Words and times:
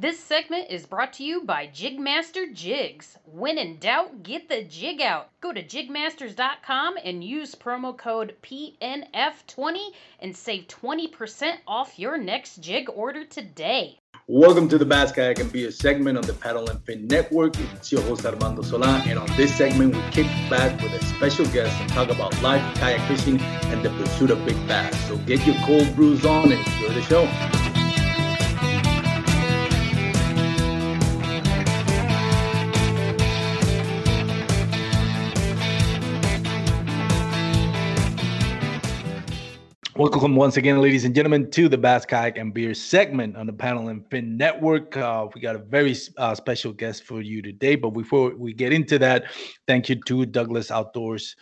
This 0.00 0.20
segment 0.20 0.70
is 0.70 0.86
brought 0.86 1.14
to 1.14 1.24
you 1.24 1.42
by 1.42 1.66
Jigmaster 1.66 2.54
Jigs. 2.54 3.18
When 3.24 3.58
in 3.58 3.78
doubt, 3.78 4.22
get 4.22 4.48
the 4.48 4.62
jig 4.62 5.00
out. 5.00 5.30
Go 5.40 5.52
to 5.52 5.60
jigmasters.com 5.60 6.98
and 7.04 7.24
use 7.24 7.56
promo 7.56 7.98
code 7.98 8.36
PNF20 8.44 9.78
and 10.20 10.36
save 10.36 10.68
20% 10.68 11.54
off 11.66 11.98
your 11.98 12.16
next 12.16 12.58
jig 12.58 12.88
order 12.94 13.24
today. 13.24 13.98
Welcome 14.28 14.68
to 14.68 14.78
the 14.78 14.84
Bass 14.84 15.10
Kayak 15.10 15.40
and 15.40 15.50
Beer 15.50 15.72
segment 15.72 16.16
on 16.16 16.22
the 16.22 16.34
Paddle 16.34 16.70
and 16.70 16.80
Fin 16.84 17.08
Network. 17.08 17.58
It's 17.74 17.90
your 17.90 18.02
host 18.02 18.24
Armando 18.24 18.62
Solan, 18.62 19.00
and 19.08 19.18
on 19.18 19.26
this 19.36 19.52
segment, 19.52 19.96
we 19.96 20.02
kick 20.12 20.26
back 20.48 20.80
with 20.80 20.92
a 20.92 21.04
special 21.06 21.46
guest 21.46 21.74
and 21.80 21.90
talk 21.90 22.08
about 22.08 22.40
life, 22.40 22.62
kayak 22.76 23.00
fishing, 23.08 23.40
and 23.40 23.82
the 23.82 23.90
pursuit 23.90 24.30
of 24.30 24.44
big 24.44 24.54
bass. 24.68 24.96
So 25.08 25.16
get 25.16 25.44
your 25.44 25.56
cold 25.66 25.92
brews 25.96 26.24
on 26.24 26.52
and 26.52 26.64
enjoy 26.64 26.94
the 26.94 27.02
show. 27.02 27.87
Welcome 39.98 40.36
once 40.36 40.56
again, 40.56 40.80
ladies 40.80 41.04
and 41.04 41.12
gentlemen, 41.12 41.50
to 41.50 41.68
the 41.68 41.76
Bass 41.76 42.06
Kayak 42.06 42.38
and 42.38 42.54
Beer 42.54 42.72
segment 42.72 43.36
on 43.36 43.46
the 43.46 43.52
Paddle 43.52 43.88
and 43.88 44.08
Fin 44.08 44.36
Network. 44.36 44.96
Uh, 44.96 45.26
we 45.34 45.40
got 45.40 45.56
a 45.56 45.58
very 45.58 45.96
uh, 46.16 46.36
special 46.36 46.72
guest 46.72 47.02
for 47.02 47.20
you 47.20 47.42
today, 47.42 47.74
but 47.74 47.90
before 47.90 48.32
we 48.36 48.52
get 48.52 48.72
into 48.72 48.96
that, 49.00 49.24
thank 49.66 49.88
you 49.88 49.96
to 50.06 50.24
Douglas 50.24 50.70
Outdoors 50.70 51.34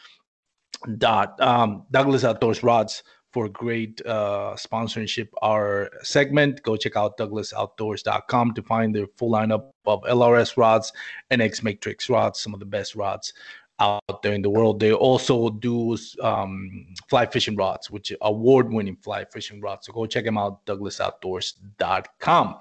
dot 0.97 1.39
um, 1.39 1.85
Douglas 1.91 2.25
Outdoors 2.25 2.63
Rods 2.63 3.03
for 3.31 3.47
great 3.51 4.01
uh, 4.07 4.57
sponsorship 4.57 5.29
our 5.43 5.91
segment. 6.03 6.63
Go 6.63 6.79
check 6.79 6.97
out 6.97 7.19
douglasoutdoors.com 7.19 8.55
to 8.55 8.63
find 8.63 8.95
their 8.95 9.07
full 9.19 9.33
lineup 9.33 9.69
of 9.85 10.01
LRS 10.05 10.57
rods 10.57 10.95
and 11.29 11.43
X 11.43 11.63
Matrix 11.63 12.09
rods, 12.09 12.41
some 12.41 12.55
of 12.55 12.61
the 12.61 12.65
best 12.65 12.97
rods 12.97 13.35
out 13.79 14.23
there 14.23 14.33
in 14.33 14.43
the 14.43 14.51
world. 14.51 14.81
They 14.81 14.93
also 14.93 15.51
do 15.51 15.97
um, 16.23 16.87
fly 17.09 17.27
fishing 17.27 17.57
rods, 17.57 17.91
which 17.91 18.13
are 18.13 18.19
award 18.23 18.73
winning 18.73 18.97
fly 18.97 19.25
fishing 19.25 19.61
rods. 19.61 19.87
So 19.87 19.93
go 19.93 20.07
check 20.07 20.25
them 20.25 20.39
out, 20.39 20.65
douglasoutdoors.com. 20.67 22.57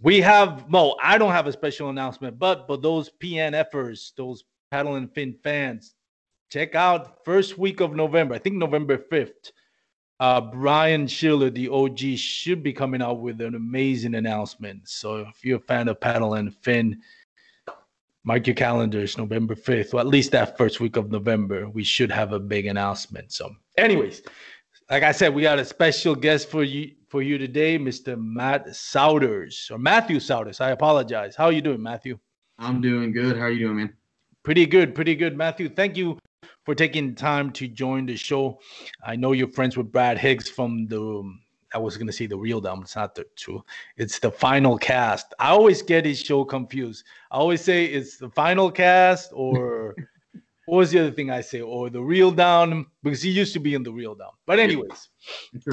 We 0.00 0.20
have, 0.20 0.66
well, 0.70 0.96
I 1.02 1.18
don't 1.18 1.32
have 1.32 1.48
a 1.48 1.52
special 1.52 1.88
announcement, 1.88 2.38
but 2.38 2.68
but 2.68 2.82
those 2.82 3.10
PNFers, 3.20 4.12
those 4.16 4.44
paddle 4.70 4.94
and 4.94 5.12
fin 5.12 5.34
fans, 5.42 5.94
check 6.50 6.74
out 6.74 7.24
first 7.24 7.58
week 7.58 7.80
of 7.80 7.96
November. 7.96 8.34
I 8.34 8.38
think 8.38 8.56
November 8.56 8.96
5th. 8.96 9.52
Uh, 10.20 10.40
Brian 10.40 11.06
Schiller, 11.06 11.48
the 11.48 11.68
OG, 11.68 11.98
should 12.16 12.62
be 12.62 12.72
coming 12.72 13.00
out 13.00 13.20
with 13.20 13.40
an 13.40 13.54
amazing 13.54 14.16
announcement. 14.16 14.88
So 14.88 15.18
if 15.18 15.44
you're 15.44 15.58
a 15.58 15.60
fan 15.60 15.86
of 15.86 16.00
paddle 16.00 16.34
and 16.34 16.54
fin, 16.56 17.00
mark 18.28 18.46
your 18.46 18.54
calendars 18.54 19.16
november 19.16 19.54
5th 19.54 19.94
or 19.94 20.00
at 20.00 20.06
least 20.06 20.32
that 20.32 20.58
first 20.58 20.80
week 20.80 20.96
of 20.96 21.10
november 21.10 21.66
we 21.70 21.82
should 21.82 22.12
have 22.12 22.34
a 22.34 22.38
big 22.38 22.66
announcement 22.66 23.32
so. 23.32 23.48
Anyways 23.78 24.20
like 24.90 25.02
i 25.02 25.12
said 25.12 25.34
we 25.34 25.40
got 25.40 25.58
a 25.58 25.64
special 25.64 26.14
guest 26.14 26.50
for 26.50 26.62
you 26.62 26.92
for 27.08 27.22
you 27.22 27.38
today 27.38 27.78
mr 27.78 28.20
matt 28.20 28.66
souders 28.66 29.70
or 29.70 29.78
matthew 29.78 30.18
souders 30.18 30.60
i 30.60 30.70
apologize. 30.72 31.36
How 31.36 31.46
are 31.46 31.52
you 31.52 31.62
doing 31.62 31.82
matthew? 31.82 32.18
I'm 32.58 32.82
doing 32.82 33.12
good. 33.12 33.36
How 33.38 33.44
are 33.44 33.50
you 33.50 33.60
doing 33.60 33.76
man? 33.76 33.94
Pretty 34.42 34.66
good 34.66 34.94
pretty 34.94 35.14
good 35.14 35.34
matthew. 35.34 35.70
Thank 35.70 35.96
you 35.96 36.18
for 36.66 36.74
taking 36.74 37.14
time 37.14 37.50
to 37.52 37.66
join 37.66 38.04
the 38.04 38.16
show. 38.16 38.60
I 39.02 39.16
know 39.16 39.32
you're 39.32 39.48
friends 39.58 39.74
with 39.78 39.90
brad 39.90 40.18
higgs 40.18 40.50
from 40.50 40.86
the 40.88 41.02
I 41.74 41.78
was 41.78 41.96
gonna 41.96 42.12
say 42.12 42.26
the 42.26 42.36
real 42.36 42.60
dumb. 42.60 42.80
It's 42.82 42.96
not 42.96 43.14
the 43.14 43.24
true. 43.36 43.62
It's 43.96 44.18
the 44.18 44.30
final 44.30 44.78
cast. 44.78 45.34
I 45.38 45.48
always 45.48 45.82
get 45.82 46.04
his 46.04 46.20
show 46.20 46.44
confused. 46.44 47.04
I 47.30 47.36
always 47.36 47.60
say 47.60 47.84
it's 47.86 48.16
the 48.16 48.30
final 48.30 48.70
cast 48.70 49.30
or 49.34 49.94
what 50.66 50.78
was 50.78 50.90
the 50.90 51.00
other 51.00 51.10
thing 51.10 51.30
I 51.30 51.40
say? 51.40 51.60
Or 51.60 51.90
the 51.90 52.02
real 52.02 52.30
down 52.30 52.86
because 53.02 53.22
he 53.22 53.30
used 53.30 53.52
to 53.54 53.60
be 53.60 53.74
in 53.74 53.82
the 53.82 53.92
real 53.92 54.14
down. 54.14 54.32
But 54.46 54.58
anyways, 54.58 55.08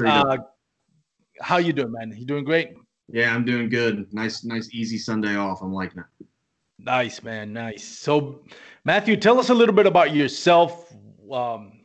uh, 0.04 0.38
how 1.40 1.58
you 1.58 1.72
doing, 1.72 1.92
man? 1.92 2.14
You 2.16 2.26
doing 2.26 2.44
great? 2.44 2.70
Yeah, 3.08 3.34
I'm 3.34 3.44
doing 3.44 3.68
good. 3.68 4.06
Nice, 4.12 4.44
nice, 4.44 4.68
easy 4.72 4.98
Sunday 4.98 5.36
off. 5.36 5.62
I'm 5.62 5.72
liking 5.72 6.00
it. 6.00 6.26
Nice, 6.78 7.22
man. 7.22 7.52
Nice. 7.52 7.84
So, 7.84 8.42
Matthew, 8.84 9.16
tell 9.16 9.38
us 9.38 9.48
a 9.48 9.54
little 9.54 9.74
bit 9.74 9.86
about 9.86 10.14
yourself. 10.14 10.92
Um, 11.30 11.80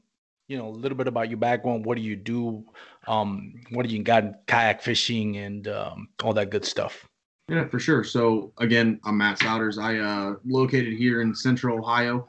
you 0.47 0.57
know, 0.57 0.67
a 0.67 0.69
little 0.69 0.97
bit 0.97 1.07
about 1.07 1.29
your 1.29 1.38
background. 1.38 1.85
What 1.85 1.95
do 1.95 2.03
you 2.03 2.16
do? 2.16 2.66
Um, 3.07 3.53
what 3.72 3.88
do 3.88 3.94
you 3.94 4.03
got 4.03 4.45
kayak 4.47 4.81
fishing 4.81 5.38
and 5.38 5.67
um, 5.67 6.09
all 6.23 6.34
that 6.34 6.50
good 6.50 6.66
stuff? 6.66 7.07
Yeah, 7.47 7.67
for 7.67 7.79
sure. 7.79 8.03
So 8.03 8.53
again, 8.59 9.00
I'm 9.03 9.17
Matt 9.17 9.39
Souders. 9.39 9.78
I 9.78 9.97
uh, 10.00 10.35
located 10.45 10.94
here 10.94 11.22
in 11.22 11.35
Central 11.35 11.78
Ohio. 11.78 12.28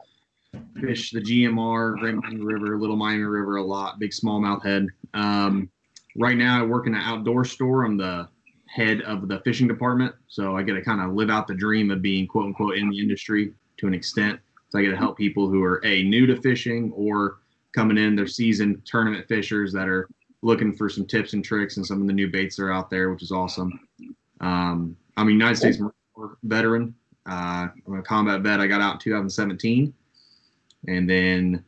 Fish 0.81 1.13
the 1.13 1.21
GMR, 1.21 1.99
Great 1.99 2.15
Miami 2.17 2.41
River, 2.41 2.79
Little 2.79 2.97
Miami 2.97 3.23
River 3.23 3.57
a 3.57 3.63
lot. 3.63 3.99
Big 3.99 4.11
smallmouth 4.11 4.63
head. 4.63 4.87
Um, 5.15 5.71
right 6.17 6.37
now, 6.37 6.61
I 6.61 6.67
work 6.67 6.87
in 6.87 6.95
an 6.95 7.01
outdoor 7.01 7.45
store. 7.45 7.85
I'm 7.85 7.97
the 7.97 8.29
head 8.67 9.01
of 9.03 9.29
the 9.29 9.41
fishing 9.41 9.69
department, 9.69 10.15
so 10.29 10.57
I 10.57 10.63
get 10.63 10.75
to 10.75 10.83
kind 10.83 11.01
of 11.01 11.15
live 11.15 11.31
out 11.31 11.47
the 11.47 11.55
dream 11.55 11.91
of 11.91 12.03
being 12.03 12.27
quote 12.27 12.47
unquote 12.47 12.77
in 12.77 12.91
the 12.91 12.99
industry 12.99 13.53
to 13.79 13.87
an 13.87 13.95
extent. 13.95 14.41
So 14.69 14.79
I 14.79 14.83
get 14.83 14.91
to 14.91 14.97
help 14.97 15.17
people 15.17 15.49
who 15.49 15.63
are 15.63 15.85
a 15.85 16.03
new 16.03 16.27
to 16.27 16.41
fishing 16.41 16.93
or 16.95 17.39
coming 17.75 17.97
in, 17.97 18.17
they're 18.17 18.27
seasoned 18.27 18.85
tournament 18.85 19.27
fishers 19.29 19.73
that 19.73 19.89
are 19.89 20.09
looking 20.43 20.75
for 20.75 20.89
some 20.89 21.07
tips 21.07 21.33
and 21.33 21.45
tricks 21.45 21.77
and 21.77 21.87
some 21.87 22.01
of 22.01 22.07
the 22.07 22.13
new 22.13 22.29
baits 22.29 22.57
that 22.57 22.65
are 22.65 22.73
out 22.73 22.91
there, 22.91 23.11
which 23.11 23.23
is 23.23 23.31
awesome. 23.31 23.79
Um, 24.41 24.97
I'm 25.17 25.29
a 25.29 25.33
United 25.33 25.57
States 25.57 25.79
Marine 25.79 25.93
veteran. 26.43 26.95
Uh, 27.27 27.69
I'm 27.87 27.99
a 27.99 28.03
combat 28.03 28.41
vet. 28.41 28.61
I 28.61 28.67
got 28.67 28.81
out 28.81 28.95
in 28.95 28.99
2017, 28.99 29.95
and 30.89 31.09
then 31.09 31.65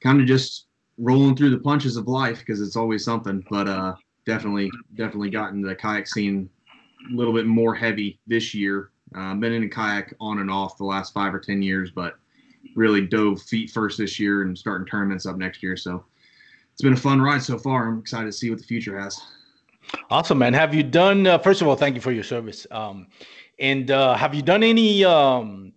kind 0.00 0.20
of 0.20 0.26
just 0.26 0.66
rolling 0.96 1.36
through 1.36 1.50
the 1.50 1.58
punches 1.58 1.96
of 1.96 2.08
life 2.08 2.38
because 2.38 2.60
it's 2.60 2.76
always 2.76 3.04
something. 3.04 3.44
But 3.50 3.68
uh, 3.68 3.94
definitely, 4.24 4.70
definitely 4.94 5.30
gotten 5.30 5.60
the 5.60 5.74
kayak 5.74 6.08
scene 6.08 6.48
a 7.12 7.14
little 7.14 7.34
bit 7.34 7.46
more 7.46 7.74
heavy 7.74 8.18
this 8.26 8.54
year. 8.54 8.90
Uh, 9.14 9.34
been 9.34 9.52
in 9.52 9.64
a 9.64 9.68
kayak 9.68 10.14
on 10.18 10.38
and 10.38 10.50
off 10.50 10.78
the 10.78 10.84
last 10.84 11.12
five 11.12 11.34
or 11.34 11.40
ten 11.40 11.60
years, 11.60 11.90
but 11.90 12.16
really 12.74 13.06
dove 13.06 13.42
feet 13.42 13.70
first 13.70 13.98
this 13.98 14.18
year 14.18 14.42
and 14.42 14.56
starting 14.56 14.86
tournaments 14.86 15.26
up 15.26 15.36
next 15.36 15.62
year. 15.62 15.76
So 15.76 16.04
it's 16.74 16.82
been 16.82 16.92
a 16.92 16.96
fun 16.96 17.22
ride 17.22 17.40
so 17.40 17.56
far. 17.56 17.86
I'm 17.86 18.00
excited 18.00 18.26
to 18.26 18.32
see 18.32 18.50
what 18.50 18.58
the 18.58 18.64
future 18.64 18.98
has. 18.98 19.22
Awesome, 20.10 20.38
man. 20.38 20.52
Have 20.54 20.74
you 20.74 20.82
done? 20.82 21.24
Uh, 21.24 21.38
first 21.38 21.62
of 21.62 21.68
all, 21.68 21.76
thank 21.76 21.94
you 21.94 22.00
for 22.00 22.10
your 22.10 22.24
service. 22.24 22.66
Um, 22.72 23.06
and 23.60 23.92
uh, 23.92 24.14
have 24.16 24.34
you 24.34 24.42
done 24.42 24.64
any? 24.64 25.04
Um, 25.04 25.72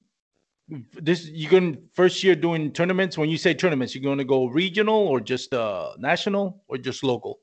this 1.00 1.28
you're 1.28 1.52
going 1.52 1.78
first 1.94 2.24
year 2.24 2.36
doing 2.36 2.72
tournaments. 2.72 3.16
When 3.16 3.30
you 3.30 3.38
say 3.38 3.54
tournaments, 3.54 3.94
you're 3.94 4.04
going 4.04 4.18
to 4.18 4.26
go 4.26 4.48
regional 4.48 4.96
or 4.96 5.20
just 5.20 5.54
uh, 5.54 5.92
national 6.00 6.64
or 6.68 6.80
just 6.80 7.04
local? 7.04 7.42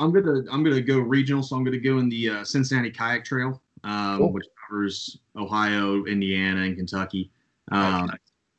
I'm 0.00 0.12
gonna 0.12 0.42
I'm 0.50 0.64
gonna 0.64 0.80
go 0.80 0.98
regional. 0.98 1.44
So 1.44 1.54
I'm 1.54 1.62
gonna 1.62 1.78
go 1.78 1.98
in 1.98 2.08
the 2.08 2.30
uh, 2.30 2.44
Cincinnati 2.44 2.90
Kayak 2.90 3.24
Trail, 3.24 3.62
um, 3.84 4.18
cool. 4.18 4.32
which 4.32 4.46
covers 4.66 5.18
Ohio, 5.36 6.04
Indiana, 6.06 6.62
and 6.62 6.76
Kentucky. 6.76 7.30
Um, 7.70 8.10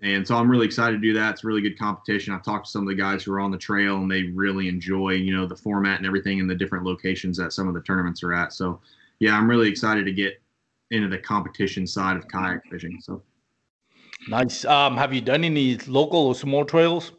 and 0.02 0.28
so 0.28 0.36
I'm 0.36 0.50
really 0.50 0.66
excited 0.66 1.02
to 1.02 1.02
do 1.02 1.14
that. 1.14 1.34
It's 1.34 1.44
really 1.44 1.62
good 1.62 1.78
competition. 1.78 2.34
I've 2.34 2.44
talked 2.44 2.66
to 2.66 2.72
some 2.72 2.84
of 2.84 2.88
the 2.88 2.96
guys 2.96 3.24
who 3.24 3.34
are 3.34 3.40
on 3.40 3.50
the 3.50 3.58
trail 3.58 3.98
and 3.98 4.12
they 4.12 4.24
really 4.24 4.68
enjoy, 4.68 5.12
you 5.12 5.36
know, 5.36 5.48
the 5.48 5.56
format 5.56 5.98
and 5.98 6.06
everything 6.06 6.40
and 6.40 6.50
the 6.50 6.56
different 6.56 6.86
locations 6.86 7.36
that 7.38 7.52
some 7.52 7.68
of 7.68 7.74
the 7.74 7.82
tournaments 7.82 8.22
are 8.22 8.34
at. 8.34 8.54
So 8.54 8.80
yeah, 9.20 9.36
I'm 9.36 9.50
really 9.50 9.68
excited 9.68 10.06
to 10.06 10.12
get 10.12 10.40
into 10.92 11.08
the 11.08 11.18
competition 11.18 11.88
side 11.88 12.16
of 12.16 12.28
kayak 12.28 12.64
fishing. 12.70 13.00
So 13.02 13.24
nice. 14.28 14.66
Um, 14.66 14.96
have 14.98 15.14
you 15.14 15.22
done 15.22 15.44
any 15.44 15.78
local 15.88 16.28
or 16.28 16.36
small 16.36 16.64
trails? 16.64 17.14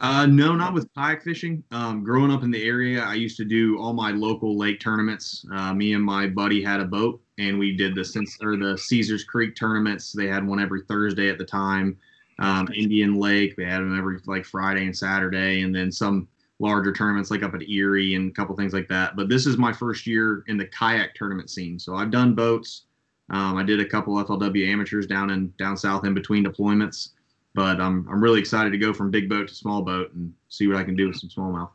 Uh, 0.00 0.26
no, 0.26 0.54
not 0.54 0.74
with 0.74 0.92
kayak 0.94 1.22
fishing. 1.22 1.64
Um, 1.70 2.04
growing 2.04 2.30
up 2.30 2.42
in 2.42 2.50
the 2.50 2.62
area, 2.62 3.02
I 3.02 3.14
used 3.14 3.38
to 3.38 3.46
do 3.46 3.78
all 3.78 3.94
my 3.94 4.10
local 4.10 4.58
lake 4.58 4.78
tournaments. 4.78 5.46
Uh, 5.50 5.72
me 5.72 5.94
and 5.94 6.04
my 6.04 6.26
buddy 6.26 6.62
had 6.62 6.80
a 6.80 6.84
boat, 6.84 7.22
and 7.38 7.58
we 7.58 7.74
did 7.74 7.94
the 7.94 8.04
since 8.04 8.36
or 8.42 8.58
the 8.58 8.76
Caesars 8.76 9.24
Creek 9.24 9.56
tournaments. 9.56 10.12
They 10.12 10.26
had 10.26 10.46
one 10.46 10.60
every 10.60 10.82
Thursday 10.82 11.30
at 11.30 11.38
the 11.38 11.46
time. 11.46 11.96
Um, 12.38 12.68
Indian 12.74 13.14
Lake, 13.14 13.56
they 13.56 13.64
had 13.64 13.80
them 13.80 13.96
every 13.96 14.18
like 14.26 14.44
Friday 14.44 14.84
and 14.84 14.96
Saturday, 14.96 15.62
and 15.62 15.74
then 15.74 15.90
some 15.90 16.28
larger 16.58 16.92
tournaments 16.92 17.30
like 17.30 17.42
up 17.42 17.54
at 17.54 17.66
Erie 17.66 18.16
and 18.16 18.30
a 18.30 18.34
couple 18.34 18.54
things 18.54 18.74
like 18.74 18.88
that. 18.88 19.16
But 19.16 19.30
this 19.30 19.46
is 19.46 19.56
my 19.56 19.72
first 19.72 20.06
year 20.06 20.44
in 20.46 20.58
the 20.58 20.66
kayak 20.66 21.14
tournament 21.14 21.48
scene, 21.48 21.78
so 21.78 21.94
I've 21.94 22.10
done 22.10 22.34
boats. 22.34 22.82
Um, 23.30 23.56
I 23.56 23.62
did 23.62 23.80
a 23.80 23.88
couple 23.88 24.14
FLW 24.22 24.68
amateurs 24.68 25.06
down 25.06 25.30
in 25.30 25.54
down 25.58 25.78
south 25.78 26.04
in 26.04 26.12
between 26.12 26.44
deployments 26.44 27.12
but 27.56 27.80
I'm 27.80 28.06
I'm 28.08 28.22
really 28.22 28.38
excited 28.38 28.70
to 28.70 28.78
go 28.78 28.92
from 28.92 29.10
big 29.10 29.28
boat 29.28 29.48
to 29.48 29.54
small 29.54 29.82
boat 29.82 30.12
and 30.12 30.32
see 30.48 30.68
what 30.68 30.76
I 30.76 30.84
can 30.84 30.94
do 30.94 31.08
with 31.08 31.16
some 31.16 31.30
smallmouth. 31.30 31.70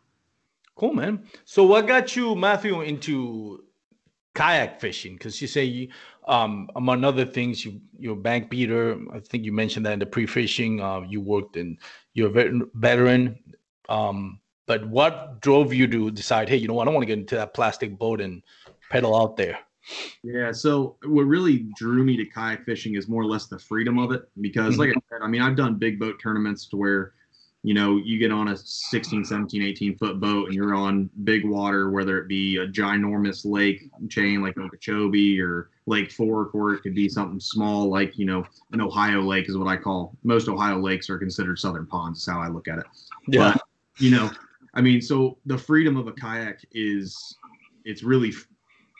Cool, 0.75 0.93
man. 0.93 1.25
So 1.43 1.65
what 1.65 1.87
got 1.87 2.15
you, 2.15 2.35
Matthew, 2.35 2.81
into 2.81 3.65
kayak 4.35 4.79
fishing? 4.79 5.13
Because 5.13 5.41
you 5.41 5.47
say 5.47 5.65
you, 5.65 5.89
um, 6.27 6.69
among 6.75 7.03
other 7.03 7.25
things, 7.25 7.65
you 7.65 7.81
you're 7.97 8.13
a 8.13 8.27
bank 8.29 8.49
beater. 8.49 8.97
I 9.11 9.19
think 9.19 9.43
you 9.43 9.51
mentioned 9.51 9.85
that 9.87 9.93
in 9.93 9.99
the 9.99 10.05
pre-fishing. 10.05 10.79
Uh, 10.79 11.01
you 11.01 11.19
worked 11.19 11.57
in 11.57 11.77
you're 12.13 12.29
a 12.29 12.61
veteran. 12.75 13.39
Um, 13.89 14.39
but 14.67 14.87
what 14.87 15.41
drove 15.41 15.73
you 15.73 15.87
to 15.87 16.11
decide, 16.11 16.47
hey, 16.47 16.55
you 16.55 16.67
know 16.67 16.75
what, 16.75 16.83
I 16.83 16.85
don't 16.85 16.93
want 16.93 17.03
to 17.03 17.07
get 17.07 17.19
into 17.19 17.35
that 17.35 17.53
plastic 17.53 17.97
boat 17.97 18.21
and 18.21 18.43
pedal 18.89 19.19
out 19.19 19.35
there? 19.35 19.59
Yeah. 20.23 20.51
So 20.51 20.97
what 21.05 21.23
really 21.23 21.67
drew 21.75 22.03
me 22.03 22.17
to 22.17 22.25
kayak 22.25 22.65
fishing 22.65 22.95
is 22.95 23.07
more 23.07 23.21
or 23.21 23.25
less 23.25 23.47
the 23.47 23.59
freedom 23.59 23.97
of 23.97 24.11
it. 24.11 24.29
Because 24.39 24.77
like 24.77 24.89
I 24.89 24.91
mm-hmm. 24.91 24.99
said, 25.09 25.21
I 25.23 25.27
mean, 25.27 25.41
I've 25.41 25.55
done 25.55 25.75
big 25.75 25.99
boat 25.99 26.19
tournaments 26.21 26.67
to 26.67 26.77
where, 26.77 27.13
you 27.63 27.73
know, 27.73 27.97
you 27.97 28.17
get 28.17 28.31
on 28.31 28.49
a 28.49 28.57
16, 28.57 29.25
17, 29.25 29.61
18 29.61 29.97
foot 29.97 30.19
boat 30.19 30.47
and 30.47 30.55
you're 30.55 30.73
on 30.73 31.09
big 31.23 31.45
water, 31.45 31.91
whether 31.91 32.17
it 32.17 32.27
be 32.27 32.57
a 32.57 32.67
ginormous 32.67 33.45
lake 33.45 33.89
chain 34.09 34.41
like 34.41 34.57
Okeechobee 34.57 35.39
or 35.39 35.69
Lake 35.85 36.11
Fork, 36.11 36.55
or 36.55 36.73
it 36.73 36.81
could 36.81 36.95
be 36.95 37.07
something 37.09 37.39
small 37.39 37.87
like, 37.87 38.17
you 38.17 38.25
know, 38.25 38.43
an 38.71 38.81
Ohio 38.81 39.21
lake 39.21 39.47
is 39.49 39.57
what 39.57 39.67
I 39.67 39.77
call 39.77 40.15
most 40.23 40.47
Ohio 40.47 40.79
lakes 40.79 41.09
are 41.09 41.17
considered 41.17 41.59
southern 41.59 41.85
ponds, 41.85 42.19
is 42.19 42.25
how 42.25 42.39
I 42.39 42.47
look 42.47 42.67
at 42.67 42.79
it. 42.79 42.85
Yeah. 43.27 43.53
But, 43.53 43.63
you 43.99 44.11
know, 44.11 44.31
I 44.73 44.81
mean, 44.81 45.01
so 45.01 45.37
the 45.45 45.57
freedom 45.57 45.97
of 45.97 46.07
a 46.07 46.13
kayak 46.13 46.65
is 46.71 47.37
it's 47.83 48.03
really 48.03 48.33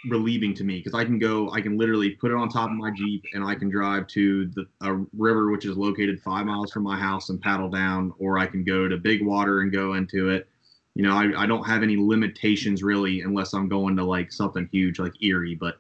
relieving 0.10 0.54
to 0.56 0.64
me 0.64 0.78
because 0.78 0.94
I 0.94 1.06
can 1.06 1.20
go, 1.20 1.52
I 1.52 1.62
can 1.62 1.78
literally 1.78 2.12
put 2.12 2.32
it 2.32 2.38
on 2.38 2.50
top 2.50 2.70
of 2.70 2.76
my 2.76 2.92
Jeep 2.92 3.24
and 3.34 3.44
I 3.44 3.56
can 3.56 3.70
drive 3.70 4.08
to 4.08 4.48
the 4.48 4.66
a 4.82 5.06
river 5.16 5.52
which 5.52 5.66
is 5.66 5.78
located 5.78 6.22
five 6.22 6.46
miles 6.46 6.72
from 6.72 6.84
my 6.84 6.98
house 6.98 7.30
and 7.30 7.40
paddle 7.40 7.70
down, 7.70 8.14
or 8.18 8.38
I 8.38 8.48
can 8.48 8.64
go 8.64 8.88
to 8.88 8.98
big 8.98 9.26
water 9.26 9.62
and 9.62 9.72
go 9.72 9.94
into 9.94 10.30
it. 10.30 10.48
You 10.96 11.04
know, 11.04 11.16
I, 11.16 11.44
I 11.44 11.46
don't 11.46 11.66
have 11.66 11.84
any 11.84 11.96
limitations 11.98 12.84
really 12.84 13.22
unless 13.22 13.54
I'm 13.54 13.70
going 13.70 13.96
to 13.98 14.04
like 14.04 14.32
something 14.32 14.68
huge 14.72 15.00
like 15.00 15.14
Erie, 15.22 15.56
but 15.56 15.80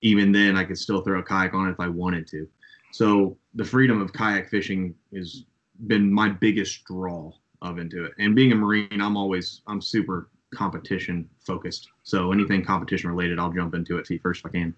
even 0.00 0.32
then 0.32 0.56
I 0.56 0.64
could 0.64 0.78
still 0.78 1.02
throw 1.02 1.20
a 1.20 1.22
kayak 1.22 1.54
on 1.54 1.68
it 1.68 1.72
if 1.72 1.80
I 1.80 1.88
wanted 1.88 2.26
to. 2.28 2.48
So 2.92 3.36
the 3.54 3.64
freedom 3.64 4.00
of 4.00 4.12
kayak 4.12 4.48
fishing 4.48 4.94
has 5.14 5.44
been 5.86 6.12
my 6.12 6.28
biggest 6.28 6.84
draw 6.84 7.32
of 7.60 7.78
into 7.78 8.04
it. 8.04 8.12
And 8.18 8.34
being 8.34 8.52
a 8.52 8.56
Marine, 8.56 9.00
I'm 9.00 9.16
always 9.16 9.62
I'm 9.66 9.80
super 9.80 10.28
competition 10.54 11.28
focused. 11.46 11.88
So 12.02 12.32
anything 12.32 12.64
competition 12.64 13.10
related, 13.10 13.38
I'll 13.38 13.52
jump 13.52 13.74
into 13.74 13.98
it 13.98 14.06
feet 14.06 14.22
first 14.22 14.40
if 14.40 14.46
I 14.46 14.50
can. 14.50 14.74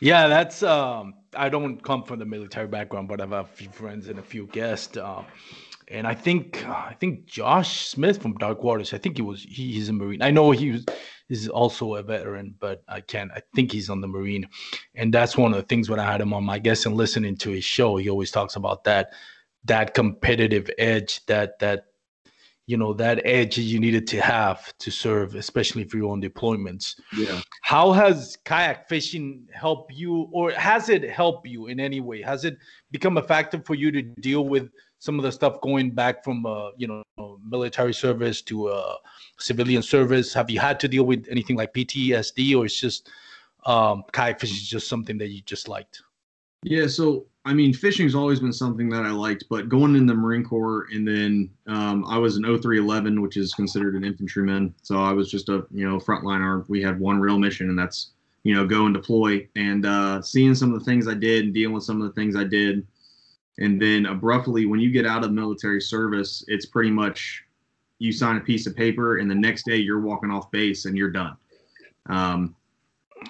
Yeah, 0.00 0.28
that's 0.28 0.62
um 0.62 1.14
I 1.34 1.48
don't 1.48 1.82
come 1.82 2.02
from 2.02 2.18
the 2.18 2.26
military 2.26 2.66
background, 2.66 3.08
but 3.08 3.20
I 3.20 3.24
have 3.24 3.32
a 3.32 3.44
few 3.44 3.68
friends 3.70 4.08
and 4.08 4.18
a 4.18 4.22
few 4.22 4.46
guests. 4.46 4.96
Uh, 4.96 5.24
and 5.88 6.06
I 6.06 6.14
think 6.14 6.68
I 6.68 6.94
think 7.00 7.26
Josh 7.26 7.86
Smith 7.86 8.20
from 8.20 8.34
Dark 8.34 8.62
Waters. 8.62 8.92
I 8.92 8.98
think 8.98 9.16
he 9.16 9.22
was 9.22 9.42
he, 9.42 9.72
he's 9.72 9.88
a 9.88 9.92
Marine. 9.92 10.22
I 10.22 10.30
know 10.30 10.50
he 10.50 10.72
was 10.72 10.84
is 11.28 11.48
also 11.48 11.94
a 11.94 12.02
veteran, 12.02 12.54
but 12.58 12.82
I 12.88 13.00
can't. 13.00 13.30
I 13.32 13.42
think 13.54 13.72
he's 13.72 13.90
on 13.90 14.00
the 14.00 14.08
Marine, 14.08 14.48
and 14.94 15.12
that's 15.12 15.36
one 15.36 15.52
of 15.52 15.58
the 15.58 15.66
things 15.66 15.90
when 15.90 16.00
I 16.00 16.10
had 16.10 16.20
him 16.20 16.32
on 16.32 16.44
my 16.44 16.58
guest 16.58 16.86
and 16.86 16.94
listening 16.94 17.36
to 17.38 17.50
his 17.50 17.64
show. 17.64 17.96
He 17.96 18.08
always 18.08 18.30
talks 18.30 18.56
about 18.56 18.84
that 18.84 19.12
that 19.64 19.94
competitive 19.94 20.70
edge 20.78 21.24
that 21.26 21.58
that 21.58 21.86
you 22.68 22.76
know 22.76 22.92
that 22.92 23.22
edge 23.24 23.56
you 23.56 23.80
needed 23.80 24.06
to 24.06 24.20
have 24.20 24.76
to 24.76 24.90
serve 24.90 25.34
especially 25.34 25.84
for 25.84 25.96
your 25.96 26.12
own 26.12 26.20
deployments. 26.20 27.00
Yeah. 27.16 27.40
How 27.62 27.92
has 27.92 28.36
kayak 28.44 28.86
fishing 28.90 29.48
helped 29.50 29.94
you 29.94 30.28
or 30.32 30.52
has 30.52 30.90
it 30.90 31.02
helped 31.08 31.48
you 31.48 31.68
in 31.68 31.80
any 31.80 32.00
way? 32.00 32.20
Has 32.20 32.44
it 32.44 32.58
become 32.90 33.16
a 33.16 33.22
factor 33.22 33.58
for 33.64 33.74
you 33.74 33.90
to 33.92 34.02
deal 34.02 34.44
with 34.46 34.68
some 34.98 35.18
of 35.18 35.22
the 35.24 35.32
stuff 35.32 35.62
going 35.62 35.92
back 35.92 36.22
from 36.22 36.44
uh, 36.44 36.70
you 36.76 36.86
know 36.86 37.02
military 37.42 37.94
service 37.94 38.42
to 38.42 38.68
uh, 38.68 38.96
civilian 39.38 39.82
service? 39.82 40.34
Have 40.34 40.50
you 40.50 40.60
had 40.60 40.78
to 40.80 40.88
deal 40.88 41.04
with 41.04 41.26
anything 41.30 41.56
like 41.56 41.72
ptsd 41.72 42.54
or 42.54 42.66
it's 42.66 42.78
just 42.78 43.08
um, 43.64 44.04
kayak 44.12 44.40
fishing 44.40 44.56
is 44.56 44.68
just 44.68 44.88
something 44.88 45.16
that 45.16 45.28
you 45.28 45.40
just 45.40 45.68
liked 45.68 46.02
yeah 46.62 46.86
so 46.86 47.26
I 47.48 47.54
mean, 47.54 47.72
fishing's 47.72 48.14
always 48.14 48.40
been 48.40 48.52
something 48.52 48.90
that 48.90 49.06
I 49.06 49.10
liked, 49.10 49.44
but 49.48 49.70
going 49.70 49.96
in 49.96 50.04
the 50.04 50.12
Marine 50.12 50.44
Corps 50.44 50.86
and 50.92 51.08
then 51.08 51.48
um, 51.66 52.04
I 52.06 52.18
was 52.18 52.36
an 52.36 52.42
0311, 52.42 53.22
which 53.22 53.38
is 53.38 53.54
considered 53.54 53.94
an 53.94 54.04
infantryman. 54.04 54.74
So 54.82 55.02
I 55.02 55.12
was 55.12 55.30
just 55.30 55.48
a 55.48 55.64
you 55.70 55.88
know 55.88 55.98
frontliner. 55.98 56.68
We 56.68 56.82
had 56.82 57.00
one 57.00 57.18
real 57.18 57.38
mission, 57.38 57.70
and 57.70 57.78
that's 57.78 58.10
you 58.42 58.54
know 58.54 58.66
go 58.66 58.84
and 58.84 58.94
deploy. 58.94 59.48
And 59.56 59.86
uh, 59.86 60.20
seeing 60.20 60.54
some 60.54 60.74
of 60.74 60.78
the 60.78 60.84
things 60.84 61.08
I 61.08 61.14
did 61.14 61.46
and 61.46 61.54
dealing 61.54 61.74
with 61.74 61.84
some 61.84 62.02
of 62.02 62.06
the 62.06 62.12
things 62.12 62.36
I 62.36 62.44
did, 62.44 62.86
and 63.56 63.80
then 63.80 64.04
abruptly 64.04 64.66
when 64.66 64.78
you 64.78 64.90
get 64.90 65.06
out 65.06 65.24
of 65.24 65.32
military 65.32 65.80
service, 65.80 66.44
it's 66.48 66.66
pretty 66.66 66.90
much 66.90 67.44
you 67.98 68.12
sign 68.12 68.36
a 68.36 68.40
piece 68.40 68.66
of 68.66 68.76
paper, 68.76 69.16
and 69.16 69.30
the 69.30 69.34
next 69.34 69.64
day 69.64 69.76
you're 69.76 70.00
walking 70.00 70.30
off 70.30 70.50
base 70.50 70.84
and 70.84 70.98
you're 70.98 71.10
done. 71.10 71.34
Um, 72.10 72.54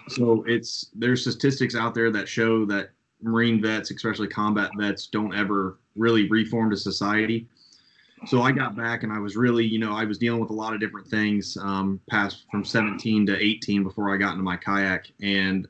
so 0.08 0.42
it's 0.48 0.90
there's 0.96 1.20
statistics 1.20 1.76
out 1.76 1.94
there 1.94 2.10
that 2.10 2.28
show 2.28 2.64
that 2.64 2.90
Marine 3.22 3.60
vets, 3.60 3.90
especially 3.90 4.28
combat 4.28 4.70
vets, 4.78 5.06
don't 5.06 5.34
ever 5.34 5.78
really 5.96 6.28
reform 6.28 6.70
to 6.70 6.76
society. 6.76 7.46
So 8.26 8.42
I 8.42 8.52
got 8.52 8.76
back 8.76 9.04
and 9.04 9.12
I 9.12 9.18
was 9.18 9.36
really, 9.36 9.64
you 9.64 9.78
know, 9.78 9.92
I 9.92 10.04
was 10.04 10.18
dealing 10.18 10.40
with 10.40 10.50
a 10.50 10.54
lot 10.54 10.74
of 10.74 10.80
different 10.80 11.06
things 11.06 11.56
um, 11.60 12.00
past 12.10 12.46
from 12.50 12.64
17 12.64 13.26
to 13.26 13.38
18 13.38 13.84
before 13.84 14.12
I 14.12 14.16
got 14.16 14.32
into 14.32 14.42
my 14.42 14.56
kayak. 14.56 15.06
And, 15.22 15.68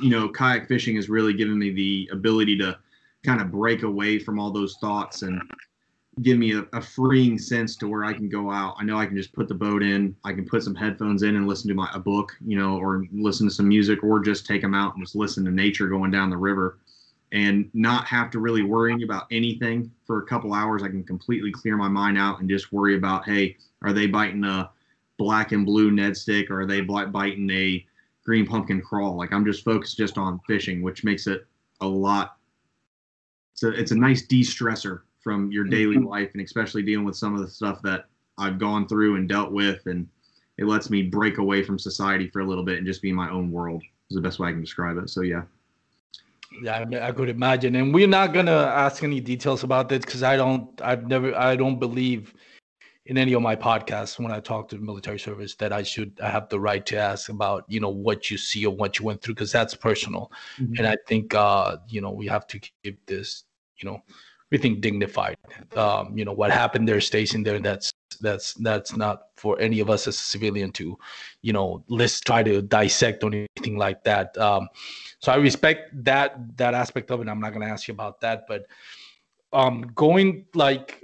you 0.00 0.10
know, 0.10 0.28
kayak 0.28 0.68
fishing 0.68 0.96
has 0.96 1.08
really 1.08 1.32
given 1.32 1.58
me 1.58 1.70
the 1.70 2.08
ability 2.12 2.56
to 2.58 2.78
kind 3.24 3.40
of 3.40 3.50
break 3.50 3.82
away 3.82 4.18
from 4.18 4.38
all 4.38 4.50
those 4.50 4.76
thoughts 4.76 5.22
and 5.22 5.42
give 6.22 6.38
me 6.38 6.54
a, 6.54 6.64
a, 6.72 6.80
freeing 6.80 7.38
sense 7.38 7.76
to 7.76 7.88
where 7.88 8.04
I 8.04 8.12
can 8.12 8.28
go 8.28 8.50
out. 8.50 8.76
I 8.78 8.84
know 8.84 8.98
I 8.98 9.06
can 9.06 9.16
just 9.16 9.32
put 9.32 9.48
the 9.48 9.54
boat 9.54 9.82
in. 9.82 10.14
I 10.24 10.32
can 10.32 10.44
put 10.44 10.62
some 10.62 10.74
headphones 10.74 11.22
in 11.22 11.36
and 11.36 11.48
listen 11.48 11.68
to 11.68 11.74
my 11.74 11.90
a 11.94 11.98
book, 11.98 12.32
you 12.44 12.56
know, 12.56 12.78
or 12.78 13.04
listen 13.12 13.48
to 13.48 13.54
some 13.54 13.68
music, 13.68 14.02
or 14.04 14.20
just 14.20 14.46
take 14.46 14.62
them 14.62 14.74
out 14.74 14.94
and 14.94 15.04
just 15.04 15.16
listen 15.16 15.44
to 15.44 15.50
nature 15.50 15.88
going 15.88 16.10
down 16.10 16.30
the 16.30 16.36
river, 16.36 16.78
and 17.32 17.68
not 17.74 18.06
have 18.06 18.30
to 18.30 18.38
really 18.38 18.62
worrying 18.62 19.02
about 19.02 19.26
anything 19.30 19.90
for 20.06 20.18
a 20.18 20.26
couple 20.26 20.54
hours. 20.54 20.82
I 20.82 20.88
can 20.88 21.04
completely 21.04 21.50
clear 21.50 21.76
my 21.76 21.88
mind 21.88 22.18
out 22.18 22.40
and 22.40 22.48
just 22.48 22.72
worry 22.72 22.96
about, 22.96 23.24
hey, 23.24 23.56
are 23.82 23.92
they 23.92 24.06
biting 24.06 24.44
a 24.44 24.70
black 25.16 25.52
and 25.52 25.66
blue 25.66 25.90
Ned 25.90 26.16
stick, 26.16 26.50
or 26.50 26.60
are 26.60 26.66
they 26.66 26.80
biting 26.80 27.50
a 27.50 27.84
green 28.24 28.46
pumpkin 28.46 28.80
crawl? 28.80 29.16
Like 29.16 29.32
I'm 29.32 29.44
just 29.44 29.64
focused 29.64 29.96
just 29.96 30.16
on 30.16 30.40
fishing, 30.46 30.80
which 30.82 31.02
makes 31.02 31.26
it 31.26 31.46
a 31.80 31.86
lot. 31.86 32.36
So 33.54 33.68
it's 33.68 33.92
a 33.92 33.96
nice 33.96 34.22
de-stressor 34.22 35.02
from 35.24 35.50
your 35.50 35.64
daily 35.64 35.96
mm-hmm. 35.96 36.06
life 36.06 36.30
and 36.34 36.42
especially 36.42 36.82
dealing 36.82 37.06
with 37.06 37.16
some 37.16 37.34
of 37.34 37.40
the 37.40 37.48
stuff 37.48 37.80
that 37.82 38.04
I've 38.38 38.58
gone 38.58 38.86
through 38.86 39.16
and 39.16 39.28
dealt 39.28 39.50
with 39.50 39.86
and 39.86 40.06
it 40.58 40.66
lets 40.66 40.90
me 40.90 41.02
break 41.02 41.38
away 41.38 41.64
from 41.64 41.78
society 41.78 42.28
for 42.28 42.40
a 42.40 42.46
little 42.46 42.64
bit 42.64 42.78
and 42.78 42.86
just 42.86 43.02
be 43.02 43.08
in 43.08 43.16
my 43.16 43.30
own 43.30 43.50
world 43.50 43.82
is 44.10 44.14
the 44.14 44.20
best 44.20 44.38
way 44.38 44.48
I 44.48 44.52
can 44.52 44.60
describe 44.60 44.98
it. 44.98 45.10
So 45.10 45.22
yeah. 45.22 45.42
Yeah, 46.62 46.84
I 47.02 47.10
could 47.10 47.28
imagine. 47.28 47.74
And 47.74 47.92
we're 47.92 48.06
not 48.06 48.32
gonna 48.32 48.52
ask 48.52 49.02
any 49.02 49.20
details 49.20 49.64
about 49.64 49.88
this 49.88 50.04
because 50.04 50.22
I 50.22 50.36
don't 50.36 50.68
I've 50.82 51.08
never 51.08 51.34
I 51.34 51.56
don't 51.56 51.80
believe 51.80 52.34
in 53.06 53.18
any 53.18 53.32
of 53.34 53.42
my 53.42 53.56
podcasts 53.56 54.18
when 54.18 54.30
I 54.30 54.40
talk 54.40 54.68
to 54.68 54.76
the 54.76 54.82
military 54.82 55.18
service 55.18 55.54
that 55.56 55.72
I 55.72 55.82
should 55.82 56.18
I 56.22 56.30
have 56.30 56.48
the 56.48 56.60
right 56.60 56.86
to 56.86 56.96
ask 56.96 57.28
about, 57.28 57.64
you 57.66 57.80
know, 57.80 57.88
what 57.88 58.30
you 58.30 58.38
see 58.38 58.64
or 58.66 58.74
what 58.74 58.98
you 58.98 59.04
went 59.04 59.20
through 59.20 59.34
because 59.34 59.50
that's 59.50 59.74
personal. 59.74 60.30
Mm-hmm. 60.58 60.74
And 60.78 60.86
I 60.86 60.96
think 61.08 61.34
uh, 61.34 61.78
you 61.88 62.00
know, 62.00 62.12
we 62.12 62.26
have 62.28 62.46
to 62.48 62.60
keep 62.60 63.04
this, 63.06 63.44
you 63.78 63.90
know, 63.90 64.02
everything 64.54 64.80
dignified. 64.80 65.36
Um, 65.76 66.16
you 66.16 66.24
know 66.24 66.32
what 66.32 66.50
happened 66.52 66.88
there 66.88 67.00
stays 67.00 67.34
in 67.34 67.42
there. 67.42 67.58
That's 67.58 67.92
that's 68.20 68.54
that's 68.54 68.96
not 68.96 69.34
for 69.34 69.58
any 69.60 69.80
of 69.80 69.90
us 69.90 70.06
as 70.06 70.14
a 70.14 70.26
civilian 70.34 70.70
to, 70.72 70.96
you 71.42 71.52
know, 71.52 71.82
let's 71.88 72.20
try 72.20 72.44
to 72.44 72.62
dissect 72.62 73.24
or 73.24 73.32
anything 73.34 73.76
like 73.76 74.04
that. 74.04 74.38
Um, 74.38 74.68
so 75.18 75.32
I 75.32 75.36
respect 75.36 75.90
that 76.04 76.56
that 76.56 76.74
aspect 76.74 77.10
of 77.10 77.20
it. 77.20 77.28
I'm 77.28 77.40
not 77.40 77.52
going 77.52 77.66
to 77.66 77.72
ask 77.72 77.88
you 77.88 77.94
about 77.94 78.20
that, 78.20 78.46
but 78.46 78.66
um, 79.52 79.90
going 79.94 80.46
like 80.54 81.02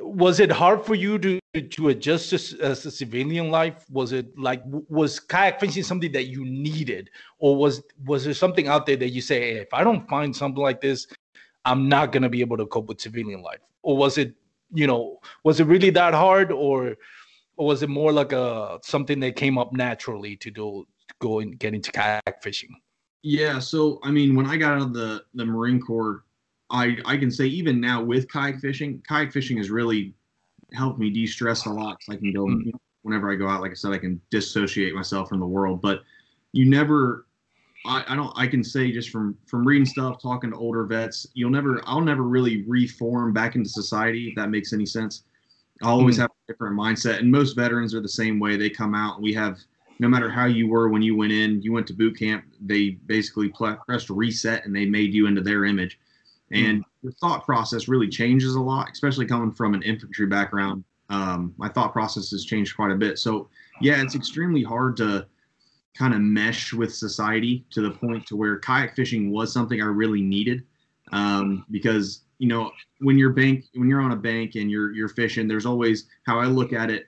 was 0.00 0.40
it 0.40 0.50
hard 0.50 0.84
for 0.84 0.94
you 0.94 1.18
to 1.18 1.38
to 1.60 1.90
adjust 1.90 2.32
as, 2.32 2.54
as 2.54 2.86
a 2.86 2.90
civilian 2.90 3.50
life? 3.50 3.84
Was 3.90 4.12
it 4.12 4.36
like 4.38 4.62
was 4.64 5.20
kayak 5.20 5.60
fishing 5.60 5.84
something 5.84 6.12
that 6.12 6.24
you 6.24 6.44
needed, 6.44 7.10
or 7.38 7.54
was 7.56 7.82
was 8.06 8.24
there 8.24 8.34
something 8.34 8.66
out 8.66 8.86
there 8.86 8.96
that 8.96 9.10
you 9.10 9.20
say, 9.20 9.40
hey, 9.40 9.56
if 9.60 9.74
I 9.74 9.84
don't 9.84 10.08
find 10.08 10.34
something 10.34 10.62
like 10.62 10.80
this, 10.80 11.06
I'm 11.64 11.88
not 11.88 12.12
gonna 12.12 12.28
be 12.28 12.40
able 12.40 12.56
to 12.56 12.66
cope 12.66 12.86
with 12.86 13.00
civilian 13.00 13.42
life, 13.42 13.60
or 13.82 13.96
was 13.96 14.18
it 14.18 14.34
you 14.72 14.86
know 14.86 15.20
was 15.44 15.60
it 15.60 15.66
really 15.66 15.90
that 15.90 16.14
hard, 16.14 16.52
or 16.52 16.96
or 17.56 17.66
was 17.66 17.82
it 17.82 17.88
more 17.88 18.12
like 18.12 18.32
a 18.32 18.78
something 18.82 19.20
that 19.20 19.36
came 19.36 19.58
up 19.58 19.72
naturally 19.72 20.36
to 20.36 20.50
do 20.50 20.86
to 21.08 21.14
go 21.20 21.40
and 21.40 21.58
get 21.58 21.74
into 21.74 21.92
kayak 21.92 22.42
fishing? 22.42 22.74
Yeah, 23.22 23.60
so 23.60 24.00
I 24.02 24.10
mean, 24.10 24.34
when 24.34 24.46
I 24.46 24.56
got 24.56 24.74
out 24.74 24.82
of 24.82 24.94
the 24.94 25.24
the 25.34 25.44
Marine 25.44 25.80
Corps, 25.80 26.24
I 26.70 26.96
I 27.04 27.16
can 27.16 27.30
say 27.30 27.46
even 27.46 27.80
now 27.80 28.02
with 28.02 28.28
kayak 28.28 28.60
fishing, 28.60 29.02
kayak 29.06 29.32
fishing 29.32 29.58
has 29.58 29.70
really 29.70 30.14
helped 30.74 30.98
me 30.98 31.10
de-stress 31.10 31.66
a 31.66 31.70
lot. 31.70 31.98
I 32.08 32.16
can 32.16 32.32
go 32.32 32.46
mm-hmm. 32.46 32.70
whenever 33.02 33.30
I 33.30 33.36
go 33.36 33.48
out. 33.48 33.60
Like 33.60 33.72
I 33.72 33.74
said, 33.74 33.92
I 33.92 33.98
can 33.98 34.20
dissociate 34.30 34.94
myself 34.94 35.28
from 35.28 35.40
the 35.40 35.46
world. 35.46 35.80
But 35.80 36.00
you 36.52 36.68
never, 36.68 37.26
I, 37.84 38.04
I 38.08 38.14
don't. 38.14 38.32
I 38.36 38.46
can 38.46 38.62
say 38.62 38.92
just 38.92 39.10
from 39.10 39.36
from 39.46 39.66
reading 39.66 39.86
stuff, 39.86 40.20
talking 40.22 40.50
to 40.50 40.56
older 40.56 40.84
vets, 40.84 41.26
you'll 41.34 41.50
never. 41.50 41.80
I'll 41.86 42.00
never 42.00 42.22
really 42.22 42.64
reform 42.68 43.32
back 43.32 43.56
into 43.56 43.68
society 43.68 44.28
if 44.28 44.34
that 44.36 44.50
makes 44.50 44.72
any 44.72 44.86
sense. 44.86 45.24
I'll 45.82 45.98
always 45.98 46.14
mm-hmm. 46.14 46.22
have 46.22 46.30
a 46.30 46.52
different 46.52 46.78
mindset, 46.78 47.18
and 47.18 47.30
most 47.30 47.54
veterans 47.54 47.94
are 47.94 48.00
the 48.00 48.08
same 48.08 48.38
way. 48.38 48.56
They 48.56 48.70
come 48.70 48.94
out, 48.94 49.20
we 49.20 49.34
have 49.34 49.58
no 50.02 50.08
matter 50.08 50.28
how 50.28 50.46
you 50.46 50.66
were 50.66 50.88
when 50.88 51.00
you 51.00 51.16
went 51.16 51.32
in, 51.32 51.62
you 51.62 51.72
went 51.72 51.86
to 51.86 51.94
boot 51.94 52.18
camp, 52.18 52.44
they 52.60 52.90
basically 53.06 53.52
pressed 53.86 54.10
reset 54.10 54.66
and 54.66 54.74
they 54.74 54.84
made 54.84 55.14
you 55.14 55.28
into 55.28 55.40
their 55.40 55.64
image. 55.64 55.98
And 56.50 56.80
mm-hmm. 56.80 57.08
the 57.08 57.14
thought 57.14 57.44
process 57.44 57.86
really 57.86 58.08
changes 58.08 58.56
a 58.56 58.60
lot, 58.60 58.90
especially 58.90 59.26
coming 59.26 59.52
from 59.52 59.74
an 59.74 59.82
infantry 59.82 60.26
background. 60.26 60.82
Um, 61.08 61.54
my 61.56 61.68
thought 61.68 61.92
process 61.92 62.30
has 62.32 62.44
changed 62.44 62.74
quite 62.74 62.90
a 62.90 62.96
bit. 62.96 63.18
So, 63.20 63.48
yeah, 63.80 64.02
it's 64.02 64.16
extremely 64.16 64.64
hard 64.64 64.96
to 64.96 65.26
kind 65.94 66.14
of 66.14 66.20
mesh 66.20 66.72
with 66.72 66.94
society 66.94 67.64
to 67.70 67.82
the 67.82 67.90
point 67.90 68.26
to 68.26 68.36
where 68.36 68.58
kayak 68.58 68.96
fishing 68.96 69.30
was 69.30 69.52
something 69.52 69.80
I 69.80 69.86
really 69.86 70.22
needed. 70.22 70.64
Um, 71.12 71.66
because 71.70 72.22
you 72.38 72.48
know 72.48 72.72
when 73.00 73.18
you're 73.18 73.32
bank 73.32 73.64
when 73.74 73.88
you're 73.88 74.00
on 74.00 74.12
a 74.12 74.16
bank 74.16 74.54
and 74.54 74.70
you're 74.70 74.92
you're 74.92 75.08
fishing, 75.08 75.46
there's 75.46 75.66
always 75.66 76.06
how 76.24 76.38
I 76.38 76.46
look 76.46 76.72
at 76.72 76.90
it 76.90 77.06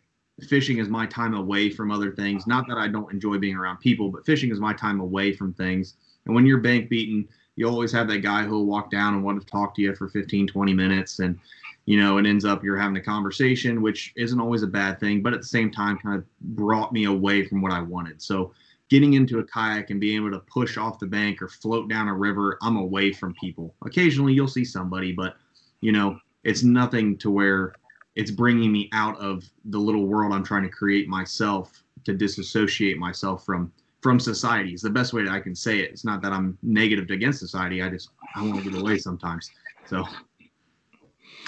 fishing 0.48 0.78
is 0.78 0.88
my 0.88 1.06
time 1.06 1.34
away 1.34 1.70
from 1.70 1.90
other 1.90 2.12
things. 2.12 2.46
Not 2.46 2.66
that 2.68 2.76
I 2.76 2.88
don't 2.88 3.12
enjoy 3.12 3.38
being 3.38 3.56
around 3.56 3.78
people, 3.78 4.10
but 4.10 4.26
fishing 4.26 4.50
is 4.50 4.60
my 4.60 4.72
time 4.72 5.00
away 5.00 5.32
from 5.32 5.54
things. 5.54 5.94
And 6.26 6.34
when 6.34 6.46
you're 6.46 6.58
bank 6.58 6.88
beaten, 6.88 7.28
you 7.56 7.68
always 7.68 7.92
have 7.92 8.08
that 8.08 8.18
guy 8.18 8.42
who'll 8.42 8.66
walk 8.66 8.90
down 8.90 9.14
and 9.14 9.22
want 9.22 9.40
to 9.40 9.46
talk 9.46 9.74
to 9.76 9.82
you 9.82 9.94
for 9.94 10.08
15, 10.08 10.48
20 10.48 10.74
minutes. 10.74 11.20
And, 11.20 11.38
you 11.86 12.00
know, 12.00 12.18
it 12.18 12.26
ends 12.26 12.44
up 12.44 12.64
you're 12.64 12.76
having 12.76 12.96
a 12.96 13.00
conversation, 13.00 13.80
which 13.80 14.12
isn't 14.16 14.40
always 14.40 14.62
a 14.62 14.68
bad 14.68 14.98
thing, 14.98 15.22
but 15.22 15.34
at 15.34 15.40
the 15.40 15.46
same 15.46 15.70
time 15.70 15.98
kind 15.98 16.18
of 16.18 16.24
brought 16.40 16.92
me 16.92 17.04
away 17.04 17.46
from 17.46 17.62
what 17.62 17.72
I 17.72 17.80
wanted. 17.80 18.20
So 18.20 18.52
getting 18.90 19.14
into 19.14 19.38
a 19.38 19.44
kayak 19.44 19.90
and 19.90 20.00
being 20.00 20.16
able 20.16 20.30
to 20.30 20.40
push 20.40 20.76
off 20.76 20.98
the 20.98 21.06
bank 21.06 21.40
or 21.40 21.48
float 21.48 21.88
down 21.88 22.08
a 22.08 22.14
river, 22.14 22.58
I'm 22.62 22.76
away 22.76 23.12
from 23.12 23.34
people. 23.34 23.74
Occasionally 23.84 24.32
you'll 24.34 24.48
see 24.48 24.64
somebody, 24.64 25.12
but, 25.12 25.36
you 25.80 25.92
know, 25.92 26.18
it's 26.44 26.62
nothing 26.62 27.16
to 27.18 27.30
where 27.30 27.74
it's 28.14 28.30
bringing 28.30 28.70
me 28.70 28.88
out 28.92 29.18
of 29.18 29.44
the 29.66 29.78
little 29.78 30.06
world 30.06 30.32
I'm 30.32 30.44
trying 30.44 30.62
to 30.62 30.68
create 30.68 31.08
myself 31.08 31.82
to 32.04 32.14
disassociate 32.14 32.98
myself 32.98 33.44
from 33.44 33.72
from 34.02 34.20
society. 34.20 34.72
It's 34.74 34.82
the 34.82 34.90
best 34.90 35.14
way 35.14 35.24
that 35.24 35.32
I 35.32 35.40
can 35.40 35.54
say 35.54 35.80
it. 35.80 35.90
It's 35.90 36.04
not 36.04 36.20
that 36.20 36.30
I'm 36.30 36.58
negative 36.62 37.08
against 37.08 37.38
society. 37.38 37.82
I 37.82 37.88
just 37.88 38.10
I 38.36 38.42
want 38.42 38.62
to 38.62 38.70
get 38.70 38.78
away 38.78 38.98
sometimes. 38.98 39.50
So 39.86 40.04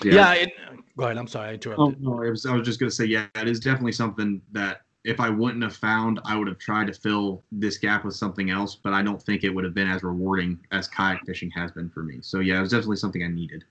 yeah. 0.03 0.15
yeah 0.15 0.33
it, 0.33 0.53
go 0.97 1.05
ahead. 1.05 1.19
I'm 1.19 1.27
sorry 1.27 1.51
I 1.51 1.53
interrupted. 1.55 1.99
Oh, 2.01 2.13
no, 2.13 2.31
was, 2.31 2.47
I 2.47 2.55
was 2.55 2.67
just 2.67 2.81
gonna 2.81 2.91
say 2.91 3.05
yeah, 3.05 3.27
it 3.35 3.47
is 3.47 3.61
definitely 3.61 3.93
something 3.93 4.41
that 4.53 4.81
if 5.07 5.21
I 5.21 5.31
wouldn't 5.31 5.63
have 5.63 5.77
found, 5.77 6.19
I 6.25 6.37
would 6.37 6.49
have 6.49 6.59
tried 6.59 6.89
to 6.89 6.93
fill 6.93 7.45
this 7.53 7.79
gap 7.79 8.05
with 8.05 8.17
something 8.17 8.51
else, 8.51 8.75
but 8.75 8.93
I 8.93 9.03
don't 9.03 9.23
think 9.23 9.45
it 9.45 9.51
would 9.51 9.63
have 9.63 9.73
been 9.73 9.89
as 9.89 10.03
rewarding 10.03 10.59
as 10.73 10.89
kayak 10.89 11.25
fishing 11.25 11.51
has 11.53 11.71
been 11.71 11.89
for 11.89 12.03
me. 12.03 12.19
So 12.23 12.41
yeah, 12.41 12.59
it 12.59 12.63
was 12.63 12.73
definitely 12.73 12.97
something 12.97 13.23
I 13.23 13.29
needed. 13.29 13.65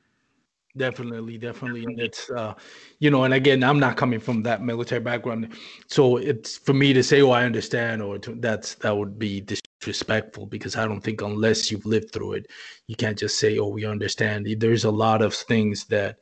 Definitely, 0.77 1.37
definitely, 1.37 1.83
and 1.83 1.99
it's 1.99 2.29
uh, 2.29 2.53
you 2.99 3.09
know, 3.11 3.25
and 3.25 3.33
again, 3.33 3.63
I'm 3.63 3.79
not 3.79 3.97
coming 3.97 4.19
from 4.19 4.43
that 4.43 4.61
military 4.61 5.01
background, 5.01 5.55
so 5.87 6.17
it's 6.17 6.57
for 6.57 6.73
me 6.73 6.93
to 6.93 7.03
say, 7.03 7.21
"Oh, 7.21 7.31
I 7.31 7.45
understand," 7.45 8.01
or 8.01 8.17
to, 8.19 8.35
that's 8.35 8.75
that 8.75 8.95
would 8.95 9.17
be 9.17 9.41
disrespectful 9.41 10.47
because 10.47 10.75
I 10.75 10.85
don't 10.85 11.01
think 11.01 11.21
unless 11.21 11.71
you've 11.71 11.85
lived 11.85 12.11
through 12.11 12.33
it, 12.33 12.47
you 12.87 12.95
can't 12.95 13.17
just 13.17 13.39
say, 13.39 13.57
"Oh, 13.57 13.69
we 13.69 13.85
understand." 13.85 14.47
There's 14.59 14.83
a 14.83 14.91
lot 14.91 15.21
of 15.21 15.33
things 15.33 15.85
that 15.85 16.17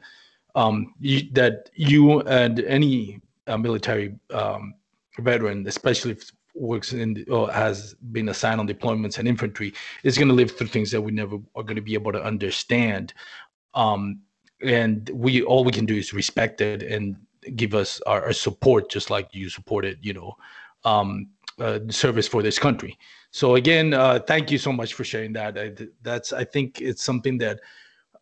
um 0.53 0.93
you, 0.99 1.31
that 1.31 1.71
you 1.73 2.21
and 2.21 2.59
any 2.59 3.21
uh, 3.47 3.57
military 3.57 4.15
um, 4.31 4.75
veteran, 5.19 5.67
especially 5.67 6.11
if 6.11 6.31
works 6.55 6.93
in 6.93 7.25
or 7.29 7.51
has 7.51 7.95
been 8.11 8.29
assigned 8.29 8.59
on 8.59 8.67
deployments 8.67 9.17
and 9.17 9.27
infantry, 9.27 9.73
is 10.03 10.17
going 10.17 10.27
to 10.27 10.33
live 10.33 10.51
through 10.51 10.67
things 10.67 10.91
that 10.91 11.01
we 11.01 11.11
never 11.11 11.37
are 11.55 11.63
going 11.63 11.75
to 11.75 11.81
be 11.81 11.93
able 11.93 12.11
to 12.11 12.23
understand. 12.23 13.13
Um, 13.73 14.21
and 14.63 15.09
we 15.13 15.43
all 15.43 15.63
we 15.63 15.71
can 15.71 15.85
do 15.85 15.95
is 15.95 16.13
respect 16.13 16.61
it 16.61 16.83
and 16.83 17.15
give 17.55 17.73
us 17.73 18.01
our, 18.01 18.23
our 18.23 18.33
support 18.33 18.89
just 18.89 19.09
like 19.09 19.27
you 19.33 19.49
supported 19.49 19.97
you 20.01 20.13
know 20.13 20.35
um, 20.85 21.27
uh, 21.59 21.79
service 21.89 22.27
for 22.27 22.41
this 22.41 22.57
country 22.57 22.97
so 23.31 23.55
again 23.55 23.93
uh, 23.93 24.19
thank 24.19 24.49
you 24.49 24.57
so 24.57 24.71
much 24.71 24.93
for 24.93 25.03
sharing 25.03 25.33
that 25.33 25.57
I, 25.57 25.73
that's 26.01 26.31
i 26.33 26.43
think 26.43 26.81
it's 26.81 27.03
something 27.03 27.37
that 27.39 27.59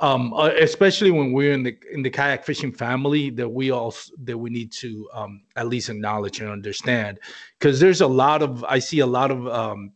um, 0.01 0.33
uh, 0.33 0.49
especially 0.59 1.11
when 1.11 1.31
we're 1.31 1.53
in 1.53 1.61
the 1.63 1.77
in 1.93 2.01
the 2.01 2.09
kayak 2.09 2.43
fishing 2.43 2.71
family 2.71 3.29
that 3.29 3.47
we 3.47 3.69
all 3.69 3.95
that 4.23 4.37
we 4.37 4.49
need 4.49 4.71
to 4.71 5.07
um, 5.13 5.43
at 5.55 5.67
least 5.67 5.89
acknowledge 5.89 6.41
and 6.41 6.49
understand. 6.49 7.19
Because 7.59 7.79
there's 7.79 8.01
a 8.01 8.07
lot 8.07 8.41
of 8.41 8.65
i 8.65 8.79
see 8.79 8.99
a 8.99 9.05
lot 9.05 9.31
of 9.31 9.47
um, 9.47 9.91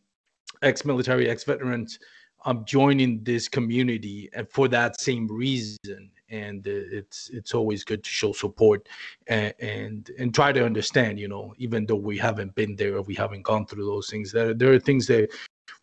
ex-military 0.61 1.27
ex-veterans 1.27 1.99
um, 2.45 2.63
joining 2.65 3.23
this 3.23 3.47
community 3.47 4.29
and 4.33 4.47
for 4.49 4.67
that 4.69 5.01
same 5.01 5.27
reason. 5.27 6.11
And 6.29 6.65
it's 6.65 7.29
it's 7.29 7.53
always 7.53 7.83
good 7.83 8.03
to 8.03 8.09
show 8.09 8.31
support 8.33 8.87
and, 9.27 9.53
and 9.59 10.11
and 10.17 10.33
try 10.33 10.51
to 10.51 10.65
understand 10.65 11.19
you 11.19 11.27
know 11.27 11.53
even 11.57 11.85
though 11.85 11.95
we 11.95 12.17
haven't 12.17 12.55
been 12.55 12.75
there 12.75 12.95
or 12.95 13.03
we 13.03 13.13
haven't 13.13 13.43
gone 13.43 13.67
through 13.67 13.85
those 13.85 14.09
things 14.09 14.31
there 14.31 14.53
there 14.55 14.73
are 14.73 14.79
things 14.79 15.05
that 15.05 15.29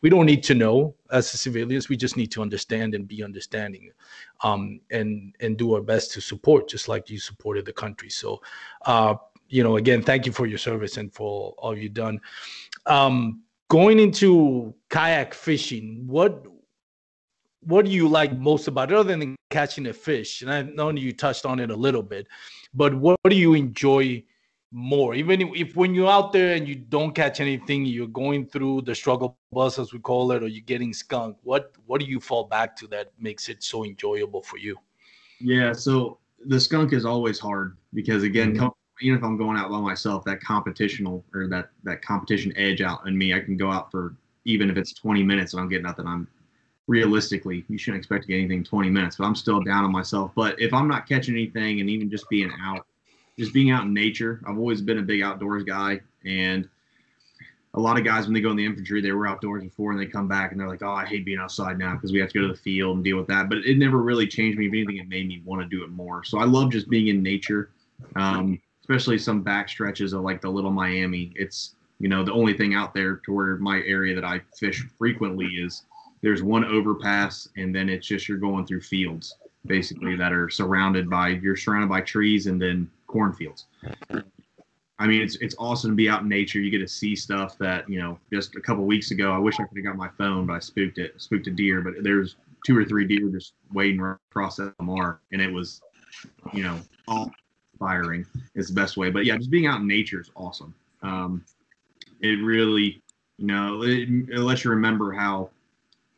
we 0.01 0.11
don't 0.11 0.27
need 0.27 0.43
to 0.45 0.55
know 0.55 0.95
as 1.11 1.31
civilians. 1.31 1.89
We 1.89 1.97
just 1.97 2.17
need 2.17 2.31
to 2.33 2.43
understand 2.43 2.95
and 2.95 3.07
be 3.07 3.23
understanding 3.23 3.91
um, 4.43 4.81
and 4.91 5.35
and 5.41 5.57
do 5.57 5.75
our 5.75 5.81
best 5.81 6.13
to 6.13 6.21
support 6.21 6.69
just 6.69 6.89
like 6.89 7.09
you 7.09 7.19
supported 7.19 7.65
the 7.65 7.73
country. 7.73 8.11
So 8.11 8.43
uh, 8.87 9.15
you 9.49 9.63
know 9.63 9.77
again 9.77 10.03
thank 10.03 10.27
you 10.27 10.33
for 10.33 10.47
your 10.47 10.59
service 10.59 10.97
and 10.97 11.13
for 11.13 11.55
all 11.59 11.77
you've 11.77 11.95
done. 11.95 12.21
Um, 12.87 13.43
going 13.69 13.99
into 13.99 14.75
kayak 14.91 15.35
fishing 15.35 16.05
what 16.07 16.45
what 17.65 17.85
do 17.85 17.91
you 17.93 18.09
like 18.09 18.37
most 18.37 18.67
about 18.69 18.91
it 18.91 18.97
other 18.97 19.17
than 19.17 19.37
catching 19.51 19.87
a 19.87 19.93
fish? 19.93 20.43
And 20.43 20.53
I 20.53 20.63
know 20.63 20.91
you 20.91 21.13
touched 21.13 21.47
on 21.47 21.61
it 21.61 21.71
a 21.71 21.77
little 21.77 22.03
bit, 22.03 22.27
but 22.75 22.93
what, 22.95 23.17
what 23.23 23.31
do 23.31 23.37
you 23.37 23.55
enjoy 23.55 24.25
more? 24.73 25.15
Even 25.15 25.41
if, 25.55 25.77
when 25.77 25.95
you're 25.95 26.11
out 26.11 26.33
there 26.33 26.55
and 26.57 26.67
you 26.67 26.75
don't 26.75 27.15
catch 27.15 27.41
anything, 27.41 27.85
you're 27.85 28.07
going 28.07 28.47
through 28.47 28.83
the 28.83 28.95
struggle 28.95 29.37
bus 29.53 29.79
as 29.79 29.93
we 29.93 29.99
call 29.99 30.33
it, 30.33 30.43
or 30.43 30.49
you're 30.49 30.65
getting 30.65 30.93
skunked. 30.93 31.41
What 31.45 31.73
what 31.87 32.01
do 32.01 32.07
you 32.07 32.21
fall 32.21 32.45
back 32.45 32.75
to 32.77 32.87
that 32.89 33.13
makes 33.19 33.49
it 33.49 33.63
so 33.63 33.85
enjoyable 33.85 34.43
for 34.43 34.57
you? 34.57 34.77
Yeah, 35.41 35.73
so 35.73 36.19
the 36.47 36.59
skunk 36.59 36.93
is 36.93 37.05
always 37.05 37.39
hard 37.39 37.77
because 37.95 38.23
again, 38.23 38.55
mm-hmm. 38.55 38.69
even 39.01 39.19
if 39.19 39.25
I'm 39.25 39.37
going 39.37 39.57
out 39.57 39.71
by 39.71 39.81
myself, 39.81 40.25
that 40.25 40.41
competitional 40.41 41.23
or 41.35 41.47
that 41.49 41.71
that 41.85 42.03
competition 42.03 42.53
edge 42.57 42.81
out 42.81 43.07
in 43.07 43.17
me, 43.17 43.35
I 43.35 43.41
can 43.41 43.57
go 43.57 43.71
out 43.71 43.91
for 43.91 44.17
even 44.45 44.71
if 44.71 44.77
it's 44.77 44.93
20 44.93 45.23
minutes 45.23 45.53
and 45.53 45.61
I'm 45.61 45.69
getting 45.69 45.85
nothing. 45.85 46.07
I'm 46.07 46.27
realistically, 46.89 47.65
you 47.69 47.79
shouldn't 47.79 48.01
expect 48.01 48.23
to 48.23 48.29
get 48.29 48.39
anything 48.39 48.65
20 48.65 48.91
minutes, 48.91 49.17
but 49.17 49.25
I'm 49.25 49.37
still 49.37 49.61
down 49.63 49.85
on 49.85 49.93
myself. 49.93 50.33
But 50.35 50.61
if 50.61 50.75
I'm 50.75 50.89
not 50.89 51.09
catching 51.09 51.35
anything 51.35 51.81
and 51.81 51.89
even 51.89 52.11
just 52.11 52.29
being 52.29 52.51
out, 52.61 52.87
just 53.39 53.53
being 53.53 53.71
out 53.71 53.85
in 53.85 53.95
nature, 53.95 54.41
I've 54.47 54.59
always 54.59 54.81
been 54.81 54.99
a 54.99 55.03
big 55.03 55.23
outdoors 55.23 55.65
guy. 55.65 56.01
And 56.25 56.69
a 57.75 57.81
lot 57.81 57.99
of 57.99 58.05
guys, 58.05 58.25
when 58.25 58.35
they 58.35 58.41
go 58.41 58.51
in 58.51 58.57
the 58.57 58.67
infantry, 58.67 59.01
they 59.01 59.13
were 59.13 59.27
outdoors 59.27 59.63
before 59.63 59.93
and 59.93 60.01
they 60.01 60.07
come 60.07 60.29
back 60.29 60.53
and 60.53 60.61
they're 60.61 60.69
like, 60.69 60.83
oh, 60.83 60.93
I 60.93 61.07
hate 61.07 61.25
being 61.25 61.39
outside 61.39 61.79
now 61.79 61.95
because 61.95 62.13
we 62.13 62.19
have 62.21 62.29
to 62.31 62.41
go 62.41 62.47
to 62.47 62.53
the 62.53 62.59
field 62.59 62.97
and 62.97 63.05
deal 63.05 63.17
with 63.17 63.27
that. 63.29 63.49
But 63.49 63.59
it 63.59 63.79
never 63.79 63.99
really 63.99 64.27
changed 64.27 64.59
me. 64.59 64.67
If 64.67 64.73
anything, 64.73 64.99
it 64.99 65.09
made 65.09 65.27
me 65.27 65.43
want 65.45 65.63
to 65.63 65.69
do 65.69 65.83
it 65.83 65.91
more. 65.91 66.23
So 66.25 66.39
I 66.39 66.45
love 66.45 66.71
just 66.71 66.91
being 66.91 67.09
in 67.09 67.23
nature, 67.23 67.71
um, 68.17 68.61
especially 68.83 69.19
some 69.19 69.43
back 69.43 69.69
stretches 69.71 70.13
of 70.13 70.23
like 70.23 70.43
the 70.43 70.51
Little 70.51 70.71
Miami. 70.71 71.33
It's, 71.35 71.75
you 71.99 72.09
know, 72.09 72.23
the 72.23 72.33
only 72.33 72.53
thing 72.53 72.75
out 72.75 72.93
there 72.93 73.17
to 73.25 73.33
where 73.33 73.57
my 73.57 73.79
area 73.87 74.15
that 74.15 74.25
I 74.25 74.43
fish 74.59 74.87
frequently 74.99 75.47
is 75.47 75.85
there's 76.21 76.43
one 76.43 76.65
overpass 76.65 77.49
and 77.57 77.75
then 77.75 77.89
it's 77.89 78.07
just 78.07 78.29
you're 78.29 78.39
going 78.39 78.67
through 78.67 78.81
fields 78.81 79.37
basically 79.67 80.17
that 80.17 80.33
are 80.33 80.49
surrounded 80.49 81.09
by 81.09 81.29
you're 81.29 81.57
surrounded 81.57 81.89
by 81.89 82.01
trees 82.01 82.47
and 82.47 82.61
then 82.61 82.91
cornfields. 83.13 83.67
I 84.99 85.07
mean, 85.07 85.21
it's 85.21 85.37
it's 85.37 85.55
awesome 85.59 85.91
to 85.91 85.97
be 85.97 86.09
out 86.09 86.23
in 86.23 86.29
nature. 86.29 86.61
You 86.61 86.71
get 86.71 86.79
to 86.79 86.89
see 86.89 87.17
stuff 87.17 87.59
that 87.59 87.89
you 87.89 87.99
know. 87.99 88.19
Just 88.33 88.57
a 88.57 88.61
couple 88.61 88.85
weeks 88.85 89.11
ago, 89.11 89.33
I 89.33 89.39
wish 89.39 89.59
I 89.59 89.65
could 89.65 89.77
have 89.77 89.85
got 89.85 89.97
my 89.97 90.09
phone, 90.17 90.47
but 90.47 90.55
I 90.55 90.59
spooked 90.61 90.99
it, 90.99 91.21
spooked 91.21 91.47
a 91.49 91.51
deer. 91.51 91.81
But 91.81 91.95
there's 92.03 92.37
two 92.65 92.79
or 92.79 92.85
three 92.85 93.07
deer 93.07 93.29
just 93.29 93.55
wading 93.73 94.01
across 94.01 94.57
that 94.57 94.75
mark, 94.81 95.21
and 95.33 95.43
it 95.43 95.53
was, 95.53 95.81
you 96.53 96.63
know, 96.63 96.79
all 97.09 97.33
inspiring 97.73 98.25
is 98.55 98.69
the 98.69 98.75
best 98.75 98.97
way. 98.97 99.11
But 99.11 99.25
yeah, 99.25 99.37
just 99.37 99.51
being 99.51 99.67
out 99.67 99.81
in 99.81 99.89
nature 99.89 100.21
is 100.21 100.31
awesome. 100.37 100.73
Um, 101.03 101.45
it 102.21 102.41
really, 102.45 103.03
you 103.39 103.47
know, 103.47 103.83
it, 103.83 104.09
it 104.09 104.39
lets 104.39 104.65
you 104.65 104.71
remember 104.71 105.11
how 105.13 105.51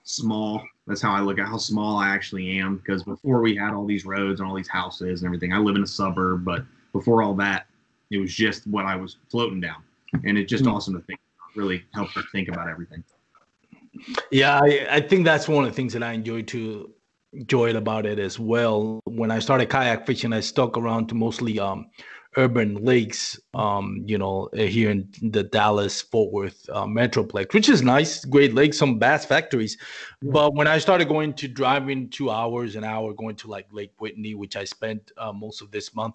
small. 0.03 0.63
That's 0.87 1.01
how 1.01 1.15
I 1.15 1.21
look 1.21 1.39
at 1.39 1.47
how 1.47 1.57
small 1.57 1.97
I 1.97 2.11
actually 2.11 2.59
am. 2.59 2.77
Because 2.77 3.03
before 3.03 3.41
we 3.41 3.57
had 3.57 3.73
all 3.73 3.87
these 3.87 4.05
roads 4.05 4.41
and 4.41 4.49
all 4.49 4.55
these 4.55 4.69
houses 4.69 5.23
and 5.23 5.27
everything, 5.27 5.55
I 5.55 5.59
live 5.59 5.77
in 5.77 5.83
a 5.83 5.87
suburb. 5.87 6.45
But 6.45 6.65
before 6.95 7.23
all 7.23 7.35
that, 7.35 7.67
it 8.11 8.17
was 8.17 8.35
just 8.35 8.67
what 8.67 8.87
I 8.87 8.97
was 8.97 9.19
floating 9.31 9.61
down, 9.61 9.83
and 10.25 10.39
it's 10.39 10.49
just 10.49 10.65
mm. 10.65 10.73
awesome 10.73 10.95
to 10.95 11.01
think. 11.01 11.21
Really 11.55 11.85
helped 11.93 12.17
us 12.17 12.25
think 12.33 12.49
about 12.49 12.69
everything. 12.69 13.05
Yeah, 14.33 14.59
I, 14.61 14.87
I 14.91 15.01
think 15.01 15.25
that's 15.25 15.47
one 15.47 15.65
of 15.65 15.71
the 15.71 15.77
things 15.77 15.93
that 15.93 16.03
I 16.03 16.13
enjoy 16.13 16.43
to 16.43 16.91
enjoyed 17.33 17.77
about 17.77 18.07
it 18.07 18.19
as 18.19 18.39
well. 18.39 19.01
When 19.05 19.31
I 19.31 19.39
started 19.41 19.69
kayak 19.69 20.07
fishing, 20.07 20.33
I 20.33 20.41
stuck 20.41 20.77
around 20.77 21.09
to 21.09 21.15
mostly 21.15 21.61
um, 21.61 21.87
urban 22.37 22.75
lakes, 22.85 23.39
um, 23.55 24.03
you 24.07 24.19
know, 24.19 24.49
uh, 24.59 24.63
here 24.63 24.91
in 24.91 25.09
the 25.23 25.43
Dallas 25.43 26.01
Fort 26.03 26.33
Worth 26.33 26.69
uh, 26.73 26.87
metroplex, 26.87 27.55
which 27.55 27.69
is 27.69 27.83
nice, 27.83 28.25
great 28.25 28.55
lakes, 28.55 28.79
some 28.79 28.99
bass 28.99 29.25
factories. 29.25 29.77
Yeah. 30.23 30.31
But 30.33 30.55
when 30.55 30.67
I 30.67 30.79
started 30.79 31.09
going 31.09 31.35
to 31.35 31.49
driving 31.49 32.09
two 32.11 32.31
hours 32.31 32.77
an 32.77 32.85
hour, 32.85 33.13
going 33.13 33.37
to 33.37 33.49
like 33.49 33.67
Lake 33.73 33.93
Whitney, 33.99 34.35
which 34.35 34.57
I 34.57 34.65
spent 34.65 35.13
uh, 35.17 35.33
most 35.33 35.61
of 35.61 35.71
this 35.71 35.95
month 35.95 36.15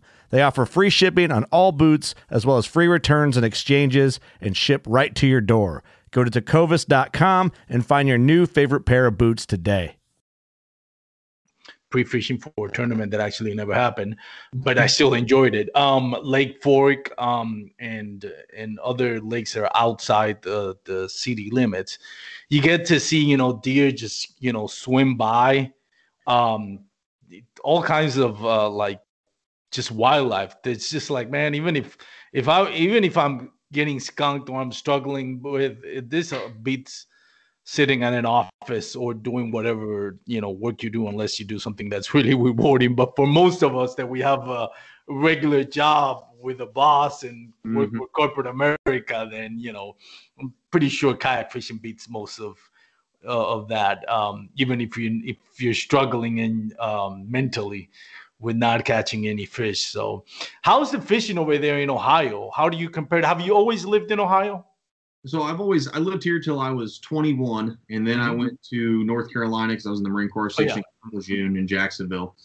They 0.31 0.41
offer 0.41 0.65
free 0.65 0.89
shipping 0.89 1.31
on 1.31 1.43
all 1.45 1.71
boots, 1.71 2.15
as 2.29 2.45
well 2.45 2.57
as 2.57 2.65
free 2.65 2.87
returns 2.87 3.37
and 3.37 3.45
exchanges, 3.45 4.19
and 4.39 4.57
ship 4.57 4.83
right 4.87 5.13
to 5.15 5.27
your 5.27 5.41
door. 5.41 5.83
Go 6.11 6.23
to 6.23 6.31
tecovas.com 6.31 7.51
and 7.69 7.85
find 7.85 8.07
your 8.07 8.17
new 8.17 8.45
favorite 8.45 8.85
pair 8.85 9.05
of 9.05 9.17
boots 9.17 9.45
today. 9.45 9.97
Pre-fishing 11.89 12.37
for 12.37 12.67
a 12.67 12.71
tournament 12.71 13.11
that 13.11 13.19
actually 13.19 13.53
never 13.53 13.73
happened, 13.73 14.15
but 14.53 14.77
I 14.77 14.87
still 14.87 15.13
enjoyed 15.13 15.53
it. 15.53 15.69
Um, 15.75 16.15
Lake 16.23 16.63
Fork 16.63 17.11
um, 17.17 17.69
and 17.79 18.31
and 18.55 18.79
other 18.79 19.19
lakes 19.19 19.53
that 19.53 19.63
are 19.63 19.71
outside 19.75 20.41
the 20.41 20.77
the 20.85 21.09
city 21.09 21.49
limits, 21.51 21.99
you 22.47 22.61
get 22.61 22.85
to 22.85 22.97
see 22.97 23.21
you 23.21 23.35
know 23.35 23.59
deer 23.61 23.91
just 23.91 24.41
you 24.41 24.53
know 24.53 24.67
swim 24.67 25.17
by, 25.17 25.73
um, 26.27 26.79
all 27.61 27.83
kinds 27.83 28.15
of 28.15 28.41
uh, 28.45 28.69
like 28.69 29.01
just 29.71 29.91
wildlife. 29.91 30.55
It's 30.63 30.89
just 30.89 31.09
like, 31.09 31.29
man, 31.29 31.55
even 31.55 31.75
if 31.75 31.97
if 32.33 32.47
I 32.47 32.71
even 32.71 33.03
if 33.03 33.17
I'm 33.17 33.51
getting 33.71 33.99
skunked 33.99 34.49
or 34.49 34.61
I'm 34.61 34.71
struggling 34.71 35.41
with 35.41 36.09
this 36.09 36.33
uh, 36.33 36.49
beats 36.61 37.07
sitting 37.63 38.01
in 38.01 38.13
an 38.13 38.25
office 38.25 38.95
or 38.95 39.13
doing 39.13 39.51
whatever 39.51 40.17
you 40.25 40.41
know 40.41 40.49
work 40.49 40.81
you 40.83 40.89
do 40.89 41.07
unless 41.07 41.39
you 41.39 41.45
do 41.45 41.59
something 41.59 41.89
that's 41.89 42.13
really 42.15 42.33
rewarding 42.33 42.95
but 42.95 43.15
for 43.15 43.27
most 43.27 43.61
of 43.61 43.77
us 43.77 43.95
that 43.95 44.07
we 44.07 44.19
have 44.19 44.47
a 44.47 44.67
regular 45.07 45.63
job 45.63 46.25
with 46.39 46.61
a 46.61 46.65
boss 46.65 47.23
and 47.23 47.49
mm-hmm. 47.65 47.77
work 47.77 47.89
for 47.95 48.07
corporate 48.07 48.47
america 48.47 49.27
then 49.29 49.59
you 49.59 49.71
know 49.71 49.95
i'm 50.39 50.51
pretty 50.71 50.89
sure 50.89 51.15
kayak 51.15 51.51
fishing 51.51 51.77
beats 51.77 52.09
most 52.09 52.39
of 52.39 52.57
uh, 53.23 53.49
of 53.49 53.67
that 53.67 54.09
um, 54.09 54.49
even 54.55 54.81
if 54.81 54.97
you 54.97 55.21
if 55.23 55.61
you're 55.61 55.75
struggling 55.75 56.39
and 56.39 56.77
um, 56.79 57.29
mentally 57.29 57.87
with 58.41 58.55
not 58.55 58.83
catching 58.83 59.27
any 59.27 59.45
fish. 59.45 59.85
So, 59.85 60.25
how's 60.63 60.91
the 60.91 60.99
fishing 60.99 61.37
over 61.37 61.57
there 61.57 61.79
in 61.79 61.89
Ohio? 61.89 62.51
How 62.55 62.69
do 62.69 62.77
you 62.77 62.89
compare? 62.89 63.21
Have 63.23 63.41
you 63.41 63.55
always 63.55 63.85
lived 63.85 64.11
in 64.11 64.19
Ohio? 64.19 64.65
So 65.25 65.43
I've 65.43 65.59
always 65.59 65.87
I 65.87 65.99
lived 65.99 66.23
here 66.23 66.39
till 66.39 66.59
I 66.59 66.71
was 66.71 66.97
21, 66.99 67.77
and 67.89 68.07
then 68.07 68.17
mm-hmm. 68.17 68.29
I 68.29 68.33
went 68.33 68.61
to 68.69 69.03
North 69.03 69.31
Carolina 69.31 69.73
because 69.73 69.85
I 69.85 69.91
was 69.91 69.99
in 69.99 70.03
the 70.03 70.09
Marine 70.09 70.29
Corps 70.29 70.49
Station 70.49 70.83
oh, 71.05 71.09
yeah. 71.13 71.19
June 71.21 71.57
in 71.57 71.67
Jacksonville. 71.67 72.35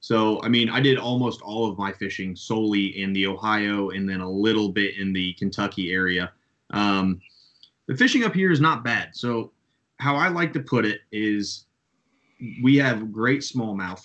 So 0.00 0.42
I 0.42 0.48
mean, 0.48 0.68
I 0.68 0.80
did 0.80 0.98
almost 0.98 1.40
all 1.40 1.70
of 1.70 1.78
my 1.78 1.92
fishing 1.92 2.36
solely 2.36 3.00
in 3.00 3.12
the 3.14 3.26
Ohio, 3.26 3.90
and 3.90 4.08
then 4.08 4.20
a 4.20 4.30
little 4.30 4.68
bit 4.68 4.98
in 4.98 5.12
the 5.12 5.32
Kentucky 5.34 5.92
area. 5.92 6.32
Um, 6.70 7.20
the 7.86 7.96
fishing 7.96 8.24
up 8.24 8.34
here 8.34 8.52
is 8.52 8.60
not 8.60 8.84
bad. 8.84 9.16
So 9.16 9.52
how 9.98 10.16
I 10.16 10.28
like 10.28 10.52
to 10.52 10.60
put 10.60 10.84
it 10.84 11.00
is, 11.12 11.64
we 12.62 12.76
have 12.76 13.10
great 13.10 13.40
smallmouth 13.40 14.04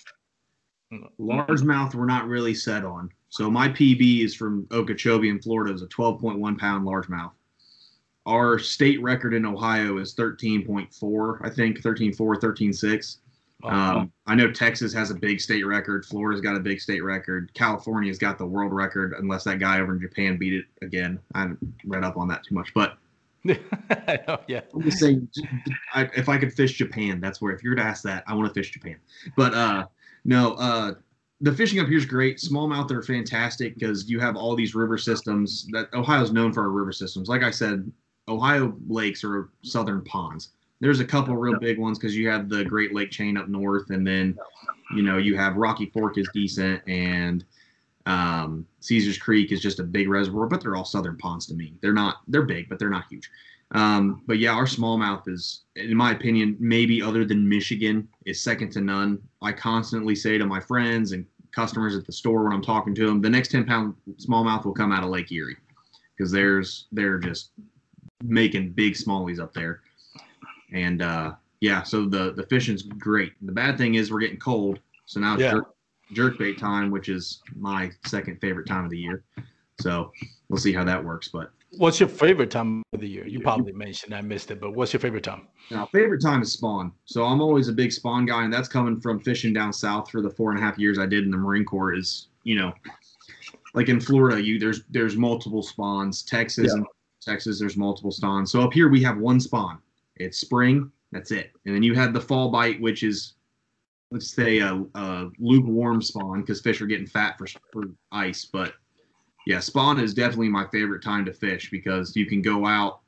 Largemouth, 1.20 1.94
we're 1.94 2.06
not 2.06 2.26
really 2.26 2.54
set 2.54 2.84
on. 2.84 3.10
So 3.28 3.50
my 3.50 3.68
PB 3.68 4.24
is 4.24 4.34
from 4.34 4.66
Okeechobee 4.70 5.28
in 5.28 5.40
Florida. 5.40 5.72
is 5.72 5.82
a 5.82 5.86
12.1 5.86 6.58
pound 6.58 6.86
largemouth. 6.86 7.32
Our 8.26 8.58
state 8.58 9.02
record 9.02 9.34
in 9.34 9.44
Ohio 9.44 9.98
is 9.98 10.14
13.4, 10.14 11.38
I 11.44 11.50
think 11.50 11.80
13.4, 11.82 12.16
13.6. 12.16 13.18
Um, 13.64 14.12
I 14.26 14.34
know 14.34 14.50
Texas 14.50 14.92
has 14.92 15.10
a 15.10 15.14
big 15.14 15.40
state 15.40 15.64
record. 15.64 16.04
Florida's 16.04 16.40
got 16.40 16.56
a 16.56 16.60
big 16.60 16.80
state 16.80 17.02
record. 17.02 17.52
California's 17.54 18.18
got 18.18 18.38
the 18.38 18.46
world 18.46 18.72
record, 18.72 19.14
unless 19.18 19.44
that 19.44 19.60
guy 19.60 19.80
over 19.80 19.94
in 19.94 20.00
Japan 20.00 20.36
beat 20.36 20.52
it 20.52 20.64
again. 20.82 21.18
I 21.34 21.42
haven't 21.42 21.74
read 21.84 22.04
up 22.04 22.16
on 22.16 22.28
that 22.28 22.44
too 22.44 22.54
much, 22.54 22.74
but 22.74 22.98
know, 23.44 23.56
yeah. 24.48 24.60
I'm 24.74 24.82
just 24.82 24.98
saying, 24.98 25.28
I, 25.94 26.08
if 26.16 26.28
I 26.28 26.38
could 26.38 26.52
fish 26.52 26.74
Japan, 26.74 27.20
that's 27.20 27.40
where. 27.40 27.52
If 27.52 27.62
you're 27.62 27.74
to 27.74 27.82
ask 27.82 28.02
that, 28.04 28.24
I 28.26 28.34
want 28.34 28.48
to 28.48 28.54
fish 28.54 28.70
Japan. 28.70 28.96
But 29.36 29.54
uh, 29.54 29.86
no, 30.24 30.54
uh, 30.54 30.94
the 31.40 31.52
fishing 31.52 31.80
up 31.80 31.88
here 31.88 31.98
is 31.98 32.06
great. 32.06 32.38
Smallmouth 32.38 32.90
are 32.92 33.02
fantastic 33.02 33.74
because 33.74 34.08
you 34.08 34.20
have 34.20 34.36
all 34.36 34.54
these 34.54 34.74
river 34.74 34.96
systems 34.96 35.66
that 35.72 35.92
Ohio's 35.92 36.32
known 36.32 36.52
for 36.52 36.62
our 36.62 36.70
river 36.70 36.92
systems. 36.92 37.28
Like 37.28 37.42
I 37.42 37.50
said, 37.50 37.90
Ohio 38.28 38.76
lakes 38.86 39.24
are 39.24 39.50
southern 39.62 40.02
ponds. 40.04 40.50
There's 40.80 41.00
a 41.00 41.04
couple 41.04 41.36
real 41.36 41.58
big 41.58 41.78
ones 41.78 41.98
because 41.98 42.16
you 42.16 42.28
have 42.28 42.48
the 42.48 42.64
Great 42.64 42.94
Lake 42.94 43.10
chain 43.10 43.36
up 43.36 43.48
north, 43.48 43.90
and 43.90 44.06
then 44.06 44.36
you 44.94 45.02
know 45.02 45.18
you 45.18 45.36
have 45.36 45.56
Rocky 45.56 45.86
Fork 45.86 46.18
is 46.18 46.28
decent, 46.32 46.80
and 46.88 47.44
um, 48.06 48.66
Caesar's 48.80 49.18
Creek 49.18 49.52
is 49.52 49.60
just 49.60 49.80
a 49.80 49.84
big 49.84 50.08
reservoir. 50.08 50.46
But 50.46 50.60
they're 50.60 50.76
all 50.76 50.84
southern 50.84 51.16
ponds 51.18 51.46
to 51.46 51.54
me. 51.54 51.74
They're 51.80 51.92
not 51.92 52.18
they're 52.28 52.42
big, 52.42 52.68
but 52.68 52.78
they're 52.78 52.90
not 52.90 53.06
huge. 53.08 53.30
Um, 53.72 54.22
but 54.26 54.38
yeah, 54.38 54.52
our 54.52 54.66
smallmouth 54.66 55.28
is, 55.28 55.62
in 55.76 55.96
my 55.96 56.12
opinion, 56.12 56.56
maybe 56.60 57.00
other 57.00 57.24
than 57.24 57.48
Michigan, 57.48 58.06
is 58.26 58.40
second 58.40 58.70
to 58.72 58.80
none. 58.80 59.18
I 59.40 59.52
constantly 59.52 60.14
say 60.14 60.36
to 60.36 60.44
my 60.44 60.60
friends 60.60 61.12
and 61.12 61.26
customers 61.52 61.96
at 61.96 62.06
the 62.06 62.12
store 62.12 62.44
when 62.44 62.52
I'm 62.52 62.62
talking 62.62 62.94
to 62.94 63.06
them, 63.06 63.20
the 63.20 63.30
next 63.30 63.50
10 63.50 63.64
pound 63.64 63.94
smallmouth 64.16 64.64
will 64.64 64.74
come 64.74 64.92
out 64.92 65.02
of 65.02 65.10
Lake 65.10 65.32
Erie 65.32 65.56
because 66.16 66.30
there's 66.30 66.86
they're 66.92 67.18
just 67.18 67.50
making 68.22 68.70
big 68.70 68.94
smallies 68.94 69.40
up 69.40 69.54
there. 69.54 69.80
And 70.72 71.02
uh, 71.02 71.32
yeah, 71.60 71.82
so 71.82 72.06
the 72.06 72.32
the 72.32 72.44
fishing's 72.44 72.82
great. 72.82 73.32
The 73.42 73.52
bad 73.52 73.78
thing 73.78 73.94
is 73.94 74.10
we're 74.10 74.20
getting 74.20 74.38
cold, 74.38 74.80
so 75.06 75.20
now 75.20 75.34
it's 75.34 75.42
yeah. 75.42 75.50
jerk, 75.52 75.74
jerk 76.12 76.38
bait 76.38 76.58
time, 76.58 76.90
which 76.90 77.08
is 77.08 77.40
my 77.56 77.90
second 78.06 78.40
favorite 78.40 78.66
time 78.66 78.84
of 78.84 78.90
the 78.90 78.98
year. 78.98 79.24
So 79.80 80.12
we'll 80.48 80.60
see 80.60 80.72
how 80.72 80.84
that 80.84 81.02
works. 81.02 81.28
But 81.28 81.50
What's 81.78 81.98
your 81.98 82.08
favorite 82.08 82.50
time 82.50 82.82
of 82.92 83.00
the 83.00 83.08
year? 83.08 83.26
You 83.26 83.40
probably 83.40 83.72
mentioned 83.72 84.14
I 84.14 84.20
missed 84.20 84.50
it, 84.50 84.60
but 84.60 84.74
what's 84.74 84.92
your 84.92 85.00
favorite 85.00 85.24
time? 85.24 85.48
Now, 85.70 85.86
favorite 85.86 86.20
time 86.20 86.42
is 86.42 86.52
spawn. 86.52 86.92
So 87.06 87.24
I'm 87.24 87.40
always 87.40 87.68
a 87.68 87.72
big 87.72 87.92
spawn 87.92 88.26
guy, 88.26 88.44
and 88.44 88.52
that's 88.52 88.68
coming 88.68 89.00
from 89.00 89.20
fishing 89.20 89.52
down 89.54 89.72
south 89.72 90.10
for 90.10 90.20
the 90.20 90.30
four 90.30 90.50
and 90.50 90.58
a 90.58 90.62
half 90.62 90.78
years 90.78 90.98
I 90.98 91.06
did 91.06 91.24
in 91.24 91.30
the 91.30 91.36
Marine 91.36 91.64
Corps. 91.64 91.94
Is 91.94 92.28
you 92.44 92.56
know, 92.56 92.72
like 93.74 93.88
in 93.88 94.00
Florida, 94.00 94.42
you 94.42 94.58
there's 94.58 94.82
there's 94.90 95.16
multiple 95.16 95.62
spawns. 95.62 96.22
Texas, 96.22 96.72
yeah. 96.76 96.84
Texas, 97.22 97.58
there's 97.58 97.76
multiple 97.76 98.12
spawns. 98.12 98.52
So 98.52 98.60
up 98.60 98.72
here 98.72 98.88
we 98.88 99.02
have 99.02 99.18
one 99.18 99.40
spawn. 99.40 99.78
It's 100.16 100.38
spring. 100.38 100.90
That's 101.10 101.30
it. 101.30 101.52
And 101.66 101.74
then 101.74 101.82
you 101.82 101.94
have 101.94 102.12
the 102.12 102.20
fall 102.20 102.50
bite, 102.50 102.80
which 102.80 103.02
is 103.02 103.34
let's 104.10 104.30
say 104.30 104.58
a, 104.58 104.84
a 104.94 105.30
lukewarm 105.38 106.02
spawn 106.02 106.42
because 106.42 106.60
fish 106.60 106.82
are 106.82 106.86
getting 106.86 107.06
fat 107.06 107.38
for, 107.38 107.46
for 107.72 107.84
ice, 108.12 108.44
but 108.44 108.74
yeah, 109.46 109.60
spawn 109.60 109.98
is 110.00 110.14
definitely 110.14 110.48
my 110.48 110.66
favorite 110.72 111.02
time 111.02 111.24
to 111.24 111.32
fish 111.32 111.70
because 111.70 112.14
you 112.16 112.26
can 112.26 112.42
go 112.42 112.66
out, 112.66 113.00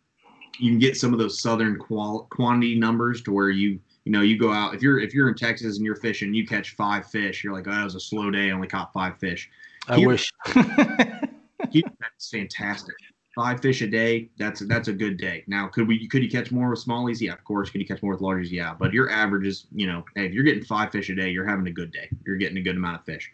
you 0.58 0.70
can 0.70 0.78
get 0.78 0.96
some 0.96 1.12
of 1.12 1.18
those 1.18 1.40
southern 1.40 1.78
qual- 1.78 2.26
quantity 2.30 2.78
numbers 2.78 3.22
to 3.22 3.32
where 3.32 3.50
you 3.50 3.78
you 4.04 4.12
know 4.12 4.20
you 4.20 4.38
go 4.38 4.52
out 4.52 4.74
if 4.74 4.82
you're 4.82 4.98
if 4.98 5.14
you're 5.14 5.28
in 5.28 5.34
Texas 5.34 5.76
and 5.76 5.86
you're 5.86 5.96
fishing, 5.96 6.34
you 6.34 6.46
catch 6.46 6.74
five 6.76 7.06
fish, 7.06 7.42
you're 7.42 7.52
like, 7.52 7.66
oh, 7.66 7.70
that 7.70 7.84
was 7.84 7.94
a 7.94 8.00
slow 8.00 8.30
day, 8.30 8.48
I 8.48 8.52
only 8.52 8.68
caught 8.68 8.92
five 8.92 9.18
fish. 9.18 9.50
I 9.88 9.98
wish. 9.98 10.32
Here, 11.70 11.82
that's 12.00 12.30
fantastic. 12.30 12.94
Five 13.34 13.60
fish 13.60 13.82
a 13.82 13.86
day, 13.86 14.30
that's 14.38 14.60
that's 14.66 14.88
a 14.88 14.92
good 14.92 15.16
day. 15.16 15.44
Now, 15.46 15.66
could 15.66 15.88
we 15.88 16.06
could 16.06 16.22
you 16.22 16.30
catch 16.30 16.52
more 16.52 16.70
with 16.70 16.84
smallies? 16.84 17.20
Yeah, 17.20 17.32
of 17.32 17.42
course. 17.44 17.70
Could 17.70 17.80
you 17.80 17.86
catch 17.86 18.02
more 18.02 18.12
with 18.12 18.20
larges? 18.20 18.50
Yeah, 18.50 18.74
but 18.78 18.92
your 18.92 19.10
average 19.10 19.46
is, 19.46 19.66
you 19.74 19.86
know, 19.86 20.04
hey, 20.14 20.26
if 20.26 20.32
you're 20.32 20.44
getting 20.44 20.64
five 20.64 20.92
fish 20.92 21.08
a 21.10 21.14
day, 21.14 21.30
you're 21.30 21.46
having 21.46 21.66
a 21.66 21.72
good 21.72 21.92
day. 21.92 22.08
You're 22.24 22.36
getting 22.36 22.58
a 22.58 22.62
good 22.62 22.76
amount 22.76 23.00
of 23.00 23.04
fish. 23.04 23.30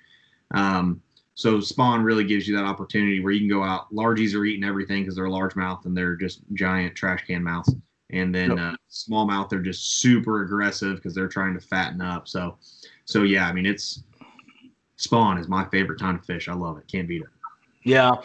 Um, 0.53 1.03
so 1.41 1.59
spawn 1.59 2.03
really 2.03 2.25
gives 2.25 2.47
you 2.47 2.55
that 2.55 2.67
opportunity 2.67 3.19
where 3.21 3.33
you 3.33 3.41
can 3.41 3.49
go 3.49 3.65
out. 3.65 3.91
Largies 3.91 4.35
are 4.35 4.45
eating 4.45 4.63
everything 4.63 5.03
because 5.03 5.17
they're 5.17 5.25
largemouth 5.25 5.87
and 5.87 5.97
they're 5.97 6.15
just 6.15 6.43
giant 6.53 6.95
trash 6.95 7.25
can 7.27 7.43
mouths. 7.43 7.75
And 8.11 8.35
then 8.35 8.51
Yep. 8.51 8.59
uh, 8.59 8.77
smallmouth, 8.91 9.49
they're 9.49 9.61
just 9.61 10.01
super 10.01 10.43
aggressive 10.43 10.97
because 10.97 11.15
they're 11.15 11.29
trying 11.29 11.55
to 11.55 11.61
fatten 11.61 12.03
up. 12.03 12.29
So, 12.29 12.59
so 13.07 13.23
yeah, 13.23 13.49
I 13.49 13.55
mean, 13.55 13.65
it's 13.65 14.03
spawn 14.97 15.39
is 15.39 15.49
my 15.49 15.65
favorite 15.71 15.99
time 15.99 16.19
to 16.19 16.25
fish. 16.27 16.47
I 16.47 16.53
love 16.53 16.77
it. 16.77 16.87
Can't 16.93 17.09
beat 17.09 17.23
it. 17.23 17.29
Yeah. 17.85 18.17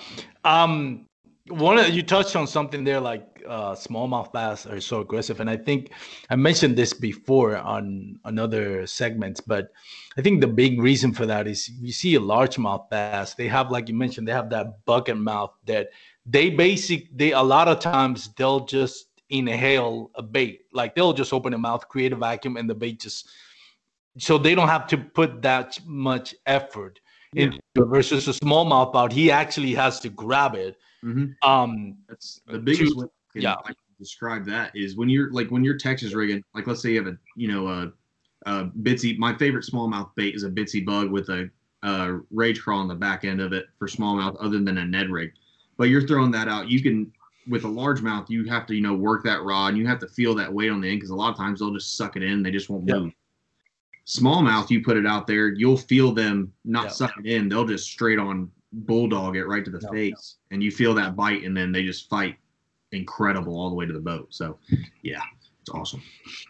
Um 0.44 1.06
one 1.48 1.78
of 1.78 1.88
you 1.92 2.04
touched 2.04 2.36
on 2.36 2.48
something 2.48 2.84
there 2.84 3.00
like 3.00 3.35
uh 3.48 3.74
smallmouth 3.76 4.32
bass 4.34 4.66
are 4.66 4.80
so 4.82 5.02
aggressive. 5.02 5.40
And 5.40 5.50
I 5.50 5.58
think 5.58 5.92
I 6.30 6.36
mentioned 6.36 6.76
this 6.78 6.94
before 6.94 7.58
on 7.58 8.20
another 8.26 8.86
segments 8.88 9.40
but 9.42 9.72
I 10.18 10.22
think 10.22 10.42
the 10.42 10.48
big 10.48 10.82
reason 10.82 11.14
for 11.14 11.26
that 11.26 11.48
is 11.48 11.70
you 11.70 11.92
see 11.92 12.16
a 12.16 12.20
largemouth 12.20 12.90
bass 12.90 13.34
they 13.34 13.48
have 13.48 13.72
like 13.72 13.88
you 13.90 13.96
mentioned 13.96 14.28
they 14.28 14.32
have 14.34 14.50
that 14.50 14.86
bucket 14.86 15.18
mouth 15.18 15.52
that 15.66 15.90
they 16.26 16.50
basic 16.50 17.16
they 17.18 17.32
a 17.34 17.42
lot 17.42 17.68
of 17.68 17.80
times 17.80 18.30
they'll 18.38 18.66
just 18.66 19.08
inhale 19.30 20.12
a 20.16 20.22
bait. 20.22 20.62
Like 20.72 20.94
they'll 20.96 21.14
just 21.14 21.34
open 21.34 21.52
their 21.52 21.60
mouth 21.60 21.88
create 21.90 22.14
a 22.14 22.16
vacuum 22.16 22.58
and 22.58 22.70
the 22.70 22.76
bait 22.76 23.00
just 23.02 23.28
so 24.18 24.38
they 24.38 24.56
don't 24.56 24.70
have 24.70 24.88
to 24.88 24.98
put 24.98 25.42
that 25.42 25.78
much 25.86 26.34
effort 26.46 27.00
Yeah. 27.34 27.46
into 27.46 27.86
versus 27.90 28.28
a 28.28 28.32
smallmouth 28.34 28.96
out 28.96 29.12
he 29.12 29.30
actually 29.32 29.74
has 29.76 30.00
to 30.02 30.10
grab 30.10 30.56
it. 30.56 30.78
Mm-hmm. 31.04 31.26
um 31.52 31.98
That's 32.08 32.40
the 32.48 32.60
biggest 32.60 32.94
I 32.98 33.06
can, 33.36 33.42
yeah. 33.44 33.56
I 33.64 33.68
can 33.68 33.76
describe 34.00 34.46
that 34.46 34.72
is 34.76 34.96
when 34.96 35.10
you're 35.10 35.32
like 35.32 35.50
when 35.50 35.64
you're 35.64 35.78
Texas 35.78 36.14
rigging, 36.14 36.44
like 36.54 36.68
let's 36.68 36.82
say 36.82 36.92
you 36.92 36.98
have 37.04 37.08
a 37.14 37.18
you 37.36 37.48
know 37.48 37.68
a, 37.68 37.92
a 38.46 38.66
bitsy. 38.66 39.18
My 39.18 39.36
favorite 39.38 39.66
smallmouth 39.66 40.10
bait 40.16 40.36
is 40.36 40.44
a 40.44 40.50
bitsy 40.50 40.84
bug 40.86 41.12
with 41.12 41.30
a, 41.30 41.50
a 41.84 42.20
Rage 42.32 42.62
Craw 42.62 42.80
on 42.80 42.88
the 42.88 42.96
back 42.96 43.26
end 43.26 43.42
of 43.42 43.54
it 43.54 43.66
for 43.78 43.88
smallmouth, 43.88 44.38
other 44.40 44.60
than 44.60 44.78
a 44.78 44.86
Ned 44.86 45.10
rig. 45.10 45.32
But 45.78 45.90
you're 45.90 46.08
throwing 46.08 46.32
that 46.32 46.48
out. 46.48 46.70
You 46.70 46.82
can 46.82 47.12
with 47.48 47.66
a 47.66 47.68
largemouth, 47.68 48.30
you 48.30 48.46
have 48.46 48.66
to 48.68 48.74
you 48.76 48.82
know 48.82 48.96
work 48.96 49.24
that 49.26 49.44
rod 49.44 49.70
and 49.70 49.78
you 49.78 49.86
have 49.86 50.00
to 50.00 50.08
feel 50.08 50.34
that 50.36 50.52
weight 50.52 50.72
on 50.72 50.82
the 50.82 50.90
end 50.90 50.98
because 50.98 51.12
a 51.12 51.16
lot 51.16 51.30
of 51.32 51.38
times 51.38 51.60
they'll 51.60 51.74
just 51.74 51.98
suck 51.98 52.16
it 52.16 52.24
in. 52.24 52.42
They 52.42 52.52
just 52.52 52.70
won't 52.70 52.88
Yeah. 52.88 53.00
move. 53.00 53.12
Smallmouth, 54.08 54.70
you 54.70 54.84
put 54.84 54.98
it 54.98 55.06
out 55.06 55.26
there, 55.28 55.50
you'll 55.50 55.78
feel 55.78 56.12
them 56.12 56.54
not 56.64 56.86
Yeah. 56.86 56.90
suck 56.90 57.14
it 57.18 57.26
in. 57.26 57.50
They'll 57.50 57.66
just 57.66 57.90
straight 57.90 58.20
on 58.20 58.52
bulldog 58.72 59.36
it 59.36 59.46
right 59.46 59.64
to 59.66 59.72
the 59.72 59.80
Yeah. 59.82 59.90
face, 59.90 60.38
and 60.52 60.62
you 60.64 60.70
feel 60.72 60.94
that 60.96 61.16
bite, 61.16 61.44
and 61.44 61.56
then 61.56 61.72
they 61.72 61.84
just 61.84 62.10
fight 62.10 62.38
incredible 62.96 63.58
all 63.60 63.70
the 63.70 63.76
way 63.76 63.86
to 63.86 63.94
the 63.94 64.00
boat. 64.00 64.28
So, 64.34 64.60
yeah, 65.04 65.22
it's 65.62 65.70
awesome. 65.70 66.02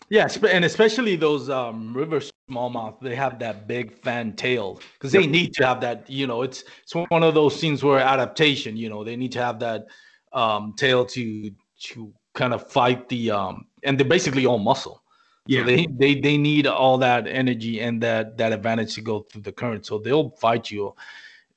yeah 0.09 0.27
and 0.49 0.65
especially 0.65 1.15
those 1.15 1.49
um 1.49 1.95
river 1.95 2.19
smallmouth 2.49 2.99
they 3.01 3.15
have 3.15 3.39
that 3.39 3.67
big 3.67 3.91
fan 4.03 4.33
tail 4.35 4.79
because 4.93 5.11
they 5.11 5.25
Yep. 5.25 5.27
need 5.27 5.53
to 5.53 5.65
have 5.65 5.81
that 5.81 6.09
you 6.09 6.27
know 6.27 6.41
it's 6.43 6.63
it's 6.83 6.93
one 6.95 7.23
of 7.23 7.33
those 7.33 7.59
things 7.59 7.83
where 7.83 7.99
adaptation 7.99 8.77
you 8.77 8.89
know 8.89 9.03
they 9.03 9.15
need 9.15 9.31
to 9.31 9.41
have 9.41 9.59
that 9.59 9.85
um 10.33 10.73
tail 10.77 11.05
to 11.05 11.51
to 11.79 12.13
kind 12.33 12.53
of 12.53 12.69
fight 12.69 13.07
the 13.09 13.31
um 13.31 13.65
and 13.83 13.99
they're 13.99 14.07
basically 14.07 14.45
all 14.45 14.59
muscle 14.59 15.01
Yeah, 15.47 15.61
So 15.61 15.65
they, 15.65 15.87
they 15.99 16.19
they 16.21 16.37
need 16.37 16.67
all 16.67 16.97
that 16.99 17.27
energy 17.27 17.79
and 17.79 18.01
that 18.01 18.37
that 18.37 18.51
advantage 18.51 18.95
to 18.95 19.01
go 19.01 19.21
through 19.21 19.43
the 19.43 19.51
current. 19.53 19.85
So 19.85 19.99
they'll 19.99 20.31
fight 20.41 20.71
you 20.71 20.93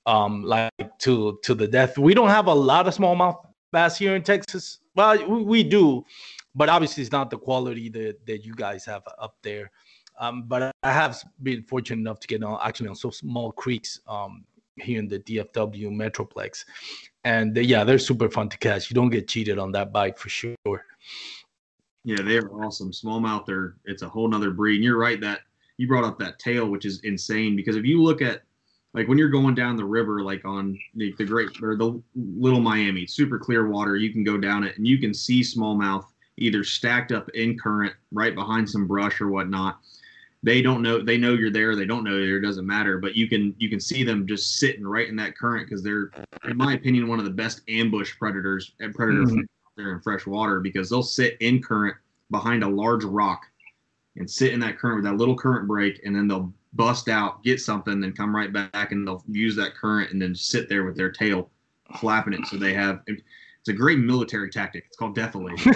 um 0.07 0.44
like 0.44 0.72
to 1.01 1.38
to 1.42 1.55
the 1.55 1.66
death. 1.68 1.98
We 1.98 2.14
don't 2.14 2.29
have 2.31 2.46
a 2.46 2.55
lot 2.55 2.87
of 2.88 2.94
smallmouth 2.96 3.37
bass 3.72 3.98
here 3.98 4.16
in 4.16 4.22
Texas. 4.22 4.78
Well, 4.94 5.26
we, 5.28 5.42
we 5.42 5.62
do, 5.62 6.04
but 6.54 6.68
obviously 6.68 7.02
it's 7.02 7.12
not 7.12 7.31
the 7.31 7.38
quality 7.38 7.88
that, 7.90 8.24
that 8.26 8.44
you 8.44 8.54
guys 8.54 8.85
have 8.85 9.02
up 9.18 9.37
there. 9.42 9.70
Um, 10.20 10.44
but 10.48 10.72
I 10.83 10.92
have 10.92 11.22
been 11.42 11.62
fortunate 11.62 12.00
enough 12.00 12.18
to 12.20 12.26
get 12.26 12.42
on 12.42 12.59
actually 12.62 12.88
on 12.88 12.96
some 12.96 13.12
small 13.12 13.52
creeks 13.52 14.00
um 14.09 14.44
here 14.81 14.98
in 14.98 15.09
the 15.09 15.18
DFW 15.20 15.90
Metroplex. 15.90 16.64
And 17.24 17.54
they, 17.54 17.62
yeah, 17.62 17.85
they're 17.85 17.98
super 17.98 18.28
fun 18.28 18.48
to 18.48 18.59
catch. 18.59 18.90
You 18.90 18.94
don't 18.94 19.11
get 19.11 19.28
cheated 19.28 19.59
on 19.59 19.72
that 19.72 19.92
bite 19.92 20.18
for 20.18 20.28
sure. 20.28 20.57
yeah, 22.04 22.22
they 22.22 22.38
are 22.38 22.64
awesome. 22.64 22.90
Smallmouth, 22.90 23.46
they're 23.46 23.76
it's 23.85 24.02
a 24.02 24.09
whole 24.09 24.28
nother 24.28 24.50
breed. 24.50 24.76
And 24.76 24.85
you're 24.85 24.98
right 24.98 25.20
that 25.20 25.40
you 25.76 25.87
brought 25.87 26.04
up 26.04 26.18
that 26.18 26.38
tail, 26.38 26.68
which 26.68 26.85
is 26.85 27.00
insane 27.00 27.57
because 27.57 27.76
if 27.76 27.85
you 27.85 28.02
look 28.02 28.22
at 28.22 28.42
like 28.94 29.09
when 29.09 29.18
you're 29.18 29.29
going 29.29 29.55
down 29.55 29.77
the 29.77 29.85
river, 29.85 30.22
like 30.22 30.44
on 30.44 30.79
the, 30.94 31.14
the 31.18 31.24
Great 31.24 31.51
or 31.62 31.77
the 31.77 32.01
Little 32.14 32.61
Miami, 32.61 33.07
super 33.07 33.38
clear 33.38 33.68
water, 33.68 33.96
you 33.96 34.12
can 34.12 34.24
go 34.24 34.38
down 34.38 34.64
it 34.64 34.77
and 34.79 34.87
you 34.87 34.98
can 34.98 35.12
see 35.12 35.40
smallmouth 35.40 36.05
either 36.38 36.64
stacked 36.64 37.12
up 37.12 37.29
in 37.31 37.59
current 37.59 37.92
right 38.12 38.35
behind 38.35 38.68
some 38.68 38.87
brush 38.87 39.20
or 39.20 39.29
whatnot. 39.29 39.79
They 40.44 40.62
don't 40.62 40.83
know 40.83 41.03
they 41.03 41.18
know 41.18 41.35
you're 41.35 41.51
there, 41.51 41.74
they 41.74 41.85
don't 41.85 42.05
know 42.05 42.12
you're 42.16 42.27
there, 42.27 42.37
it 42.37 42.42
doesn't 42.42 42.66
matter, 42.66 42.98
but 42.98 43.16
you 43.16 43.29
can 43.29 43.55
you 43.59 43.68
can 43.68 43.81
see 43.81 44.05
them 44.05 44.27
just 44.27 44.57
sitting 44.59 44.87
right 44.87 45.09
in 45.09 45.16
that 45.16 45.37
current 45.37 45.68
because 45.68 45.83
they're 45.83 46.11
in 46.48 46.57
my 46.57 46.74
opinion 46.74 47.09
one 47.09 47.18
of 47.18 47.24
the 47.24 47.31
best 47.31 47.62
ambush 47.68 48.16
predators 48.18 48.72
and 48.79 48.94
predator 48.94 49.24
Mhm. 49.24 49.46
there 49.77 49.92
in 49.92 50.01
fresh 50.01 50.27
water 50.27 50.61
because 50.61 50.88
they'll 50.88 51.03
sit 51.03 51.37
in 51.40 51.61
current 51.61 51.96
behind 52.31 52.62
a 52.62 52.68
large 52.68 53.03
rock 53.05 53.42
and 54.16 54.31
sit 54.31 54.53
in 54.53 54.61
that 54.61 54.79
current 54.79 54.96
with 54.96 55.05
that 55.05 55.16
little 55.16 55.37
current 55.37 55.66
break 55.66 56.01
and 56.05 56.14
then 56.14 56.29
they'll 56.29 56.53
bust 56.79 57.09
out, 57.09 57.43
get 57.43 57.61
something, 57.61 58.01
then 58.01 58.12
come 58.12 58.35
right 58.35 58.53
back 58.53 58.93
and 58.93 59.07
they'll 59.07 59.23
use 59.29 59.57
that 59.57 59.75
current 59.75 60.12
and 60.12 60.23
then 60.23 60.35
sit 60.35 60.69
there 60.69 60.85
with 60.85 60.97
their 60.97 61.11
tail 61.11 61.51
flapping 61.99 62.33
it. 62.33 62.47
So 62.47 62.57
they 62.57 62.73
have 62.73 63.01
it's 63.09 63.69
a 63.69 63.73
great 63.73 63.99
military 63.99 64.49
tactic. 64.49 64.85
It's 64.87 64.97
called 64.97 65.17
defilation. 65.17 65.75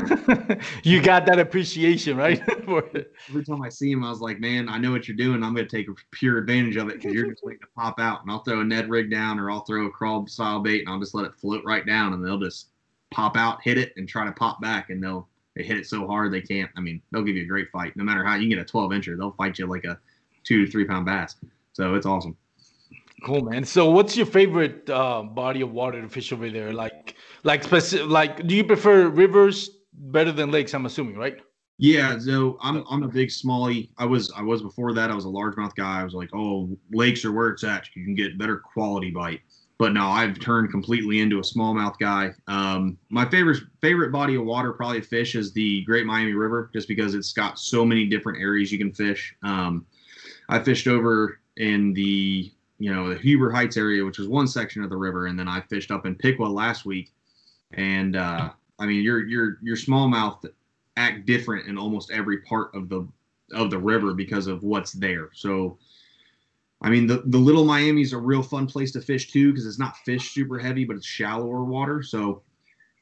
you 0.85 1.03
got 1.03 1.27
that 1.27 1.41
appreciation, 1.41 2.17
right? 2.17 2.41
For 2.65 2.85
it. 2.95 3.13
Every 3.29 3.45
time 3.45 3.61
I 3.63 3.69
see 3.69 3.91
him, 3.91 4.05
I 4.05 4.11
was 4.11 4.21
like, 4.21 4.39
man, 4.39 4.69
I 4.69 4.79
know 4.79 4.93
what 4.93 5.09
you're 5.09 5.17
doing. 5.17 5.43
I'm 5.43 5.55
going 5.55 5.67
to 5.67 5.77
take 5.77 5.89
a 5.89 5.95
pure 6.13 6.39
advantage 6.39 6.77
of 6.77 6.89
it 6.89 7.01
because 7.01 7.13
you're 7.13 7.29
just 7.29 7.45
waiting 7.45 7.61
to 7.63 7.67
pop 7.77 7.99
out. 7.99 8.23
And 8.23 8.31
I'll 8.31 8.45
throw 8.45 8.61
a 8.61 8.65
Ned 8.65 8.89
rig 8.89 9.11
down 9.11 9.41
or 9.41 9.51
I'll 9.51 9.65
throw 9.65 9.87
a 9.87 9.91
crawl 9.91 10.25
style 10.29 10.61
bait 10.61 10.83
and 10.83 10.89
I'll 10.89 11.01
just 11.01 11.15
let 11.15 11.25
it 11.25 11.35
float 11.35 11.65
right 11.65 11.85
down 11.85 12.13
and 12.13 12.25
they'll 12.25 12.39
just 12.39 12.69
pop 13.11 13.37
out, 13.37 13.61
hit 13.63 13.77
it, 13.77 13.93
and 13.97 14.09
try 14.09 14.25
to 14.25 14.33
pop 14.33 14.61
back. 14.61 14.91
And 14.91 15.03
they'll 15.03 15.29
they 15.57 15.65
hit 15.65 15.79
it 15.79 15.87
so 15.87 16.07
hard 16.07 16.33
they 16.33 16.41
can't. 16.41 16.71
I 16.77 16.81
mean, 16.81 17.03
they'll 17.11 17.25
give 17.25 17.37
you 17.37 17.43
a 17.43 17.47
great 17.47 17.71
fight. 17.71 17.97
No 17.97 18.05
matter 18.05 18.25
how 18.25 18.37
you 18.37 18.43
can 18.43 18.57
get 18.57 18.59
a 18.59 18.65
12 18.65 18.93
incher, 18.93 19.19
they'll 19.19 19.33
fight 19.33 19.59
you 19.59 19.67
like 19.67 19.85
a 19.85 19.99
two 20.45 20.65
to 20.65 20.71
three 20.71 20.85
pound 20.85 21.07
bass. 21.07 21.37
So 21.73 21.95
it's 21.95 22.07
awesome. 22.07 22.37
Cool, 23.25 23.43
man. 23.43 23.65
So, 23.65 23.89
what's 23.89 24.17
your 24.17 24.27
favorite 24.27 24.91
uh, 24.91 25.23
body 25.23 25.61
of 25.61 25.73
water 25.73 26.03
to 26.03 26.09
fish 26.09 26.33
over 26.33 26.51
there? 26.51 26.73
Like, 26.73 27.15
like 27.45 27.63
specific, 27.63 28.09
like, 28.09 28.47
do 28.49 28.57
you 28.57 28.65
prefer 28.65 29.09
rivers 29.09 29.71
better 29.93 30.33
than 30.33 30.51
lakes? 30.51 30.75
I'm 30.75 30.87
assuming, 30.87 31.17
right? 31.17 31.37
Yeah, 31.79 32.19
so 32.19 32.59
I'm 32.61 32.85
I'm 32.91 33.03
a 33.03 33.09
big 33.09 33.29
smallie. 33.29 33.91
I 33.99 34.07
was 34.07 34.33
I 34.37 34.43
was 34.43 34.63
before 34.63 34.93
that. 34.95 35.11
I 35.11 35.15
was 35.15 35.25
a 35.25 35.29
largemouth 35.29 35.75
guy. 35.75 36.01
I 36.01 36.05
was 36.05 36.15
like, 36.15 36.31
oh, 36.35 36.77
lakes 36.93 37.25
are 37.25 37.33
where 37.33 37.49
it's 37.49 37.65
at. 37.65 37.89
You 37.95 38.05
can 38.05 38.15
get 38.15 38.39
better 38.39 38.59
quality 38.59 39.11
bite. 39.11 39.41
But 39.79 39.93
now 39.93 40.11
I've 40.11 40.39
turned 40.39 40.71
completely 40.71 41.21
into 41.21 41.39
a 41.39 41.43
smallmouth 41.43 41.99
guy. 41.99 42.35
Um, 42.47 42.99
my 43.09 43.29
favorite 43.29 43.63
favorite 43.81 44.13
body 44.13 44.37
of 44.37 44.45
water 44.45 44.73
probably 44.73 45.01
fish 45.01 45.35
is 45.35 45.53
the 45.53 45.83
Great 45.85 46.07
Miami 46.07 46.35
River, 46.35 46.71
just 46.73 46.87
because 46.87 47.15
it's 47.15 47.33
got 47.33 47.59
so 47.59 47.85
many 47.85 48.07
different 48.07 48.41
areas 48.41 48.71
you 48.71 48.79
can 48.79 48.93
fish. 48.93 49.35
Um, 49.43 49.87
I 50.49 50.59
fished 50.59 50.87
over 50.87 51.41
in 51.57 51.93
the 51.93 52.51
you 52.79 52.93
know 52.93 53.11
the 53.11 53.19
Huber 53.19 53.51
Heights 53.51 53.77
area, 53.77 54.05
which 54.05 54.19
is 54.19 54.29
one 54.29 54.49
section 54.49 54.83
of 54.83 54.91
the 54.91 54.97
river, 54.97 55.27
and 55.27 55.39
then 55.39 55.49
I 55.49 55.61
fished 55.61 55.91
up 55.91 56.07
in 56.07 56.15
Piqua 56.15 56.45
last 56.45 56.85
week. 56.85 57.13
And 57.75 58.17
uh, 58.17 58.51
I 58.79 58.87
mean, 58.87 59.03
your 59.03 59.27
your 59.27 59.59
your 59.63 59.77
smallmouth 59.77 60.45
act 60.97 61.27
different 61.27 61.69
in 61.69 61.79
almost 61.79 62.11
every 62.11 62.39
part 62.39 62.75
of 62.75 62.89
the 62.89 63.07
of 63.53 63.71
the 63.71 63.79
river 63.79 64.15
because 64.15 64.47
of 64.47 64.63
what's 64.63 64.93
there. 64.93 65.31
So, 65.35 65.79
I 66.81 66.91
mean, 66.91 67.07
the 67.07 67.23
the 67.27 67.39
Little 67.39 67.65
Miami's 67.65 68.13
a 68.13 68.19
real 68.19 68.43
fun 68.43 68.67
place 68.67 68.93
to 68.93 69.01
fish 69.01 69.31
too 69.31 69.53
because 69.53 69.67
it's 69.67 69.79
not 69.79 69.97
fish 69.99 70.31
super 70.31 70.59
heavy, 70.59 70.85
but 70.85 70.97
it's 70.97 71.07
shallower 71.07 71.65
water. 71.65 72.03
So, 72.03 72.43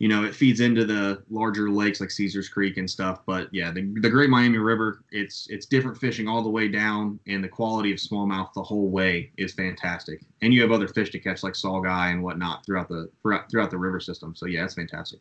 you 0.01 0.09
know, 0.09 0.25
it 0.25 0.35
feeds 0.35 0.61
into 0.61 0.87
the 0.87 1.23
larger 1.29 1.71
lakes 1.71 2.01
like 2.01 2.11
Caesar's 2.11 2.49
Creek 2.49 2.79
and 2.79 2.89
stuff. 2.89 3.21
But 3.27 3.51
yeah, 3.53 3.71
the, 3.71 3.83
the 4.01 4.09
Great 4.09 4.31
Miami 4.31 4.57
River, 4.57 5.05
it's 5.13 5.47
it's 5.51 5.67
different 5.67 5.99
fishing 5.99 6.27
all 6.27 6.43
the 6.43 6.49
way 6.49 6.69
down, 6.69 7.21
and 7.27 7.45
the 7.45 7.49
quality 7.49 7.93
of 7.93 7.99
smallmouth 7.99 8.49
the 8.55 8.63
whole 8.63 8.89
way 8.89 9.31
is 9.37 9.53
fantastic. 9.53 10.23
And 10.41 10.55
you 10.55 10.63
have 10.63 10.73
other 10.73 10.89
fish 10.89 11.11
to 11.11 11.19
catch 11.19 11.43
like 11.43 11.53
saugeye 11.53 12.13
and 12.13 12.23
whatnot 12.23 12.65
throughout 12.65 12.89
the 12.89 13.11
throughout, 13.21 13.51
throughout 13.51 13.71
the 13.71 13.77
river 13.77 14.01
system. 14.01 14.35
So 14.35 14.47
yeah, 14.47 14.65
it's 14.65 14.75
fantastic. 14.75 15.21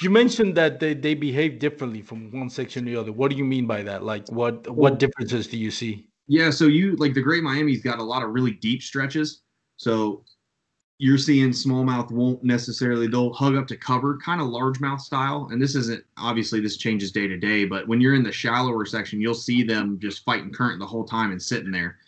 You 0.00 0.08
mentioned 0.08 0.54
that 0.56 0.80
they, 0.80 0.94
they 0.94 1.12
behave 1.12 1.58
differently 1.58 2.00
from 2.00 2.30
one 2.30 2.48
section 2.48 2.86
to 2.86 2.90
the 2.90 2.98
other. 2.98 3.12
What 3.12 3.30
do 3.30 3.36
you 3.36 3.44
mean 3.44 3.66
by 3.66 3.82
that? 3.82 4.02
Like, 4.02 4.26
what 4.28 4.66
what 4.70 4.98
differences 4.98 5.46
do 5.46 5.58
you 5.58 5.70
see? 5.70 6.08
Yeah, 6.26 6.48
so 6.48 6.68
you 6.68 6.96
like 6.96 7.12
the 7.12 7.20
Great 7.20 7.42
Miami's 7.42 7.82
got 7.82 7.98
a 7.98 8.02
lot 8.02 8.22
of 8.22 8.30
really 8.30 8.52
deep 8.52 8.82
stretches. 8.82 9.42
So 9.76 10.24
you're 10.98 11.18
seeing 11.18 11.50
smallmouth 11.50 12.10
won't 12.10 12.42
necessarily 12.42 13.06
they'll 13.06 13.32
hug 13.32 13.54
up 13.54 13.66
to 13.66 13.76
cover 13.76 14.16
kind 14.24 14.40
of 14.40 14.48
largemouth 14.48 15.00
style. 15.00 15.48
And 15.50 15.60
this 15.60 15.74
isn't 15.74 16.02
obviously 16.16 16.60
this 16.60 16.78
changes 16.78 17.12
day 17.12 17.26
to 17.26 17.36
day 17.36 17.64
but 17.64 17.86
when 17.86 18.00
you're 18.00 18.14
in 18.14 18.22
the 18.22 18.32
shallower 18.32 18.86
section 18.86 19.20
you'll 19.20 19.34
see 19.34 19.62
them 19.62 19.98
just 20.00 20.24
fighting 20.24 20.52
current 20.52 20.78
the 20.78 20.86
whole 20.86 21.04
time 21.04 21.32
and 21.32 21.42
sitting 21.42 21.70
there. 21.70 21.98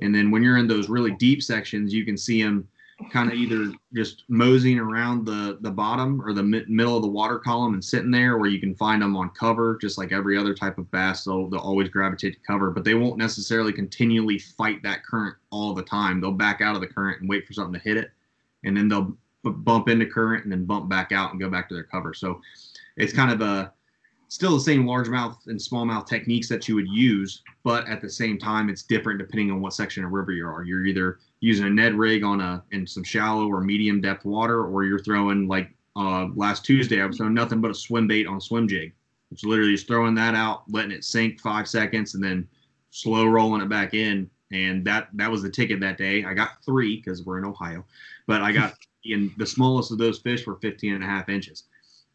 And 0.00 0.14
then 0.14 0.30
when 0.30 0.42
you're 0.42 0.58
in 0.58 0.68
those 0.68 0.88
really 0.88 1.12
deep 1.12 1.42
sections 1.42 1.92
you 1.92 2.04
can 2.06 2.16
see 2.16 2.42
them 2.42 2.66
kind 3.12 3.30
of 3.30 3.36
either 3.36 3.70
just 3.94 4.24
moseying 4.28 4.78
around 4.78 5.24
the 5.24 5.58
the 5.60 5.70
bottom 5.70 6.20
or 6.20 6.32
the 6.32 6.42
middle 6.42 6.96
of 6.96 7.02
the 7.02 7.08
water 7.08 7.38
column 7.38 7.74
and 7.74 7.84
sitting 7.84 8.10
there 8.10 8.34
or 8.34 8.48
you 8.48 8.58
can 8.58 8.74
find 8.74 9.02
them 9.02 9.14
on 9.14 9.30
cover 9.30 9.78
just 9.80 9.98
like 9.98 10.10
every 10.10 10.36
other 10.36 10.52
type 10.52 10.78
of 10.78 10.90
bass 10.90 11.24
they'll, 11.24 11.48
they'll 11.48 11.60
always 11.60 11.88
gravitate 11.90 12.32
to 12.32 12.40
cover 12.40 12.70
but 12.70 12.82
they 12.82 12.94
won't 12.94 13.18
necessarily 13.18 13.72
continually 13.72 14.38
fight 14.38 14.82
that 14.82 15.04
current 15.04 15.36
all 15.50 15.74
the 15.74 15.82
time. 15.82 16.20
They'll 16.20 16.32
back 16.32 16.60
out 16.60 16.74
of 16.74 16.80
the 16.80 16.88
current 16.88 17.20
and 17.20 17.28
wait 17.28 17.46
for 17.46 17.52
something 17.52 17.74
to 17.74 17.88
hit 17.88 17.98
it 17.98 18.10
and 18.64 18.76
then 18.76 18.88
they'll 18.88 19.16
bump 19.44 19.88
into 19.88 20.06
current 20.06 20.44
and 20.44 20.52
then 20.52 20.64
bump 20.64 20.88
back 20.88 21.12
out 21.12 21.30
and 21.30 21.40
go 21.40 21.48
back 21.48 21.68
to 21.68 21.74
their 21.74 21.84
cover. 21.84 22.12
So 22.12 22.40
it's 22.96 23.12
kind 23.12 23.30
of 23.30 23.40
a 23.40 23.72
still 24.28 24.54
the 24.54 24.60
same 24.60 24.84
largemouth 24.84 25.46
and 25.46 25.58
smallmouth 25.58 26.06
techniques 26.06 26.48
that 26.48 26.68
you 26.68 26.74
would 26.74 26.88
use, 26.88 27.42
but 27.64 27.88
at 27.88 28.00
the 28.00 28.10
same 28.10 28.38
time, 28.38 28.68
it's 28.68 28.82
different 28.82 29.18
depending 29.18 29.50
on 29.50 29.60
what 29.60 29.72
section 29.72 30.04
of 30.04 30.12
river 30.12 30.32
you 30.32 30.46
are. 30.46 30.62
You're 30.62 30.84
either 30.84 31.18
using 31.40 31.66
a 31.66 31.70
Ned 31.70 31.94
rig 31.94 32.22
on 32.24 32.40
a 32.40 32.62
in 32.70 32.86
some 32.86 33.04
shallow 33.04 33.48
or 33.48 33.62
medium 33.62 34.00
depth 34.00 34.24
water, 34.24 34.64
or 34.64 34.84
you're 34.84 34.98
throwing 34.98 35.48
like 35.48 35.70
uh, 35.96 36.26
last 36.34 36.64
Tuesday, 36.64 37.00
I 37.00 37.06
was 37.06 37.16
throwing 37.16 37.34
nothing 37.34 37.60
but 37.60 37.70
a 37.70 37.74
swim 37.74 38.06
bait 38.06 38.26
on 38.26 38.36
a 38.36 38.40
swim 38.40 38.68
jig. 38.68 38.92
It's 39.32 39.44
literally 39.44 39.72
just 39.72 39.86
throwing 39.86 40.14
that 40.14 40.34
out, 40.34 40.62
letting 40.70 40.92
it 40.92 41.04
sink 41.04 41.40
five 41.40 41.68
seconds, 41.68 42.14
and 42.14 42.22
then 42.22 42.46
slow 42.90 43.26
rolling 43.26 43.62
it 43.62 43.68
back 43.68 43.94
in. 43.94 44.30
And 44.52 44.84
that 44.86 45.08
that 45.14 45.30
was 45.30 45.42
the 45.42 45.50
ticket 45.50 45.80
that 45.80 45.98
day. 45.98 46.24
I 46.24 46.34
got 46.34 46.64
three 46.64 46.96
because 46.96 47.24
we're 47.24 47.38
in 47.38 47.44
Ohio 47.44 47.84
but 48.28 48.42
I 48.42 48.52
got 48.52 48.74
the 49.04 49.46
smallest 49.46 49.90
of 49.90 49.98
those 49.98 50.20
fish 50.20 50.46
were 50.46 50.56
15 50.56 50.94
and 50.94 51.02
a 51.02 51.06
half 51.06 51.28
inches. 51.28 51.64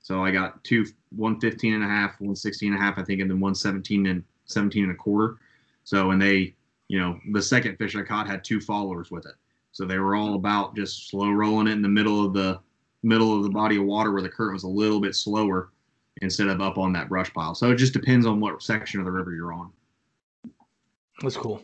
So 0.01 0.23
I 0.23 0.31
got 0.31 0.63
two, 0.63 0.85
one 1.13 1.39
15 1.41 1.73
and 1.73 1.83
a 1.83 1.87
half, 1.87 2.21
one 2.21 2.35
16 2.35 2.71
and 2.71 2.81
a 2.81 2.83
half, 2.83 2.97
I 2.97 3.03
think, 3.03 3.19
and 3.19 3.29
then 3.29 3.41
one 3.41 3.55
17 3.55 4.05
and 4.05 4.23
17 4.45 4.83
and 4.83 4.93
a 4.93 4.95
quarter. 4.95 5.37
So, 5.83 6.11
and 6.11 6.21
they, 6.21 6.53
you 6.87 6.99
know, 6.99 7.19
the 7.31 7.41
second 7.41 7.77
fish 7.77 7.95
I 7.95 8.03
caught 8.03 8.27
had 8.27 8.43
two 8.43 8.61
followers 8.61 9.11
with 9.11 9.25
it. 9.25 9.33
So 9.71 9.85
they 9.85 9.97
were 9.97 10.15
all 10.15 10.35
about 10.35 10.75
just 10.75 11.09
slow 11.09 11.31
rolling 11.31 11.67
it 11.67 11.71
in 11.71 11.81
the 11.81 11.89
middle 11.89 12.23
of 12.23 12.33
the 12.33 12.59
middle 13.01 13.35
of 13.35 13.43
the 13.43 13.49
body 13.49 13.77
of 13.77 13.83
water 13.83 14.11
where 14.11 14.21
the 14.21 14.29
current 14.29 14.53
was 14.53 14.63
a 14.63 14.67
little 14.67 15.01
bit 15.01 15.15
slower 15.15 15.71
instead 16.21 16.47
of 16.47 16.61
up 16.61 16.77
on 16.77 16.93
that 16.93 17.09
brush 17.09 17.33
pile. 17.33 17.55
So 17.55 17.71
it 17.71 17.75
just 17.75 17.91
depends 17.91 18.25
on 18.25 18.39
what 18.39 18.61
section 18.61 18.99
of 18.99 19.05
the 19.05 19.11
river 19.11 19.33
you're 19.33 19.51
on. 19.51 19.71
That's 21.21 21.35
cool. 21.35 21.63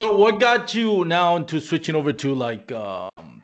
So 0.00 0.16
what 0.16 0.38
got 0.38 0.74
you 0.74 1.04
now 1.04 1.36
into 1.36 1.60
switching 1.60 1.94
over 1.94 2.12
to 2.12 2.34
like 2.34 2.70
um, 2.72 3.42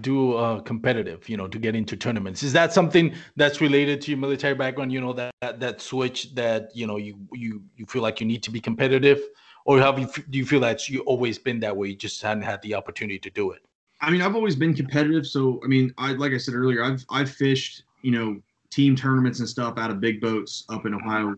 do 0.00 0.34
uh, 0.34 0.60
competitive, 0.60 1.28
you 1.28 1.36
know, 1.36 1.48
to 1.48 1.58
get 1.58 1.74
into 1.74 1.96
tournaments? 1.96 2.42
Is 2.42 2.52
that 2.52 2.72
something 2.72 3.14
that's 3.36 3.60
related 3.60 4.00
to 4.02 4.10
your 4.10 4.18
military 4.18 4.54
background? 4.54 4.92
You 4.92 5.00
know, 5.00 5.12
that 5.14 5.32
that, 5.40 5.60
that 5.60 5.80
switch 5.80 6.34
that 6.34 6.70
you 6.74 6.86
know 6.86 6.96
you 6.96 7.18
you 7.32 7.62
you 7.76 7.86
feel 7.86 8.02
like 8.02 8.20
you 8.20 8.26
need 8.26 8.42
to 8.44 8.50
be 8.50 8.60
competitive, 8.60 9.20
or 9.64 9.80
have 9.80 9.98
you 9.98 10.08
do 10.30 10.38
you 10.38 10.46
feel 10.46 10.60
that 10.60 10.88
you 10.88 11.00
always 11.00 11.38
been 11.38 11.60
that 11.60 11.76
way? 11.76 11.88
You 11.88 11.96
just 11.96 12.22
hadn't 12.22 12.44
had 12.44 12.62
the 12.62 12.74
opportunity 12.74 13.18
to 13.18 13.30
do 13.30 13.50
it. 13.52 13.60
I 14.00 14.10
mean, 14.10 14.22
I've 14.22 14.36
always 14.36 14.54
been 14.54 14.74
competitive. 14.74 15.26
So 15.26 15.60
I 15.64 15.66
mean, 15.66 15.92
I 15.98 16.12
like 16.12 16.32
I 16.32 16.38
said 16.38 16.54
earlier, 16.54 16.82
I've 16.82 17.04
I've 17.10 17.30
fished, 17.30 17.84
you 18.02 18.10
know, 18.10 18.40
team 18.70 18.96
tournaments 18.96 19.40
and 19.40 19.48
stuff 19.48 19.78
out 19.78 19.90
of 19.90 20.00
big 20.00 20.20
boats 20.20 20.64
up 20.68 20.86
in 20.86 20.94
Ohio 20.94 21.34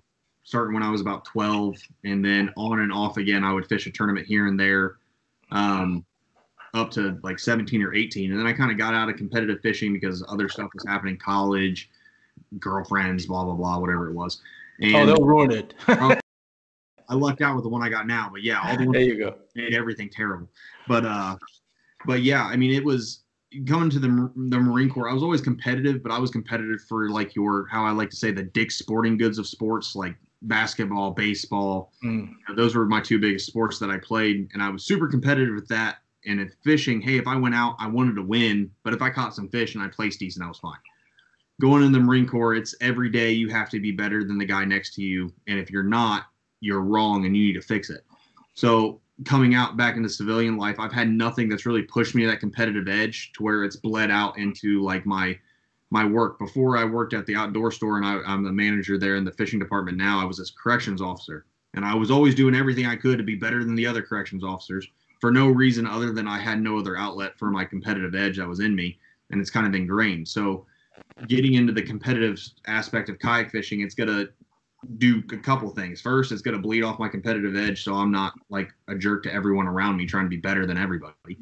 starting 0.51 0.75
when 0.75 0.83
I 0.83 0.91
was 0.91 1.01
about 1.01 1.25
12, 1.27 1.77
and 2.05 2.25
then 2.25 2.53
on 2.57 2.81
and 2.81 2.93
off 2.93 3.19
again. 3.19 3.45
I 3.45 3.53
would 3.53 3.69
fish 3.69 3.87
a 3.87 3.91
tournament 3.91 4.27
here 4.27 4.49
and 4.49 4.59
there, 4.59 4.97
um, 5.53 6.05
up 6.75 6.91
to 6.93 7.21
like 7.23 7.39
17 7.39 7.81
or 7.85 7.95
18, 7.95 8.33
and 8.33 8.39
then 8.39 8.49
I 8.49 8.53
kind 8.53 8.73
of 8.73 8.77
got 8.77 8.93
out 8.93 9.09
of 9.09 9.15
competitive 9.17 9.61
fishing 9.63 9.93
because 9.93 10.25
other 10.29 10.49
stuff 10.49 10.71
was 10.75 10.85
happening, 10.85 11.17
college, 11.19 11.89
girlfriends, 12.59 13.27
blah 13.27 13.45
blah 13.45 13.55
blah, 13.55 13.79
whatever 13.79 14.11
it 14.11 14.13
was. 14.13 14.41
Oh, 14.83 14.87
and, 14.87 14.97
oh, 14.97 15.07
they'll 15.07 15.25
ruin 15.25 15.53
it. 15.53 15.75
I 17.09 17.15
lucked 17.15 17.43
out 17.43 17.55
with 17.55 17.63
the 17.63 17.71
one 17.71 17.83
I 17.83 17.89
got 17.89 18.09
now, 18.09 18.29
but 18.33 18.43
yeah, 18.43 18.61
all 18.61 18.77
the 18.77 18.87
ones 18.87 18.93
there 18.93 19.03
you 19.03 19.19
go 19.19 19.37
made 19.55 19.73
everything 19.73 20.11
terrible. 20.11 20.49
But 20.89 21.05
uh, 21.05 21.37
but 22.07 22.23
yeah, 22.23 22.45
I 22.45 22.57
mean, 22.57 22.73
it 22.73 22.85
was 22.85 23.23
going 23.65 23.89
to 23.91 24.01
the 24.01 24.09
the 24.35 24.59
Marine 24.59 24.91
Corps. 24.91 25.09
I 25.09 25.15
was 25.15 25.23
always 25.23 25.41
competitive, 25.41 26.03
but 26.03 26.11
I 26.11 26.19
was 26.19 26.33
competitive 26.33 26.81
for 26.89 27.09
like 27.09 27.37
your 27.37 27.69
how 27.71 27.85
I 27.85 27.93
like 27.93 28.11
to 28.11 28.17
say 28.17 28.33
the 28.33 28.43
Dick 28.43 28.73
Sporting 28.73 29.17
Goods 29.17 29.39
of 29.39 29.47
sports, 29.47 29.95
like 29.95 30.17
basketball, 30.42 31.12
baseball. 31.12 31.92
Mm. 32.05 32.33
those 32.57 32.74
were 32.74 32.87
my 32.87 33.00
two 33.00 33.18
biggest 33.18 33.46
sports 33.46 33.79
that 33.79 33.90
I 33.90 33.98
played, 33.98 34.48
and 34.53 34.62
I 34.62 34.68
was 34.68 34.85
super 34.85 35.09
competitive 35.09 35.55
with 35.55 35.68
that. 35.68 35.98
And 36.26 36.40
at 36.40 36.53
fishing, 36.62 37.00
hey, 37.00 37.16
if 37.16 37.26
I 37.26 37.37
went 37.37 37.55
out, 37.55 37.76
I 37.79 37.87
wanted 37.87 38.14
to 38.16 38.22
win, 38.22 38.70
but 38.85 38.92
if 38.92 39.00
I 39.00 39.09
caught 39.09 39.35
some 39.35 39.48
fish 39.48 39.74
and 39.74 39.83
I 39.83 39.88
placed 39.88 40.18
decent, 40.18 40.44
I 40.44 40.48
was 40.48 40.59
fine. 40.59 40.79
Going 41.61 41.83
in 41.83 41.92
the 41.92 42.00
Marine 42.00 42.26
Corps, 42.26 42.55
it's 42.55 42.74
every 42.81 43.11
day 43.11 43.31
you 43.33 43.48
have 43.48 43.70
to 43.70 43.81
be 43.81 43.90
better 43.90 44.24
than 44.24 44.38
the 44.38 44.44
guy 44.44 44.64
next 44.64 44.94
to 44.94 45.03
you, 45.03 45.33
and 45.46 45.59
if 45.59 45.70
you're 45.70 45.83
not, 45.83 46.24
you're 46.61 46.83
wrong, 46.83 47.24
and 47.24 47.37
you 47.37 47.46
need 47.46 47.61
to 47.61 47.66
fix 47.66 47.88
it. 47.88 48.05
So 48.55 49.00
coming 49.24 49.55
out 49.55 49.76
back 49.76 49.96
into 49.96 50.09
civilian 50.09 50.57
life, 50.57 50.79
I've 50.79 50.92
had 50.92 51.11
nothing 51.11 51.48
that's 51.48 51.66
really 51.66 51.83
pushed 51.83 52.14
me 52.14 52.22
to 52.22 52.29
that 52.29 52.40
competitive 52.40 52.88
edge 52.88 53.33
to 53.33 53.42
where 53.42 53.64
it's 53.64 53.76
bled 53.76 54.11
out 54.11 54.38
into 54.38 54.83
like 54.83 55.07
my 55.07 55.38
my 55.90 56.05
work 56.05 56.38
before 56.38 56.76
I 56.76 56.85
worked 56.85 57.14
at 57.14 57.26
the 57.26 57.35
outdoor 57.35 57.72
store 57.72 57.96
and 57.96 58.07
I, 58.07 58.20
am 58.33 58.44
the 58.44 58.53
manager 58.53 58.96
there 58.96 59.16
in 59.16 59.24
the 59.24 59.33
fishing 59.33 59.59
department 59.59 59.98
now. 59.98 60.20
I 60.20 60.24
was 60.24 60.38
a 60.38 60.44
corrections 60.55 61.03
officer 61.03 61.46
and 61.74 61.85
I 61.85 61.94
was 61.94 62.11
always 62.11 62.35
doing 62.35 62.55
everything 62.55 62.87
I 62.87 62.96
could 62.96 63.18
to 63.18 63.24
be 63.24 63.35
better 63.35 63.64
than 63.64 63.74
the 63.74 63.87
other 63.87 64.03
corrections 64.03 64.44
officers 64.44 64.87
for 65.20 65.31
no 65.31 65.48
reason 65.48 65.87
other 65.87 66.12
than 66.12 66.29
I 66.29 66.38
had 66.38 66.61
no 66.61 66.79
other 66.79 66.96
outlet 66.96 67.38
for 67.38 67.50
my 67.50 67.64
competitive 67.64 68.14
edge 68.14 68.38
that 68.38 68.48
was 68.48 68.61
in 68.61 68.74
me 68.74 68.98
and 69.31 69.40
it's 69.40 69.50
kind 69.50 69.66
of 69.66 69.74
ingrained. 69.74 70.29
So 70.29 70.66
getting 71.26 71.55
into 71.55 71.72
the 71.72 71.83
competitive 71.83 72.40
aspect 72.66 73.09
of 73.09 73.18
kayak 73.18 73.50
fishing, 73.50 73.81
it's 73.81 73.94
gonna 73.94 74.26
do 74.98 75.22
a 75.33 75.37
couple 75.37 75.68
things. 75.70 76.00
First, 76.00 76.33
it's 76.33 76.42
gonna 76.42 76.59
bleed 76.59 76.83
off 76.83 76.98
my 76.98 77.09
competitive 77.09 77.57
edge, 77.57 77.83
so 77.85 77.94
I'm 77.94 78.11
not 78.11 78.33
like 78.48 78.72
a 78.88 78.94
jerk 78.94 79.22
to 79.24 79.33
everyone 79.33 79.66
around 79.66 79.96
me 79.96 80.07
trying 80.07 80.24
to 80.24 80.31
be 80.31 80.37
better 80.37 80.66
than 80.66 80.79
everybody. 80.79 81.38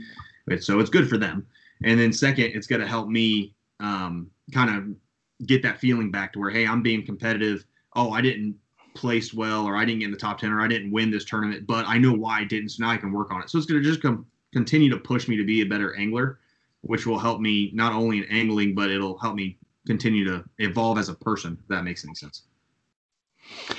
So 0.58 0.80
it's 0.80 0.90
good 0.90 1.08
for 1.08 1.18
them. 1.18 1.46
And 1.84 2.00
then 2.00 2.12
second, 2.12 2.46
it's 2.54 2.66
gonna 2.66 2.86
help 2.86 3.08
me 3.08 3.54
um, 3.80 4.30
kind 4.52 4.76
of 4.76 5.46
get 5.46 5.62
that 5.62 5.78
feeling 5.78 6.10
back 6.10 6.32
to 6.32 6.38
where, 6.38 6.50
hey, 6.50 6.66
I'm 6.66 6.82
being 6.82 7.04
competitive. 7.04 7.64
Oh, 7.94 8.10
I 8.10 8.20
didn't 8.20 8.56
place 8.94 9.32
well, 9.32 9.66
or 9.66 9.76
I 9.76 9.84
didn't 9.84 10.00
get 10.00 10.06
in 10.06 10.10
the 10.10 10.18
top 10.18 10.38
10, 10.38 10.50
or 10.50 10.60
I 10.60 10.68
didn't 10.68 10.90
win 10.90 11.10
this 11.10 11.24
tournament, 11.24 11.66
but 11.66 11.86
I 11.86 11.98
know 11.98 12.12
why 12.12 12.40
I 12.40 12.44
didn't. 12.44 12.70
So 12.70 12.84
now 12.84 12.90
I 12.90 12.96
can 12.96 13.12
work 13.12 13.30
on 13.30 13.42
it. 13.42 13.50
So 13.50 13.58
it's 13.58 13.66
going 13.66 13.82
to 13.82 13.88
just 13.88 14.02
come, 14.02 14.26
continue 14.52 14.90
to 14.90 14.98
push 14.98 15.28
me 15.28 15.36
to 15.36 15.44
be 15.44 15.60
a 15.60 15.66
better 15.66 15.96
angler, 15.96 16.40
which 16.82 17.06
will 17.06 17.18
help 17.18 17.40
me 17.40 17.70
not 17.74 17.92
only 17.92 18.18
in 18.18 18.24
angling, 18.24 18.74
but 18.74 18.90
it'll 18.90 19.18
help 19.18 19.36
me 19.36 19.56
continue 19.86 20.24
to 20.24 20.44
evolve 20.58 20.98
as 20.98 21.08
a 21.08 21.14
person, 21.14 21.56
if 21.60 21.68
that 21.68 21.84
makes 21.84 22.04
any 22.04 22.14
sense. 22.14 22.42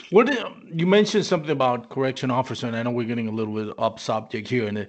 What 0.09 0.27
you 0.73 0.87
mentioned 0.87 1.25
something 1.25 1.51
about 1.51 1.89
correction 1.89 2.31
officer, 2.31 2.65
and 2.65 2.75
I 2.75 2.81
know 2.81 2.91
we're 2.91 3.05
getting 3.05 3.27
a 3.27 3.31
little 3.31 3.53
bit 3.53 3.75
up 3.77 3.99
subject 3.99 4.47
here, 4.47 4.67
and 4.67 4.87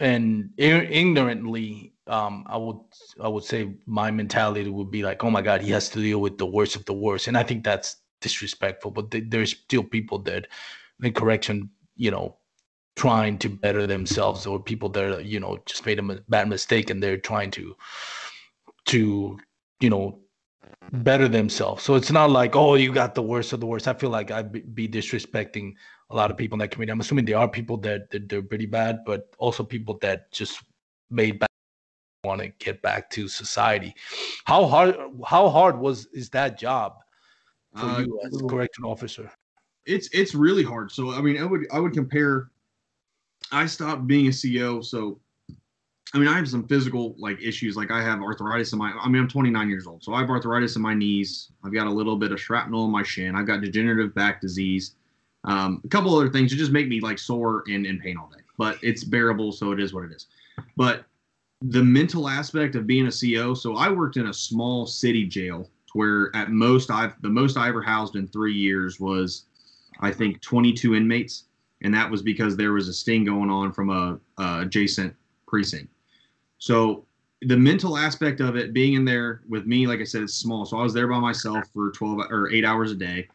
and 0.00 0.50
ignorantly 0.58 1.94
um, 2.06 2.44
I 2.46 2.56
would 2.56 2.78
I 3.20 3.28
would 3.28 3.44
say 3.44 3.74
my 3.86 4.10
mentality 4.10 4.70
would 4.70 4.90
be 4.90 5.02
like, 5.02 5.24
oh 5.24 5.30
my 5.30 5.42
God, 5.42 5.60
he 5.60 5.70
has 5.72 5.88
to 5.90 6.00
deal 6.00 6.20
with 6.20 6.38
the 6.38 6.46
worst 6.46 6.76
of 6.76 6.84
the 6.84 6.92
worst, 6.92 7.26
and 7.26 7.36
I 7.36 7.42
think 7.42 7.64
that's 7.64 7.96
disrespectful. 8.20 8.90
But 8.90 9.10
th- 9.10 9.24
there's 9.28 9.50
still 9.50 9.82
people 9.82 10.18
that, 10.20 10.46
in 11.02 11.12
correction, 11.12 11.70
you 11.96 12.10
know, 12.10 12.36
trying 12.94 13.38
to 13.38 13.48
better 13.48 13.86
themselves, 13.86 14.46
or 14.46 14.62
people 14.62 14.88
that 14.90 15.24
you 15.24 15.40
know 15.40 15.58
just 15.66 15.84
made 15.84 15.98
a 15.98 16.20
bad 16.28 16.48
mistake 16.48 16.90
and 16.90 17.02
they're 17.02 17.18
trying 17.18 17.50
to, 17.52 17.74
to, 18.86 19.38
you 19.80 19.90
know, 19.90 20.20
better 20.92 21.28
themselves. 21.28 21.82
So 21.82 21.94
it's 21.96 22.12
not 22.12 22.30
like, 22.30 22.54
oh, 22.54 22.74
you 22.74 22.92
got 22.92 23.14
the 23.14 23.22
worst 23.22 23.52
of 23.52 23.60
the 23.60 23.66
worst. 23.66 23.88
I 23.88 23.94
feel 23.94 24.10
like 24.10 24.30
I'd 24.30 24.74
be 24.74 24.88
disrespecting 24.88 25.74
a 26.10 26.16
lot 26.16 26.30
of 26.30 26.36
people 26.36 26.56
in 26.56 26.60
that 26.60 26.70
community. 26.70 26.92
I'm 26.92 27.00
assuming 27.00 27.24
there 27.24 27.38
are 27.38 27.48
people 27.48 27.76
that, 27.78 28.10
that 28.10 28.28
they're 28.28 28.42
pretty 28.42 28.66
bad, 28.66 29.04
but 29.04 29.34
also 29.38 29.64
people 29.64 29.98
that 30.02 30.30
just 30.30 30.62
made 31.10 31.38
bad 31.38 31.48
want 32.24 32.40
to 32.40 32.48
get 32.58 32.82
back 32.82 33.08
to 33.10 33.28
society. 33.28 33.94
How 34.44 34.66
hard 34.66 34.96
how 35.24 35.48
hard 35.48 35.78
was 35.78 36.06
is 36.12 36.28
that 36.30 36.58
job 36.58 36.96
for 37.74 37.86
uh, 37.86 38.00
you 38.00 38.20
as 38.24 38.40
a 38.40 38.44
correction 38.44 38.84
officer? 38.84 39.30
It's 39.86 40.08
it's 40.12 40.34
really 40.34 40.64
hard. 40.64 40.90
So 40.90 41.12
I 41.12 41.20
mean, 41.20 41.38
I 41.38 41.44
would 41.44 41.66
I 41.72 41.78
would 41.78 41.92
compare. 41.92 42.50
I 43.52 43.66
stopped 43.66 44.08
being 44.08 44.26
a 44.26 44.32
CO, 44.32 44.80
so 44.80 45.20
I 46.14 46.18
mean, 46.18 46.28
I 46.28 46.36
have 46.36 46.48
some 46.48 46.66
physical 46.66 47.14
like 47.18 47.40
issues. 47.40 47.76
Like 47.76 47.90
I 47.90 48.02
have 48.02 48.20
arthritis 48.20 48.72
in 48.72 48.78
my. 48.78 48.92
I 48.92 49.08
mean, 49.08 49.22
I'm 49.22 49.28
29 49.28 49.68
years 49.68 49.86
old, 49.86 50.02
so 50.02 50.14
I 50.14 50.20
have 50.20 50.30
arthritis 50.30 50.74
in 50.74 50.82
my 50.82 50.94
knees. 50.94 51.52
I've 51.64 51.74
got 51.74 51.86
a 51.86 51.90
little 51.90 52.16
bit 52.16 52.32
of 52.32 52.40
shrapnel 52.40 52.84
in 52.86 52.90
my 52.90 53.02
shin. 53.02 53.36
I've 53.36 53.46
got 53.46 53.60
degenerative 53.60 54.14
back 54.14 54.40
disease. 54.40 54.96
Um, 55.46 55.80
a 55.84 55.88
couple 55.88 56.14
other 56.14 56.28
things 56.28 56.50
that 56.50 56.56
just 56.56 56.72
make 56.72 56.88
me 56.88 57.00
like 57.00 57.18
sore 57.18 57.64
and 57.68 57.86
in 57.86 57.98
pain 57.98 58.16
all 58.18 58.28
day. 58.28 58.42
But 58.58 58.78
it's 58.82 59.04
bearable, 59.04 59.52
so 59.52 59.72
it 59.72 59.80
is 59.80 59.94
what 59.94 60.04
it 60.04 60.12
is. 60.12 60.26
But 60.76 61.04
the 61.62 61.82
mental 61.82 62.28
aspect 62.28 62.74
of 62.74 62.86
being 62.86 63.06
a 63.06 63.10
CO. 63.10 63.54
So 63.54 63.76
I 63.76 63.90
worked 63.90 64.16
in 64.16 64.26
a 64.26 64.34
small 64.34 64.86
city 64.86 65.26
jail 65.26 65.70
where 65.92 66.30
at 66.34 66.50
most 66.50 66.90
I've 66.90 67.20
the 67.22 67.30
most 67.30 67.56
I 67.56 67.68
ever 67.68 67.82
housed 67.82 68.16
in 68.16 68.28
three 68.28 68.54
years 68.54 69.00
was 69.00 69.46
I 70.00 70.10
think 70.10 70.42
22 70.42 70.94
inmates, 70.94 71.44
and 71.82 71.94
that 71.94 72.10
was 72.10 72.22
because 72.22 72.56
there 72.56 72.72
was 72.72 72.88
a 72.88 72.92
sting 72.92 73.24
going 73.24 73.50
on 73.50 73.72
from 73.72 73.90
a, 73.90 74.18
a 74.38 74.60
adjacent 74.60 75.14
precinct. 75.46 75.88
So 76.58 77.06
the 77.42 77.56
mental 77.56 77.96
aspect 77.96 78.40
of 78.40 78.56
it 78.56 78.72
being 78.72 78.94
in 78.94 79.04
there 79.04 79.42
with 79.48 79.66
me, 79.66 79.86
like 79.86 80.00
I 80.00 80.04
said, 80.04 80.22
it's 80.22 80.34
small. 80.34 80.66
So 80.66 80.78
I 80.78 80.82
was 80.82 80.92
there 80.92 81.06
by 81.06 81.18
myself 81.18 81.64
for 81.72 81.90
12 81.92 82.30
or 82.30 82.50
eight 82.50 82.64
hours 82.64 82.92
a 82.92 82.94
day. 82.94 83.28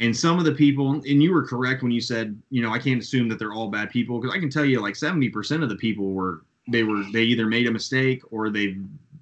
And 0.00 0.14
some 0.14 0.38
of 0.38 0.44
the 0.44 0.52
people, 0.52 0.92
and 0.92 1.22
you 1.22 1.32
were 1.32 1.46
correct 1.46 1.82
when 1.82 1.90
you 1.90 2.00
said, 2.00 2.40
you 2.50 2.62
know, 2.62 2.70
I 2.70 2.78
can't 2.78 3.00
assume 3.00 3.28
that 3.30 3.38
they're 3.38 3.54
all 3.54 3.68
bad 3.68 3.90
people 3.90 4.20
because 4.20 4.34
I 4.34 4.38
can 4.38 4.50
tell 4.50 4.64
you 4.64 4.80
like 4.80 4.94
70% 4.94 5.62
of 5.62 5.68
the 5.68 5.76
people 5.76 6.12
were, 6.12 6.44
they 6.68 6.82
were, 6.82 7.02
they 7.12 7.22
either 7.22 7.46
made 7.46 7.66
a 7.66 7.70
mistake 7.70 8.22
or 8.30 8.50
they've 8.50 8.76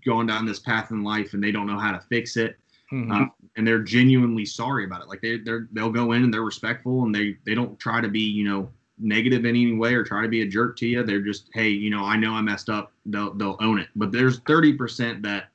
gone 0.05 0.27
down 0.27 0.47
this 0.47 0.59
path 0.59 0.91
in 0.91 1.05
life 1.05 1.35
and 1.35 1.43
they 1.43 1.53
don't 1.53 1.67
know 1.67 1.79
how 1.79 1.93
to 1.93 2.01
fix 2.09 2.37
it. 2.37 2.59
Mm-hmm. 2.93 3.13
Uh, 3.13 3.27
and 3.57 3.67
they're 3.67 3.83
genuinely 3.83 4.45
sorry 4.45 4.85
about 4.85 5.01
it. 5.01 5.09
Like 5.09 5.21
they, 5.21 5.39
they're, 5.39 5.69
they'll 5.73 5.93
go 5.93 6.13
in 6.13 6.25
and 6.25 6.35
they're 6.35 6.43
respectful 6.43 7.05
and 7.05 7.15
they, 7.15 7.37
they 7.47 7.55
don't 7.55 7.79
try 7.79 8.01
to 8.01 8.09
be, 8.09 8.21
you 8.21 8.45
know, 8.45 8.69
negative 8.99 9.41
in 9.45 9.51
any 9.51 9.73
way 9.75 9.95
or 9.95 10.05
try 10.05 10.23
to 10.23 10.29
be 10.29 10.43
a 10.43 10.47
jerk 10.47 10.77
to 10.79 10.87
you. 10.87 11.03
They're 11.03 11.21
just, 11.21 11.51
hey, 11.55 11.69
you 11.69 11.91
know, 11.91 12.05
I 12.05 12.17
know 12.17 12.33
I 12.33 12.41
messed 12.41 12.69
up. 12.69 12.93
They'll 13.07 13.35
they'll 13.35 13.57
own 13.61 13.79
it. 13.79 13.89
But 13.97 14.13
there's 14.13 14.41
30% 14.41 15.23
that 15.23 15.49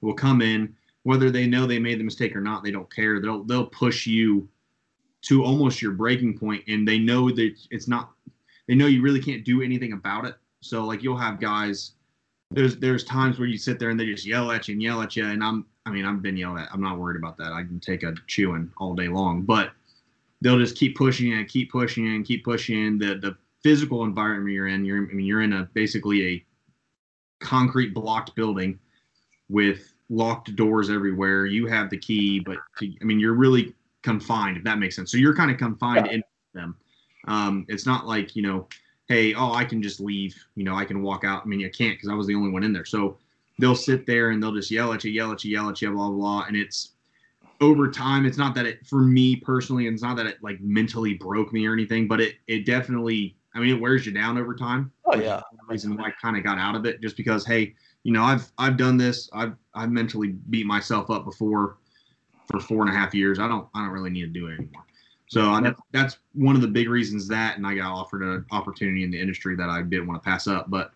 will 0.00 0.14
come 0.14 0.42
in, 0.42 0.74
whether 1.02 1.30
they 1.30 1.46
know 1.46 1.66
they 1.66 1.78
made 1.78 2.00
the 2.00 2.04
mistake 2.04 2.34
or 2.34 2.40
not, 2.40 2.64
they 2.64 2.70
don't 2.70 2.92
care. 2.94 3.20
They'll 3.20 3.44
they'll 3.44 3.66
push 3.66 4.06
you 4.06 4.48
to 5.26 5.44
almost 5.44 5.82
your 5.82 5.92
breaking 5.92 6.38
point, 6.38 6.62
and 6.68 6.86
they 6.86 6.98
know 6.98 7.30
that 7.30 7.54
it's 7.70 7.88
not. 7.88 8.12
They 8.68 8.74
know 8.74 8.86
you 8.86 9.02
really 9.02 9.20
can't 9.20 9.44
do 9.44 9.62
anything 9.62 9.92
about 9.92 10.24
it. 10.24 10.34
So 10.60 10.84
like 10.84 11.02
you'll 11.02 11.16
have 11.16 11.40
guys. 11.40 11.92
There's 12.52 12.76
there's 12.76 13.04
times 13.04 13.38
where 13.38 13.48
you 13.48 13.58
sit 13.58 13.78
there 13.78 13.90
and 13.90 13.98
they 13.98 14.06
just 14.06 14.24
yell 14.24 14.50
at 14.52 14.68
you 14.68 14.72
and 14.72 14.82
yell 14.82 15.02
at 15.02 15.16
you, 15.16 15.26
and 15.26 15.42
I'm 15.42 15.66
I 15.84 15.90
mean 15.90 16.04
I've 16.04 16.22
been 16.22 16.36
yelled 16.36 16.58
at. 16.58 16.68
I'm 16.72 16.80
not 16.80 16.98
worried 16.98 17.16
about 17.16 17.36
that. 17.38 17.52
I 17.52 17.62
can 17.62 17.80
take 17.80 18.02
a 18.04 18.14
chewing 18.28 18.70
all 18.78 18.94
day 18.94 19.08
long, 19.08 19.42
but 19.42 19.72
they'll 20.40 20.58
just 20.58 20.76
keep 20.76 20.96
pushing 20.96 21.32
and 21.32 21.48
keep 21.48 21.72
pushing 21.72 22.06
and 22.06 22.24
keep 22.24 22.44
pushing. 22.44 22.98
The 22.98 23.16
the 23.16 23.36
physical 23.62 24.04
environment 24.04 24.54
you're 24.54 24.68
in, 24.68 24.84
you're 24.84 25.10
I 25.10 25.12
mean 25.12 25.26
you're 25.26 25.42
in 25.42 25.54
a 25.54 25.68
basically 25.74 26.28
a 26.28 26.44
concrete 27.40 27.94
blocked 27.94 28.36
building 28.36 28.78
with 29.48 29.92
locked 30.08 30.54
doors 30.54 30.88
everywhere. 30.88 31.46
You 31.46 31.66
have 31.66 31.90
the 31.90 31.98
key, 31.98 32.38
but 32.38 32.58
to, 32.78 32.92
I 33.00 33.04
mean 33.04 33.18
you're 33.18 33.34
really 33.34 33.74
confined 34.06 34.56
if 34.56 34.64
that 34.64 34.78
makes 34.78 34.94
sense. 34.94 35.10
So 35.10 35.18
you're 35.18 35.34
kind 35.34 35.50
of 35.50 35.58
confined 35.58 36.06
yeah. 36.06 36.12
in 36.12 36.22
them. 36.54 36.76
Um, 37.26 37.66
it's 37.68 37.86
not 37.86 38.06
like 38.06 38.36
you 38.36 38.42
know, 38.42 38.68
hey, 39.08 39.34
oh 39.34 39.52
I 39.52 39.64
can 39.64 39.82
just 39.82 40.00
leave. 40.00 40.34
You 40.54 40.64
know 40.64 40.74
I 40.74 40.84
can 40.84 41.02
walk 41.02 41.24
out. 41.24 41.42
I 41.42 41.46
mean 41.46 41.60
you 41.60 41.70
can't 41.70 41.96
because 41.96 42.08
I 42.08 42.14
was 42.14 42.26
the 42.26 42.34
only 42.34 42.50
one 42.50 42.62
in 42.62 42.72
there. 42.72 42.84
So 42.84 43.18
they'll 43.58 43.74
sit 43.74 44.06
there 44.06 44.30
and 44.30 44.42
they'll 44.42 44.54
just 44.54 44.70
yell 44.70 44.92
at 44.92 45.02
you, 45.04 45.10
yell 45.10 45.32
at 45.32 45.44
you, 45.44 45.50
yell 45.50 45.68
at 45.68 45.82
you, 45.82 45.90
blah 45.90 46.08
blah, 46.08 46.16
blah 46.16 46.44
and 46.46 46.56
it's 46.56 46.92
over 47.60 47.90
time 47.90 48.26
it's 48.26 48.36
not 48.36 48.54
that 48.54 48.66
it 48.66 48.86
for 48.86 49.00
me 49.00 49.34
personally 49.34 49.86
it's 49.86 50.02
not 50.02 50.16
that 50.16 50.26
it 50.26 50.36
like 50.42 50.60
mentally 50.60 51.14
broke 51.14 51.54
me 51.54 51.66
or 51.66 51.72
anything 51.72 52.06
but 52.06 52.20
it 52.20 52.34
it 52.48 52.66
definitely 52.66 53.34
i 53.54 53.58
mean 53.58 53.74
it 53.74 53.80
wears 53.80 54.04
you 54.04 54.12
down 54.12 54.36
over 54.36 54.54
time 54.54 54.92
oh 55.06 55.16
yeah 55.16 55.40
reason 55.68 55.96
why 55.96 56.08
i 56.08 56.10
kind 56.20 56.36
of 56.36 56.44
got 56.44 56.58
out 56.58 56.74
of 56.74 56.84
it 56.84 57.00
just 57.00 57.16
because 57.16 57.46
hey 57.46 57.74
you 58.02 58.12
know 58.12 58.22
i've 58.22 58.52
i've 58.58 58.76
done 58.76 58.98
this 58.98 59.30
i've 59.32 59.54
i've 59.74 59.90
mentally 59.90 60.36
beat 60.50 60.66
myself 60.66 61.10
up 61.10 61.24
before 61.24 61.78
for 62.48 62.60
four 62.60 62.82
and 62.82 62.90
a 62.90 62.96
half 62.96 63.14
years 63.14 63.38
i 63.38 63.48
don't 63.48 63.68
i 63.74 63.82
don't 63.82 63.92
really 63.92 64.10
need 64.10 64.22
to 64.22 64.40
do 64.40 64.46
it 64.48 64.54
anymore 64.54 64.84
so 65.28 65.60
that's, 65.60 65.80
that's 65.90 66.18
one 66.34 66.54
of 66.54 66.62
the 66.62 66.68
big 66.68 66.88
reasons 66.88 67.26
that 67.26 67.56
and 67.56 67.66
i 67.66 67.74
got 67.74 67.92
offered 67.92 68.22
an 68.22 68.44
opportunity 68.52 69.02
in 69.02 69.10
the 69.10 69.20
industry 69.20 69.56
that 69.56 69.68
i 69.68 69.82
didn't 69.82 70.06
want 70.06 70.22
to 70.22 70.28
pass 70.28 70.46
up 70.46 70.70
but 70.70 70.92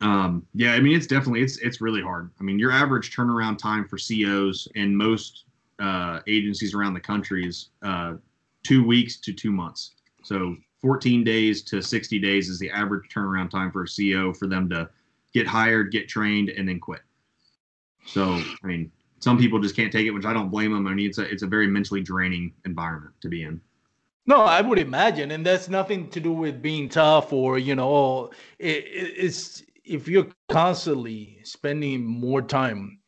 um, 0.00 0.46
yeah, 0.54 0.72
I 0.72 0.80
mean 0.80 0.96
it's 0.96 1.06
definitely 1.06 1.42
it's 1.42 1.58
it's 1.58 1.80
really 1.80 2.02
hard. 2.02 2.30
I 2.40 2.42
mean 2.42 2.58
your 2.58 2.72
average 2.72 3.14
turnaround 3.14 3.58
time 3.58 3.86
for 3.86 3.96
COs 3.96 4.68
in 4.74 4.94
most 4.94 5.44
uh, 5.78 6.20
agencies 6.26 6.74
around 6.74 6.94
the 6.94 7.00
country 7.00 7.46
is 7.46 7.70
uh, 7.82 8.14
two 8.62 8.84
weeks 8.84 9.18
to 9.20 9.32
two 9.32 9.50
months. 9.50 9.92
So 10.22 10.56
14 10.80 11.24
days 11.24 11.62
to 11.62 11.82
60 11.82 12.18
days 12.18 12.48
is 12.48 12.58
the 12.58 12.70
average 12.70 13.08
turnaround 13.08 13.50
time 13.50 13.70
for 13.70 13.84
a 13.84 13.86
CO 13.86 14.32
for 14.32 14.46
them 14.46 14.68
to 14.70 14.88
get 15.32 15.46
hired, 15.46 15.90
get 15.90 16.08
trained, 16.08 16.50
and 16.50 16.68
then 16.68 16.78
quit. 16.78 17.00
So, 18.06 18.34
I 18.62 18.66
mean, 18.66 18.92
some 19.24 19.38
people 19.38 19.58
just 19.58 19.74
can't 19.74 19.90
take 19.90 20.06
it, 20.06 20.10
which 20.10 20.26
I 20.26 20.34
don't 20.34 20.50
blame 20.50 20.70
them. 20.74 20.86
I 20.86 20.92
mean, 20.92 21.08
it's 21.08 21.16
a 21.16 21.22
it's 21.22 21.42
a 21.42 21.46
very 21.46 21.66
mentally 21.66 22.02
draining 22.02 22.52
environment 22.66 23.14
to 23.22 23.28
be 23.30 23.42
in. 23.42 23.58
No, 24.26 24.42
I 24.42 24.60
would 24.60 24.78
imagine, 24.78 25.30
and 25.30 25.44
that's 25.44 25.68
nothing 25.70 26.10
to 26.10 26.20
do 26.20 26.30
with 26.30 26.60
being 26.60 26.90
tough 26.90 27.32
or 27.32 27.58
you 27.58 27.74
know, 27.74 27.88
oh, 27.88 28.30
it, 28.58 28.84
it's 28.86 29.62
if 29.82 30.08
you're 30.08 30.28
constantly 30.50 31.40
spending 31.42 32.04
more 32.04 32.42
time 32.42 32.98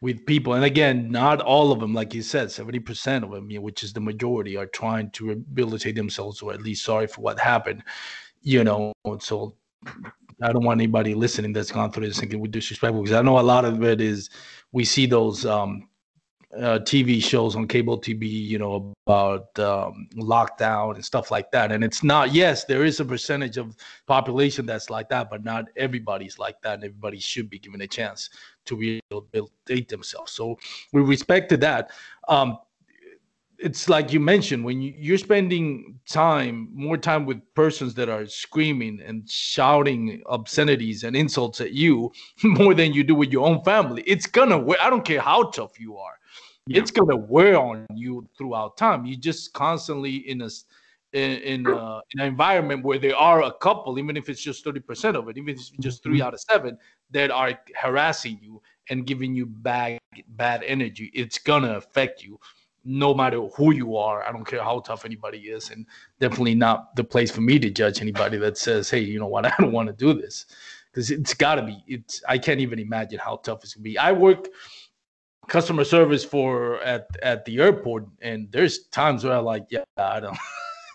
with 0.00 0.24
people 0.24 0.54
and 0.54 0.64
again 0.64 1.10
not 1.10 1.42
all 1.42 1.72
of 1.72 1.78
them 1.80 1.92
like 1.92 2.14
you 2.14 2.22
said 2.22 2.48
70% 2.48 3.22
of 3.22 3.30
them 3.32 3.62
which 3.62 3.82
is 3.82 3.92
the 3.92 4.00
majority 4.00 4.56
are 4.56 4.64
trying 4.64 5.10
to 5.10 5.26
rehabilitate 5.26 5.94
themselves 5.94 6.40
or 6.40 6.54
at 6.54 6.62
least 6.62 6.84
sorry 6.84 7.06
for 7.06 7.20
what 7.20 7.38
happened 7.38 7.82
you 8.40 8.64
know 8.64 8.94
so 9.18 9.54
i 10.42 10.52
don't 10.52 10.64
want 10.64 10.80
anybody 10.80 11.14
listening 11.14 11.52
that's 11.52 11.70
gone 11.70 11.92
through 11.92 12.06
this 12.06 12.18
thinking 12.18 12.40
we 12.40 12.48
disrespectful 12.48 13.02
because 13.02 13.14
i 13.14 13.20
know 13.20 13.38
a 13.38 13.42
lot 13.42 13.66
of 13.66 13.82
it 13.84 14.00
is 14.00 14.30
we 14.72 14.84
see 14.84 15.06
those 15.06 15.44
um, 15.46 15.88
uh, 16.56 16.80
TV 16.80 17.22
shows 17.22 17.54
on 17.54 17.68
cable 17.68 17.98
TV, 17.98 18.22
you 18.28 18.58
know, 18.58 18.92
about 19.06 19.56
um, 19.58 20.08
lockdown 20.16 20.94
and 20.96 21.04
stuff 21.04 21.30
like 21.30 21.50
that. 21.52 21.70
And 21.70 21.84
it's 21.84 22.02
not, 22.02 22.32
yes, 22.32 22.64
there 22.64 22.84
is 22.84 22.98
a 22.98 23.04
percentage 23.04 23.56
of 23.56 23.76
population 24.06 24.66
that's 24.66 24.90
like 24.90 25.08
that, 25.10 25.30
but 25.30 25.44
not 25.44 25.66
everybody's 25.76 26.38
like 26.38 26.60
that. 26.62 26.74
And 26.74 26.84
everybody 26.84 27.20
should 27.20 27.48
be 27.48 27.58
given 27.58 27.80
a 27.82 27.86
chance 27.86 28.30
to 28.66 28.76
rehabilitate 28.76 29.88
themselves. 29.88 30.32
So 30.32 30.58
we 30.92 31.02
respect 31.02 31.50
to 31.50 31.56
that. 31.58 31.90
Um, 32.28 32.58
it's 33.62 33.88
like 33.88 34.12
you 34.12 34.20
mentioned 34.20 34.64
when 34.64 34.80
you, 34.80 34.94
you're 34.96 35.18
spending 35.18 35.98
time 36.08 36.68
more 36.72 36.96
time 36.96 37.26
with 37.26 37.38
persons 37.54 37.94
that 37.94 38.08
are 38.08 38.26
screaming 38.26 39.00
and 39.04 39.28
shouting 39.28 40.22
obscenities 40.26 41.04
and 41.04 41.14
insults 41.14 41.60
at 41.60 41.72
you 41.72 42.10
more 42.42 42.74
than 42.74 42.92
you 42.92 43.04
do 43.04 43.14
with 43.14 43.30
your 43.32 43.46
own 43.46 43.62
family 43.64 44.02
it's 44.06 44.26
gonna 44.26 44.58
wear 44.58 44.78
i 44.82 44.88
don't 44.88 45.04
care 45.04 45.20
how 45.20 45.44
tough 45.50 45.78
you 45.78 45.96
are 45.96 46.14
yeah. 46.66 46.80
it's 46.80 46.90
gonna 46.90 47.16
wear 47.16 47.58
on 47.58 47.86
you 47.94 48.28
throughout 48.36 48.76
time. 48.76 49.04
You 49.04 49.16
just 49.16 49.52
constantly 49.52 50.16
in 50.16 50.42
a 50.42 50.50
in, 51.12 51.38
in, 51.38 51.66
a, 51.66 52.00
in 52.14 52.20
an 52.20 52.26
environment 52.26 52.84
where 52.84 52.98
there 52.98 53.16
are 53.16 53.42
a 53.42 53.52
couple, 53.54 53.98
even 53.98 54.16
if 54.16 54.28
it's 54.28 54.40
just 54.40 54.64
30% 54.64 55.16
of 55.16 55.28
it, 55.28 55.36
even 55.36 55.48
if 55.48 55.56
it's 55.56 55.70
just 55.80 56.04
3 56.04 56.12
mm-hmm. 56.12 56.22
out 56.22 56.34
of 56.34 56.40
seven, 56.40 56.78
that 57.10 57.32
are 57.32 57.58
harassing 57.74 58.38
you 58.40 58.62
and 58.90 59.08
giving 59.08 59.34
you 59.34 59.44
bad 59.46 59.98
bad 60.28 60.62
energy, 60.62 61.10
it's 61.12 61.38
gonna 61.38 61.76
affect 61.76 62.22
you 62.22 62.38
no 62.84 63.14
matter 63.14 63.40
who 63.56 63.72
you 63.72 63.96
are. 63.96 64.22
I 64.22 64.32
don't 64.32 64.44
care 64.44 64.62
how 64.62 64.80
tough 64.80 65.04
anybody 65.04 65.38
is, 65.38 65.70
and 65.70 65.86
definitely 66.18 66.54
not 66.54 66.94
the 66.96 67.04
place 67.04 67.30
for 67.30 67.40
me 67.40 67.58
to 67.58 67.70
judge 67.70 68.00
anybody 68.00 68.38
that 68.38 68.58
says, 68.58 68.90
"Hey, 68.90 69.00
you 69.00 69.18
know 69.18 69.26
what? 69.26 69.46
I 69.52 69.54
don't 69.58 69.72
want 69.72 69.88
to 69.88 69.92
do 69.92 70.12
this," 70.14 70.46
because 70.86 71.10
it's 71.10 71.34
got 71.34 71.56
to 71.56 71.62
be. 71.62 71.82
It's 71.86 72.22
I 72.28 72.38
can't 72.38 72.60
even 72.60 72.78
imagine 72.78 73.18
how 73.18 73.36
tough 73.36 73.64
it's 73.64 73.74
gonna 73.74 73.84
be. 73.84 73.98
I 73.98 74.12
work 74.12 74.48
customer 75.48 75.84
service 75.84 76.24
for 76.24 76.80
at 76.82 77.08
at 77.22 77.44
the 77.44 77.58
airport, 77.60 78.06
and 78.22 78.50
there's 78.52 78.86
times 78.88 79.24
where 79.24 79.34
I'm 79.34 79.44
like, 79.44 79.66
yeah, 79.70 79.84
I 79.96 80.20
don't. 80.20 80.38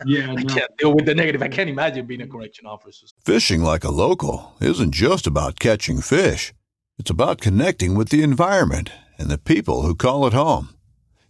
Yeah, 0.06 0.30
I 0.32 0.43
no. 0.43 0.54
can't 0.54 0.78
deal 0.78 0.93
with 0.93 1.06
the 1.06 1.15
negative. 1.15 1.41
I 1.41 1.48
can't 1.48 1.69
imagine 1.69 2.06
being 2.06 2.19
a 2.19 2.28
correction 2.28 2.65
officer. 2.65 3.08
Fishing 3.24 3.62
like 3.62 3.86
a 3.86 3.91
local 3.91 4.54
isn't 4.60 4.91
just 4.91 5.26
about 5.26 5.58
catching 5.58 6.02
fish. 6.02 6.54
It's 7.00 7.10
about 7.10 7.39
connecting 7.39 7.95
with 7.95 8.10
the 8.10 8.21
environment 8.21 8.91
and 9.17 9.30
the 9.30 9.38
people 9.38 9.84
who 9.84 9.95
call 9.95 10.28
it 10.28 10.34
home. 10.34 10.74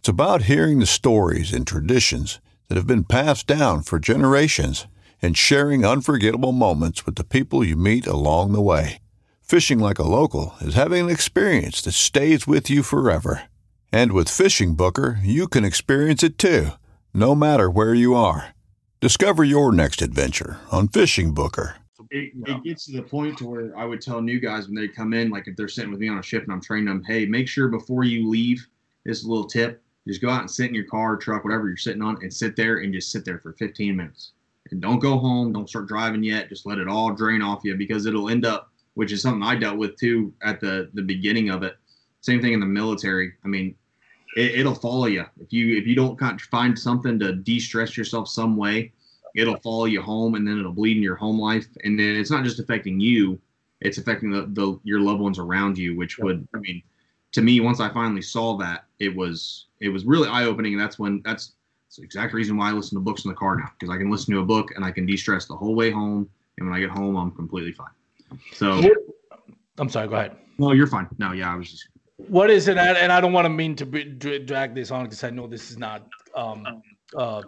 It's 0.06 0.10
about 0.12 0.42
hearing 0.42 0.78
the 0.78 0.86
stories 0.86 1.52
and 1.52 1.66
traditions 1.66 2.38
that 2.68 2.76
have 2.76 2.86
been 2.86 3.02
passed 3.02 3.48
down 3.48 3.82
for 3.82 3.98
generations 3.98 4.86
and 5.20 5.36
sharing 5.36 5.84
unforgettable 5.84 6.52
moments 6.52 7.04
with 7.04 7.16
the 7.16 7.24
people 7.24 7.64
you 7.64 7.74
meet 7.74 8.06
along 8.06 8.52
the 8.52 8.60
way. 8.60 9.00
Fishing 9.42 9.80
like 9.80 9.98
a 9.98 10.04
local 10.04 10.54
is 10.60 10.74
having 10.74 11.06
an 11.06 11.10
experience 11.10 11.82
that 11.82 11.90
stays 11.90 12.46
with 12.46 12.70
you 12.70 12.84
forever. 12.84 13.42
And 13.90 14.12
with 14.12 14.28
FishingBooker, 14.28 15.24
you 15.24 15.48
can 15.48 15.64
experience 15.64 16.22
it 16.22 16.38
too, 16.38 16.68
no 17.12 17.34
matter 17.34 17.68
where 17.68 17.92
you 17.92 18.14
are. 18.14 18.54
Discover 19.00 19.42
your 19.42 19.72
next 19.72 20.02
adventure 20.02 20.58
on 20.70 20.86
FishingBooker. 20.86 21.74
It, 22.12 22.30
it, 22.46 22.62
gets 22.62 22.86
to 22.86 22.92
the 22.92 23.02
point 23.02 23.38
to 23.38 23.46
where 23.48 23.76
I 23.76 23.84
would 23.84 24.00
tell 24.00 24.22
new 24.22 24.38
guys 24.38 24.68
when 24.68 24.76
they 24.76 24.86
come 24.86 25.12
in, 25.14 25.30
like 25.30 25.48
if 25.48 25.56
they're 25.56 25.66
sitting 25.66 25.90
with 25.90 25.98
me 25.98 26.08
on 26.08 26.18
a 26.18 26.22
ship 26.22 26.44
and 26.44 26.52
I'm 26.52 26.60
training 26.60 26.86
them, 26.86 27.02
hey, 27.02 27.26
make 27.26 27.48
sure 27.48 27.66
before 27.66 28.04
you 28.04 28.30
leave, 28.30 28.68
this 29.04 29.24
little 29.24 29.46
tip, 29.46 29.82
just 30.06 30.20
go 30.20 30.30
out 30.30 30.40
and 30.40 30.50
sit 30.50 30.68
in 30.68 30.74
your 30.74 30.84
car, 30.84 31.16
truck, 31.16 31.44
whatever 31.44 31.68
you're 31.68 31.76
sitting 31.76 32.02
on, 32.02 32.18
and 32.22 32.32
sit 32.32 32.56
there 32.56 32.78
and 32.78 32.92
just 32.92 33.10
sit 33.10 33.24
there 33.24 33.38
for 33.38 33.52
15 33.54 33.96
minutes. 33.96 34.32
And 34.70 34.80
don't 34.80 34.98
go 34.98 35.18
home, 35.18 35.52
don't 35.52 35.68
start 35.68 35.86
driving 35.86 36.22
yet. 36.22 36.48
Just 36.48 36.66
let 36.66 36.78
it 36.78 36.88
all 36.88 37.12
drain 37.12 37.42
off 37.42 37.60
you 37.64 37.76
because 37.76 38.06
it'll 38.06 38.28
end 38.28 38.44
up 38.44 38.70
which 38.96 39.12
is 39.12 39.20
something 39.20 39.42
I 39.42 39.54
dealt 39.54 39.76
with 39.76 39.96
too 39.96 40.32
at 40.42 40.58
the 40.58 40.90
the 40.94 41.02
beginning 41.02 41.50
of 41.50 41.62
it. 41.62 41.76
Same 42.22 42.40
thing 42.40 42.54
in 42.54 42.60
the 42.60 42.66
military. 42.66 43.34
I 43.44 43.48
mean, 43.48 43.74
it, 44.36 44.64
will 44.64 44.74
follow 44.74 45.04
you 45.06 45.24
if 45.38 45.52
you 45.52 45.76
if 45.76 45.86
you 45.86 45.94
don't 45.94 46.18
find 46.40 46.76
something 46.76 47.18
to 47.20 47.34
de-stress 47.34 47.96
yourself 47.96 48.28
some 48.28 48.56
way. 48.56 48.92
It'll 49.36 49.58
follow 49.58 49.84
you 49.84 50.00
home, 50.00 50.34
and 50.34 50.48
then 50.48 50.58
it'll 50.58 50.72
bleed 50.72 50.96
in 50.96 51.02
your 51.02 51.14
home 51.14 51.38
life, 51.38 51.66
and 51.84 51.98
then 51.98 52.16
it's 52.16 52.30
not 52.30 52.42
just 52.42 52.58
affecting 52.58 52.98
you; 52.98 53.38
it's 53.82 53.98
affecting 53.98 54.30
the, 54.30 54.46
the 54.52 54.80
your 54.82 55.00
loved 55.00 55.20
ones 55.20 55.38
around 55.38 55.76
you. 55.76 55.94
Which 55.94 56.18
would, 56.18 56.48
I 56.54 56.58
mean, 56.58 56.82
to 57.36 57.42
me, 57.42 57.60
once 57.60 57.80
I 57.80 57.90
finally 57.90 58.22
saw 58.22 58.56
that, 58.56 58.86
it 58.98 59.14
was 59.14 59.66
it 59.80 59.90
was 59.90 60.06
really 60.06 60.26
eye 60.26 60.44
opening, 60.44 60.72
and 60.72 60.80
that's 60.82 60.98
when 60.98 61.20
that's, 61.22 61.52
that's 61.86 61.96
the 61.96 62.02
exact 62.02 62.32
reason 62.32 62.56
why 62.56 62.70
I 62.70 62.72
listen 62.72 62.96
to 62.96 63.02
books 63.02 63.26
in 63.26 63.28
the 63.28 63.34
car 63.34 63.56
now 63.56 63.70
because 63.78 63.94
I 63.94 63.98
can 63.98 64.10
listen 64.10 64.32
to 64.32 64.40
a 64.40 64.44
book 64.44 64.70
and 64.74 64.82
I 64.82 64.90
can 64.90 65.04
de-stress 65.04 65.44
the 65.44 65.54
whole 65.54 65.74
way 65.74 65.90
home, 65.90 66.30
and 66.56 66.66
when 66.66 66.74
I 66.74 66.80
get 66.80 66.88
home, 66.88 67.14
I'm 67.14 67.30
completely 67.30 67.72
fine. 67.72 67.90
So 68.54 68.82
I'm 69.76 69.90
sorry. 69.90 70.08
Go 70.08 70.14
ahead. 70.14 70.36
No, 70.56 70.72
you're 70.72 70.86
fine. 70.86 71.08
No, 71.18 71.32
yeah, 71.32 71.52
I 71.52 71.56
was 71.56 71.70
just. 71.70 71.88
What 72.16 72.50
is 72.50 72.68
it? 72.68 72.78
And 72.78 73.12
I 73.12 73.20
don't 73.20 73.34
want 73.34 73.44
to 73.44 73.50
mean 73.50 73.76
to 73.76 74.38
drag 74.38 74.74
this 74.74 74.90
on 74.90 75.04
because 75.04 75.22
I 75.22 75.28
know 75.28 75.46
this 75.46 75.70
is 75.70 75.76
not 75.76 76.08
um, 76.34 76.82
uh, 77.14 77.42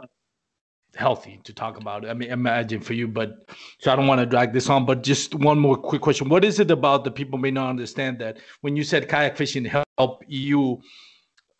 healthy 0.96 1.40
to 1.44 1.52
talk 1.52 1.76
about. 1.76 2.08
I 2.08 2.14
mean, 2.14 2.30
imagine 2.30 2.80
for 2.80 2.94
you, 2.94 3.08
but 3.08 3.48
so 3.78 3.92
I 3.92 3.96
don't 3.96 4.06
want 4.06 4.20
to 4.20 4.26
drag 4.26 4.52
this 4.52 4.68
on. 4.68 4.86
But 4.86 5.02
just 5.02 5.34
one 5.34 5.58
more 5.58 5.76
quick 5.76 6.02
question: 6.02 6.28
What 6.28 6.44
is 6.44 6.60
it 6.60 6.70
about 6.70 7.04
that 7.04 7.12
people 7.12 7.38
may 7.38 7.50
not 7.50 7.70
understand 7.70 8.18
that 8.20 8.38
when 8.60 8.76
you 8.76 8.84
said 8.84 9.08
kayak 9.08 9.36
fishing 9.36 9.64
help 9.64 10.24
you, 10.26 10.80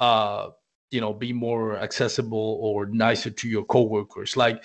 uh, 0.01 0.49
you 0.91 1.01
know, 1.01 1.12
be 1.12 1.33
more 1.33 1.76
accessible 1.79 2.59
or 2.61 2.87
nicer 2.87 3.31
to 3.31 3.49
your 3.49 3.64
coworkers? 3.64 4.37
Like, 4.37 4.64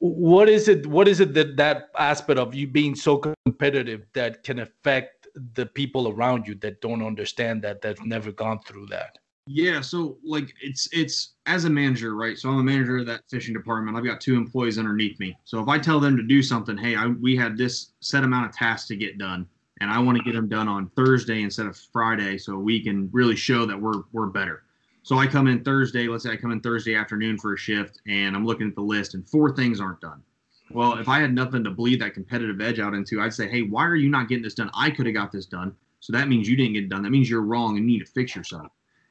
what 0.00 0.48
is 0.48 0.68
it? 0.68 0.86
What 0.86 1.08
is 1.08 1.20
it 1.20 1.34
that 1.34 1.56
that 1.56 1.90
aspect 1.98 2.38
of 2.38 2.54
you 2.54 2.66
being 2.66 2.94
so 2.94 3.18
competitive 3.18 4.06
that 4.14 4.42
can 4.44 4.58
affect 4.58 5.28
the 5.54 5.66
people 5.66 6.08
around 6.08 6.46
you 6.46 6.54
that 6.56 6.80
don't 6.80 7.02
understand 7.02 7.62
that 7.62 7.80
that's 7.82 8.02
never 8.02 8.32
gone 8.32 8.60
through 8.66 8.86
that? 8.86 9.18
Yeah, 9.52 9.80
so 9.80 10.16
like 10.22 10.54
it's 10.62 10.88
it's 10.92 11.32
as 11.46 11.64
a 11.64 11.70
manager, 11.70 12.14
right? 12.14 12.38
So 12.38 12.48
I'm 12.50 12.58
a 12.58 12.62
manager 12.62 12.98
of 12.98 13.06
that 13.06 13.22
fishing 13.28 13.52
department. 13.52 13.96
I've 13.96 14.04
got 14.04 14.20
two 14.20 14.36
employees 14.36 14.78
underneath 14.78 15.18
me. 15.18 15.36
So 15.42 15.60
if 15.60 15.66
I 15.66 15.76
tell 15.76 15.98
them 15.98 16.16
to 16.16 16.22
do 16.22 16.40
something, 16.40 16.78
hey, 16.78 16.94
I, 16.94 17.08
we 17.08 17.34
have 17.34 17.56
this 17.56 17.90
set 17.98 18.22
amount 18.22 18.46
of 18.46 18.54
tasks 18.54 18.86
to 18.88 18.96
get 18.96 19.18
done, 19.18 19.48
and 19.80 19.90
I 19.90 19.98
want 19.98 20.18
to 20.18 20.22
get 20.22 20.34
them 20.34 20.48
done 20.48 20.68
on 20.68 20.88
Thursday 20.94 21.42
instead 21.42 21.66
of 21.66 21.76
Friday, 21.76 22.38
so 22.38 22.58
we 22.58 22.80
can 22.80 23.10
really 23.10 23.34
show 23.34 23.66
that 23.66 23.80
we're 23.80 24.04
we're 24.12 24.26
better. 24.26 24.62
So 25.02 25.18
I 25.18 25.26
come 25.26 25.48
in 25.48 25.64
Thursday. 25.64 26.06
Let's 26.06 26.22
say 26.22 26.30
I 26.30 26.36
come 26.36 26.52
in 26.52 26.60
Thursday 26.60 26.94
afternoon 26.94 27.36
for 27.36 27.54
a 27.54 27.58
shift, 27.58 28.00
and 28.06 28.36
I'm 28.36 28.46
looking 28.46 28.68
at 28.68 28.76
the 28.76 28.82
list, 28.82 29.14
and 29.14 29.28
four 29.28 29.56
things 29.56 29.80
aren't 29.80 30.00
done. 30.00 30.22
Well, 30.70 30.98
if 30.98 31.08
I 31.08 31.18
had 31.18 31.34
nothing 31.34 31.64
to 31.64 31.70
bleed 31.70 32.00
that 32.02 32.14
competitive 32.14 32.60
edge 32.60 32.78
out 32.78 32.94
into, 32.94 33.20
I'd 33.20 33.34
say, 33.34 33.48
hey, 33.48 33.62
why 33.62 33.84
are 33.84 33.96
you 33.96 34.10
not 34.10 34.28
getting 34.28 34.44
this 34.44 34.54
done? 34.54 34.70
I 34.74 34.90
could 34.90 35.06
have 35.06 35.14
got 35.16 35.32
this 35.32 35.46
done. 35.46 35.74
So 35.98 36.12
that 36.12 36.28
means 36.28 36.48
you 36.48 36.56
didn't 36.56 36.74
get 36.74 36.84
it 36.84 36.88
done. 36.88 37.02
That 37.02 37.10
means 37.10 37.28
you're 37.28 37.42
wrong 37.42 37.76
and 37.78 37.84
need 37.84 37.98
to 37.98 38.06
fix 38.06 38.36
yourself 38.36 38.70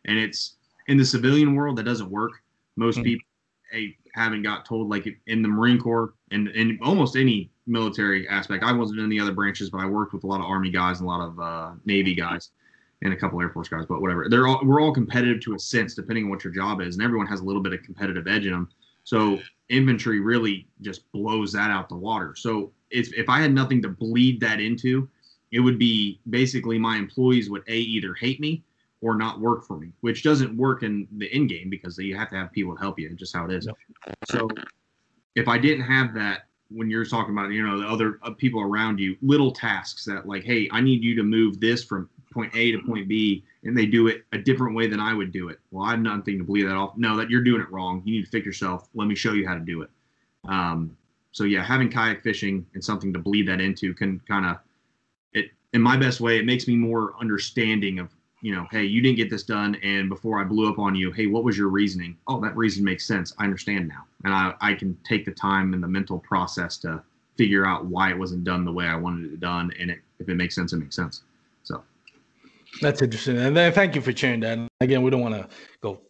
and 0.10 0.18
it's 0.18 0.58
in 0.88 0.98
the 0.98 1.06
civilian 1.06 1.56
world 1.56 1.78
that 1.78 1.84
doesn't 1.84 2.10
work. 2.10 2.32
Most 2.76 2.96
mm-hmm. 2.96 3.04
people 3.04 3.26
hey, 3.72 3.96
haven't 4.16 4.42
got 4.44 4.66
told 4.66 4.90
like 4.90 5.08
in 5.28 5.42
the 5.42 5.48
Marine 5.48 5.80
Corps 5.80 6.14
and 6.32 6.50
in 6.50 6.80
almost 6.82 7.16
any 7.16 7.52
military 7.68 8.28
aspect. 8.28 8.64
I 8.64 8.74
wasn't 8.74 9.00
in 9.00 9.10
the 9.10 9.20
other 9.20 9.32
branches, 9.32 9.70
but 9.70 9.82
I 9.82 9.86
worked 9.86 10.14
with 10.14 10.24
a 10.24 10.28
lot 10.28 10.42
of 10.42 10.48
Army 10.48 10.72
guys 10.72 11.00
and 11.00 11.08
a 11.08 11.12
lot 11.12 11.22
of 11.22 11.40
uh, 11.40 11.72
Navy 11.86 12.16
guys 12.16 12.50
and 13.04 13.14
a 13.14 13.16
couple 13.16 13.40
Air 13.40 13.52
Force 13.52 13.70
guys. 13.70 13.86
But 13.86 14.02
whatever, 14.02 14.28
they're 14.28 14.48
all 14.48 14.60
we're 14.64 14.82
all 14.82 14.94
competitive 14.94 15.42
to 15.42 15.54
a 15.54 15.60
sense, 15.60 15.94
depending 15.94 16.26
on 16.26 16.32
what 16.32 16.44
your 16.44 16.52
job 16.52 16.82
is, 16.82 16.96
and 16.96 17.04
everyone 17.04 17.28
has 17.28 17.42
a 17.42 17.46
little 17.46 17.62
bit 17.62 17.74
of 17.74 17.84
competitive 17.84 18.28
edge 18.28 18.46
in 18.46 18.52
them. 18.52 18.70
So 19.04 19.40
infantry 19.70 20.20
really 20.20 20.68
just 20.82 21.10
blows 21.12 21.52
that 21.54 21.70
out 21.70 21.88
the 21.88 21.96
water. 21.96 22.34
So 22.36 22.72
if 22.90 23.14
if 23.14 23.30
I 23.30 23.40
had 23.42 23.54
nothing 23.54 23.82
to 23.84 23.90
bleed 23.90 24.42
that 24.42 24.60
into, 24.60 25.08
it 25.52 25.60
would 25.60 25.78
be 25.78 26.20
basically 26.32 26.80
my 26.80 26.98
employees 26.98 27.50
would 27.50 27.64
a 27.68 27.78
either 27.78 28.16
hate 28.16 28.40
me 28.40 28.64
or 29.02 29.16
not 29.16 29.40
work 29.40 29.64
for 29.64 29.78
me, 29.78 29.92
which 30.02 30.24
doesn't 30.24 30.56
work 30.58 30.84
in 30.84 31.08
the 31.18 31.32
end 31.32 31.50
game 31.50 31.70
because 31.70 31.98
you 31.98 32.16
have 32.16 32.30
to 32.30 32.36
have 32.36 32.52
people 32.52 32.76
to 32.76 32.82
help 32.82 33.00
you, 33.00 33.10
just 33.16 33.36
how 33.36 33.46
it 33.46 33.52
is. 33.52 33.66
Yep. 33.66 33.76
So 34.30 34.50
if 35.36 35.48
I 35.48 35.58
didn't 35.58 35.86
have 35.86 36.14
that, 36.16 36.46
when 36.72 36.90
you're 36.90 37.06
talking 37.06 37.34
about, 37.34 37.52
you 37.52 37.66
know, 37.66 37.80
the 37.80 37.88
other 37.88 38.20
uh, 38.24 38.32
people 38.32 38.62
around 38.62 39.00
you, 39.00 39.16
little 39.22 39.52
tasks 39.52 40.06
that 40.06 40.28
like, 40.28 40.44
hey, 40.44 40.70
I 40.72 40.82
need 40.82 41.04
you 41.04 41.16
to 41.16 41.24
move 41.24 41.60
this 41.60 41.84
from 41.84 42.10
point 42.32 42.56
A 42.56 42.72
to 42.72 42.80
point 42.80 43.08
B, 43.08 43.44
and 43.64 43.76
they 43.76 43.86
do 43.86 44.08
it 44.08 44.24
a 44.34 44.38
different 44.38 44.76
way 44.76 44.88
than 44.88 45.00
I 45.00 45.14
would 45.14 45.32
do 45.32 45.50
it. 45.50 45.60
Well, 45.72 45.86
I 45.86 45.92
have 45.92 46.00
nothing 46.00 46.38
to 46.38 46.44
believe 46.44 46.68
that 46.68 46.76
off. 46.76 46.96
No, 46.96 47.18
that 47.18 47.30
you're 47.30 47.44
doing 47.44 47.62
it 47.62 47.72
wrong. 47.72 48.04
You 48.06 48.18
need 48.18 48.26
to 48.26 48.30
fix 48.30 48.46
yourself. 48.46 48.88
Let 48.94 49.08
me 49.08 49.16
show 49.16 49.34
you 49.34 49.48
how 49.48 49.56
to 49.56 49.60
do 49.60 49.82
it. 49.82 49.90
Um, 50.48 50.96
so 51.32 51.44
yeah, 51.44 51.64
having 51.64 51.90
kayak 51.90 52.22
fishing 52.22 52.66
and 52.74 52.84
something 52.84 53.14
to 53.14 53.20
bleed 53.20 53.48
that 53.48 53.62
into 53.62 53.94
can 53.94 54.20
kind 54.28 54.46
of 54.46 54.58
it 55.34 55.52
in 55.74 55.82
my 55.82 55.98
best 55.98 56.22
way. 56.22 56.38
It 56.38 56.46
makes 56.46 56.68
me 56.68 56.76
more 56.76 57.14
understanding 57.20 58.00
of 58.00 58.10
you 58.42 58.56
know, 58.56 58.68
hey, 58.72 58.84
you 58.84 59.02
didn't 59.02 59.18
get 59.18 59.30
this 59.30 59.44
done, 59.44 59.76
and 59.84 60.10
before 60.10 60.40
I 60.40 60.44
blew 60.44 60.70
up 60.70 60.80
on 60.80 60.96
you, 60.96 61.12
hey, 61.12 61.28
what 61.28 61.44
was 61.44 61.58
your 61.58 61.70
reasoning? 61.70 62.18
Oh, 62.28 62.40
that 62.42 62.56
reason 62.56 62.84
makes 62.84 63.06
sense. 63.06 63.34
I 63.38 63.44
understand 63.44 63.88
now, 63.88 64.06
and 64.24 64.34
I, 64.34 64.54
I 64.62 64.74
can 64.74 64.98
take 65.04 65.26
the 65.26 65.32
time 65.32 65.74
and 65.74 65.84
the 65.84 65.88
mental 65.88 66.20
process 66.20 66.78
to 66.80 67.04
figure 67.38 67.66
out 67.66 67.86
why 67.86 68.12
it 68.12 68.18
wasn't 68.18 68.44
done 68.44 68.66
the 68.66 68.72
way 68.72 68.86
I 68.86 68.96
wanted 68.96 69.34
it 69.34 69.40
done, 69.40 69.72
and 69.80 69.92
it, 69.92 70.00
if 70.20 70.30
it 70.30 70.36
makes 70.36 70.56
sense, 70.56 70.74
it 70.74 70.78
makes 70.78 70.96
sense. 70.96 71.24
So 71.64 71.84
that's 72.82 73.02
interesting, 73.02 73.38
and 73.38 73.56
then 73.56 73.74
thank 73.74 73.96
you 73.96 74.02
for 74.02 74.16
sharing 74.16 74.40
that. 74.42 74.60
Again, 74.80 75.02
we 75.02 75.10
don't 75.10 75.22
want 75.22 75.36
to 75.36 75.48
go 75.82 76.02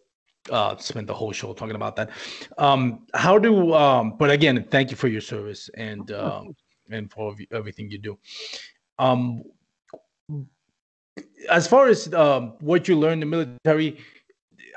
uh, 0.51 0.77
spend 0.77 1.07
the 1.07 1.13
whole 1.13 1.31
show 1.31 1.53
talking 1.53 1.75
about 1.75 1.95
that. 1.95 2.11
Um, 2.57 3.07
how 3.13 3.39
do? 3.39 3.73
Um, 3.73 4.15
but 4.17 4.29
again, 4.29 4.65
thank 4.69 4.91
you 4.91 4.97
for 4.97 5.07
your 5.07 5.21
service 5.21 5.69
and 5.75 6.11
um, 6.11 6.55
and 6.91 7.11
for 7.11 7.35
everything 7.51 7.89
you 7.89 7.97
do. 7.97 8.17
Um, 8.99 9.43
as 11.49 11.67
far 11.67 11.87
as 11.87 12.13
um, 12.13 12.53
what 12.59 12.87
you 12.87 12.97
learned 12.97 13.23
in 13.23 13.29
the 13.29 13.37
military, 13.65 13.97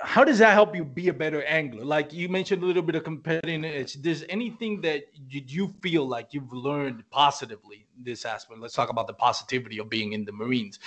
how 0.03 0.25
does 0.25 0.39
that 0.39 0.53
help 0.53 0.75
you 0.75 0.85
be 0.85 1.09
a 1.09 1.13
better 1.13 1.43
angler? 1.45 1.85
Like 1.85 2.13
you 2.13 2.29
mentioned 2.29 2.63
a 2.63 2.67
little 2.67 2.83
bit 2.83 2.97
of 2.97 3.05
competitiveness. 3.05 4.01
Does 4.01 4.25
anything 4.29 4.81
that 4.81 5.05
you, 5.29 5.43
you 5.47 5.75
feel 5.81 6.07
like 6.07 6.29
you've 6.33 6.53
learned 6.53 7.05
positively 7.11 7.87
this 8.03 8.25
aspect? 8.25 8.61
Let's 8.61 8.75
talk 8.75 8.91
about 8.91 9.07
the 9.07 9.15
positivity 9.15 9.79
of 9.79 9.89
being 9.89 10.13
in 10.13 10.25
the 10.25 10.33
Marines. 10.33 10.81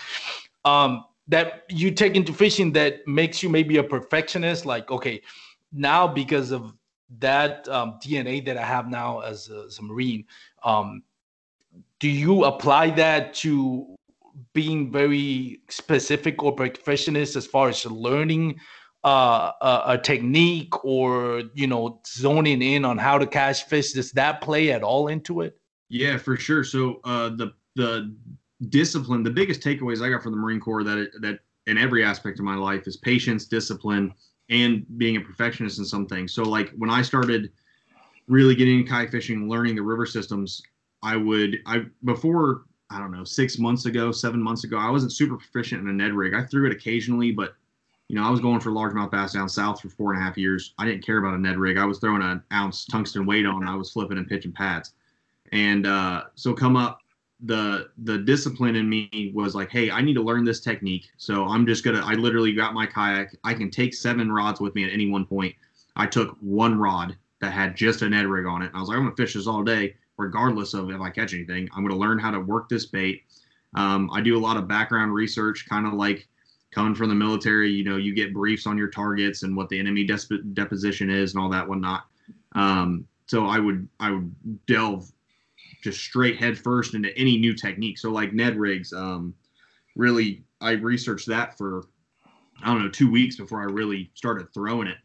Um, 0.66 1.06
that 1.28 1.64
you 1.70 1.92
take 1.92 2.16
into 2.16 2.34
fishing 2.34 2.72
that 2.74 3.08
makes 3.08 3.42
you 3.42 3.50
maybe 3.50 3.78
a 3.78 3.84
perfectionist. 3.84 4.66
Like, 4.66 4.92
okay, 4.92 5.22
now 5.72 6.08
because 6.08 6.52
of 6.52 6.74
that 7.20 7.68
um, 7.70 7.98
DNA 8.04 8.46
that 8.46 8.58
I 8.58 8.66
have 8.66 8.90
now 8.90 9.22
as 9.22 9.50
a, 9.50 9.66
as 9.68 9.80
a 9.80 9.84
Marine, 9.84 10.26
um, 10.64 11.04
do 12.00 12.10
you 12.10 12.44
apply 12.44 12.90
that 12.92 13.34
to 13.36 13.95
being 14.54 14.92
very 14.92 15.62
specific 15.70 16.44
or 16.44 16.56
perfectionist 16.56 17.36
as 17.36 17.46
far 17.46 17.70
as 17.70 17.86
learning 17.86 18.60
uh, 19.04 19.52
a, 19.62 19.82
a, 19.88 19.98
technique 20.00 20.84
or 20.84 21.44
you 21.54 21.68
know 21.68 22.02
zoning 22.08 22.62
in 22.62 22.84
on 22.84 22.98
how 22.98 23.20
to 23.20 23.28
catch 23.28 23.64
fish 23.66 23.94
does 23.94 24.12
that 24.14 24.42
play 24.42 24.72
at 24.72 24.84
all 24.84 25.08
into 25.08 25.42
it? 25.42 25.60
Yeah 25.90 26.18
for 26.18 26.36
sure. 26.38 26.64
So 26.64 27.02
uh, 27.04 27.30
the 27.30 27.54
the 27.76 28.16
discipline 28.70 29.22
the 29.22 29.30
biggest 29.30 29.62
takeaways 29.62 30.02
i 30.02 30.10
got 30.10 30.24
from 30.24 30.32
the 30.32 30.38
marine 30.38 30.62
corps 30.62 30.84
that 30.84 30.98
it, 30.98 31.12
that 31.20 31.40
in 31.68 31.78
every 31.78 32.04
aspect 32.04 32.40
of 32.40 32.46
my 32.46 32.56
life 32.56 32.88
is 32.88 32.98
patience 32.98 33.46
discipline 33.46 34.14
and 34.50 34.86
being 34.98 35.18
a 35.18 35.22
perfectionist 35.22 35.80
in 35.80 35.86
some 35.86 36.06
things. 36.06 36.34
So 36.34 36.44
like 36.44 36.72
when 36.78 36.90
i 36.90 37.02
started 37.02 37.52
really 38.28 38.56
getting 38.56 38.80
into 38.80 38.92
kayak 38.92 39.12
fishing 39.12 39.50
learning 39.50 39.76
the 39.76 39.82
river 39.82 40.06
systems 40.06 40.62
i 41.04 41.16
would 41.16 41.58
i 41.66 41.84
before 42.06 42.66
I 42.90 43.00
don't 43.00 43.12
know, 43.12 43.24
six 43.24 43.58
months 43.58 43.86
ago, 43.86 44.12
seven 44.12 44.42
months 44.42 44.64
ago, 44.64 44.78
I 44.78 44.90
wasn't 44.90 45.12
super 45.12 45.38
proficient 45.38 45.82
in 45.82 45.90
a 45.90 45.94
Ned 45.94 46.14
rig. 46.14 46.34
I 46.34 46.44
threw 46.44 46.68
it 46.68 46.74
occasionally, 46.74 47.32
but 47.32 47.56
you 48.08 48.16
know, 48.16 48.24
I 48.24 48.30
was 48.30 48.40
going 48.40 48.60
for 48.60 48.70
largemouth 48.70 49.10
bass 49.10 49.34
down 49.34 49.50
south 49.50 49.82
for 49.82 49.90
four 49.90 50.14
and 50.14 50.22
a 50.22 50.24
half 50.24 50.38
years. 50.38 50.74
I 50.78 50.86
didn't 50.86 51.04
care 51.04 51.18
about 51.18 51.34
a 51.34 51.40
Ned 51.40 51.58
rig. 51.58 51.78
I 51.78 51.86
was 51.86 51.98
throwing 51.98 52.22
an 52.22 52.44
ounce 52.54 52.86
tungsten 52.86 53.26
weight 53.26 53.48
on. 53.48 53.68
I 53.68 53.76
was 53.76 53.92
flipping 53.92 54.20
and 54.20 54.28
pitching 54.28 54.52
pads. 54.52 54.94
And 55.52 55.88
uh, 55.88 56.26
so 56.36 56.54
come 56.54 56.76
up, 56.76 57.00
the 57.42 57.90
the 57.98 58.20
discipline 58.20 58.76
in 58.76 58.88
me 58.88 59.32
was 59.34 59.56
like, 59.56 59.70
hey, 59.70 59.90
I 59.90 60.02
need 60.02 60.14
to 60.14 60.22
learn 60.22 60.46
this 60.46 60.60
technique. 60.60 61.10
So 61.18 61.46
I'm 61.46 61.66
just 61.66 61.84
gonna. 61.84 62.02
I 62.06 62.14
literally 62.14 62.54
got 62.54 62.74
my 62.74 62.86
kayak. 62.86 63.36
I 63.44 63.54
can 63.54 63.72
take 63.72 63.94
seven 63.94 64.32
rods 64.32 64.62
with 64.62 64.76
me 64.76 64.84
at 64.84 64.94
any 64.94 65.10
one 65.10 65.26
point. 65.26 65.56
I 65.96 66.06
took 66.06 66.38
one 66.40 66.78
rod 66.78 67.18
that 67.42 67.52
had 67.52 67.76
just 67.76 68.04
a 68.04 68.10
Ned 68.10 68.28
rig 68.28 68.46
on 68.46 68.62
it. 68.62 68.72
I 68.74 68.80
was 68.80 68.90
like, 68.90 68.98
I'm 68.98 69.04
gonna 69.04 69.16
fish 69.16 69.34
this 69.34 69.48
all 69.48 69.64
day 69.64 69.96
regardless 70.18 70.74
of 70.74 70.90
if 70.90 71.02
I 71.02 71.10
catch 71.10 71.34
anything. 71.34 71.68
I'm 71.76 71.84
going 71.84 71.94
to 71.94 72.00
learn 72.00 72.20
how 72.20 72.32
to 72.32 72.40
work 72.40 72.70
this 72.70 72.86
bait. 72.86 73.24
Um, 73.76 74.10
I 74.14 74.22
do 74.22 74.38
a 74.38 74.40
lot 74.40 74.58
of 74.58 74.68
background 74.68 75.14
research, 75.14 75.66
kind 75.68 75.86
of 75.86 75.94
like 75.94 76.28
coming 76.72 76.96
from 76.96 77.10
the 77.10 77.16
military. 77.16 77.72
You 77.72 77.84
know, 77.84 77.98
you 77.98 78.14
get 78.14 78.34
briefs 78.34 78.68
on 78.68 78.78
your 78.78 78.90
targets 78.90 79.44
and 79.44 79.56
what 79.56 79.70
the 79.70 79.80
enemy 79.80 80.06
desp- 80.08 80.54
deposition 80.54 81.10
is 81.10 81.34
and 81.34 81.44
all 81.44 81.50
that 81.50 81.68
whatnot. 81.68 82.06
Um, 82.54 83.08
so 83.28 83.48
I 83.48 83.60
would 83.60 83.88
I 84.00 84.12
would 84.12 84.34
delve 84.68 85.12
just 85.84 86.00
straight 86.00 86.38
head 86.38 86.58
first 86.58 86.94
into 86.94 87.16
any 87.18 87.38
new 87.38 87.54
technique. 87.54 87.98
So 87.98 88.12
like 88.12 88.34
Ned 88.34 88.58
rigs, 88.58 88.94
um, 88.94 89.34
really 89.96 90.44
I 90.62 90.72
researched 90.72 91.28
that 91.28 91.58
for 91.58 91.86
I 92.64 92.68
don't 92.68 92.84
know 92.84 92.90
two 92.90 93.12
weeks 93.12 93.36
before 93.36 93.62
I 93.62 93.66
really 93.66 94.12
started 94.14 94.54
throwing 94.54 94.88
it. 94.88 94.98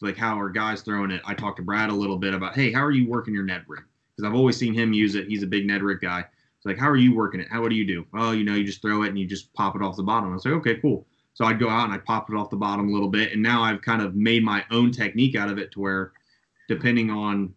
Like 0.00 0.16
how 0.16 0.38
are 0.38 0.50
guys 0.50 0.82
throwing 0.82 1.10
it? 1.10 1.22
I 1.24 1.34
talked 1.34 1.56
to 1.56 1.62
Brad 1.62 1.90
a 1.90 1.94
little 1.94 2.18
bit 2.18 2.34
about, 2.34 2.54
hey, 2.54 2.70
how 2.70 2.84
are 2.84 2.92
you 2.92 3.08
working 3.08 3.34
your 3.34 3.42
Ned 3.42 3.64
rig? 3.66 3.82
Because 4.18 4.28
I've 4.28 4.36
always 4.36 4.56
seen 4.56 4.74
him 4.74 4.92
use 4.92 5.14
it. 5.14 5.28
He's 5.28 5.44
a 5.44 5.46
big 5.46 5.64
Ned 5.64 5.80
rig 5.80 6.00
guy. 6.00 6.20
It's 6.20 6.66
like, 6.66 6.76
how 6.76 6.88
are 6.88 6.96
you 6.96 7.14
working 7.14 7.40
it? 7.40 7.46
How 7.48 7.62
what 7.62 7.68
do 7.68 7.76
you 7.76 7.86
do? 7.86 8.04
Oh, 8.14 8.32
you 8.32 8.42
know, 8.42 8.54
you 8.54 8.64
just 8.64 8.82
throw 8.82 9.04
it 9.04 9.10
and 9.10 9.18
you 9.18 9.26
just 9.26 9.54
pop 9.54 9.76
it 9.76 9.82
off 9.82 9.96
the 9.96 10.02
bottom. 10.02 10.30
I 10.30 10.34
was 10.34 10.44
like, 10.44 10.54
okay, 10.54 10.74
cool. 10.74 11.06
So 11.34 11.44
I'd 11.44 11.60
go 11.60 11.68
out 11.68 11.84
and 11.84 11.92
I'd 11.92 12.04
pop 12.04 12.28
it 12.28 12.34
off 12.34 12.50
the 12.50 12.56
bottom 12.56 12.88
a 12.88 12.92
little 12.92 13.08
bit, 13.08 13.32
and 13.32 13.40
now 13.40 13.62
I've 13.62 13.80
kind 13.80 14.02
of 14.02 14.16
made 14.16 14.42
my 14.42 14.64
own 14.72 14.90
technique 14.90 15.36
out 15.36 15.48
of 15.48 15.56
it 15.56 15.70
to 15.72 15.80
where, 15.80 16.12
depending 16.66 17.10
on 17.10 17.54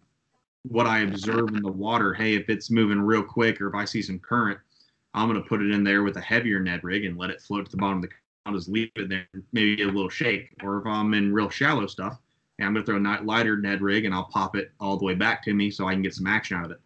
what 0.62 0.86
I 0.86 1.00
observe 1.00 1.50
in 1.56 1.64
the 1.64 1.72
water, 1.72 2.14
hey, 2.14 2.36
if 2.36 2.48
it's 2.48 2.70
moving 2.70 3.02
real 3.02 3.24
quick 3.24 3.60
or 3.60 3.68
if 3.68 3.74
I 3.74 3.86
see 3.86 4.04
some 4.04 4.20
current, 4.20 4.60
I'm 5.16 5.28
gonna 5.28 5.42
put 5.42 5.64
it 5.64 5.72
in 5.72 5.84
there 5.84 6.04
with 6.04 6.18
a 6.18 6.22
heavier 6.22 6.60
Ned 6.60 6.84
rig 6.84 7.06
and 7.06 7.18
let 7.18 7.32
it 7.32 7.42
float 7.42 7.66
to 7.66 7.72
the 7.72 7.78
bottom 7.78 7.98
of 7.98 8.04
the. 8.04 8.10
I'll 8.46 8.54
just 8.54 8.70
leave 8.70 8.92
it 8.96 9.10
there, 9.10 9.28
maybe 9.52 9.82
a 9.82 9.88
little 9.88 10.10
shake. 10.10 10.50
Or 10.62 10.80
if 10.80 10.86
I'm 10.86 11.16
in 11.16 11.34
real 11.34 11.50
shallow 11.50 11.88
stuff, 11.88 12.20
and 12.62 12.68
I'm 12.68 12.74
gonna 12.74 12.86
throw 12.86 12.98
a 12.98 13.24
lighter 13.24 13.58
Ned 13.58 13.82
rig 13.82 14.06
and 14.06 14.14
I'll 14.14 14.30
pop 14.32 14.56
it 14.56 14.72
all 14.80 14.98
the 14.98 15.06
way 15.06 15.16
back 15.16 15.44
to 15.44 15.54
me 15.54 15.70
so 15.70 15.88
I 15.88 15.94
can 15.94 16.02
get 16.02 16.14
some 16.14 16.28
action 16.28 16.58
out 16.58 16.66
of 16.66 16.72
it 16.72 16.80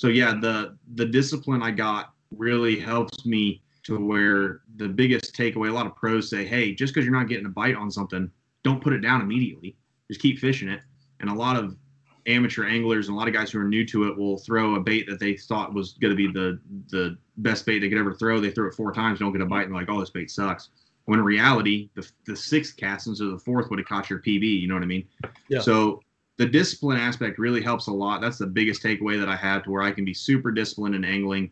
so 0.00 0.08
yeah, 0.08 0.32
the 0.40 0.78
the 0.94 1.04
discipline 1.04 1.62
I 1.62 1.72
got 1.72 2.14
really 2.34 2.80
helps 2.80 3.26
me 3.26 3.60
to 3.82 3.98
where 3.98 4.62
the 4.76 4.88
biggest 4.88 5.36
takeaway, 5.36 5.68
a 5.68 5.72
lot 5.74 5.84
of 5.84 5.94
pros 5.94 6.30
say, 6.30 6.46
hey, 6.46 6.74
just 6.74 6.94
because 6.94 7.04
you're 7.04 7.14
not 7.14 7.28
getting 7.28 7.44
a 7.44 7.50
bite 7.50 7.76
on 7.76 7.90
something, 7.90 8.30
don't 8.64 8.82
put 8.82 8.94
it 8.94 9.00
down 9.00 9.20
immediately. 9.20 9.76
Just 10.08 10.22
keep 10.22 10.38
fishing 10.38 10.70
it. 10.70 10.80
And 11.20 11.28
a 11.28 11.34
lot 11.34 11.56
of 11.56 11.76
amateur 12.26 12.64
anglers 12.64 13.08
and 13.08 13.14
a 13.14 13.18
lot 13.18 13.28
of 13.28 13.34
guys 13.34 13.50
who 13.50 13.60
are 13.60 13.64
new 13.64 13.84
to 13.88 14.08
it 14.08 14.16
will 14.16 14.38
throw 14.38 14.76
a 14.76 14.80
bait 14.80 15.06
that 15.06 15.20
they 15.20 15.36
thought 15.36 15.74
was 15.74 15.92
going 15.92 16.12
to 16.12 16.16
be 16.16 16.32
the 16.32 16.58
the 16.88 17.18
best 17.36 17.66
bait 17.66 17.80
they 17.80 17.90
could 17.90 17.98
ever 17.98 18.14
throw. 18.14 18.40
They 18.40 18.50
throw 18.50 18.68
it 18.68 18.74
four 18.74 18.92
times, 18.92 19.18
don't 19.18 19.32
get 19.32 19.42
a 19.42 19.46
bite, 19.46 19.66
and 19.66 19.74
like, 19.74 19.90
oh, 19.90 20.00
this 20.00 20.08
bait 20.08 20.30
sucks. 20.30 20.70
When 21.06 21.18
in 21.18 21.24
reality, 21.24 21.90
the, 21.94 22.08
the 22.26 22.36
sixth 22.36 22.76
cast 22.76 23.06
instead 23.06 23.26
of 23.26 23.32
the 23.32 23.38
fourth 23.38 23.68
would 23.70 23.78
have 23.78 23.88
caught 23.88 24.10
your 24.10 24.20
PB. 24.20 24.60
You 24.60 24.68
know 24.68 24.74
what 24.74 24.82
I 24.82 24.86
mean? 24.86 25.06
Yeah. 25.48 25.60
So 25.60 26.02
the 26.36 26.46
discipline 26.46 26.98
aspect 26.98 27.38
really 27.38 27.60
helps 27.60 27.88
a 27.88 27.92
lot. 27.92 28.20
That's 28.20 28.38
the 28.38 28.46
biggest 28.46 28.82
takeaway 28.82 29.18
that 29.18 29.28
I 29.28 29.36
have 29.36 29.64
to 29.64 29.70
where 29.70 29.82
I 29.82 29.90
can 29.90 30.04
be 30.04 30.14
super 30.14 30.50
disciplined 30.50 30.94
in 30.94 31.04
angling, 31.04 31.50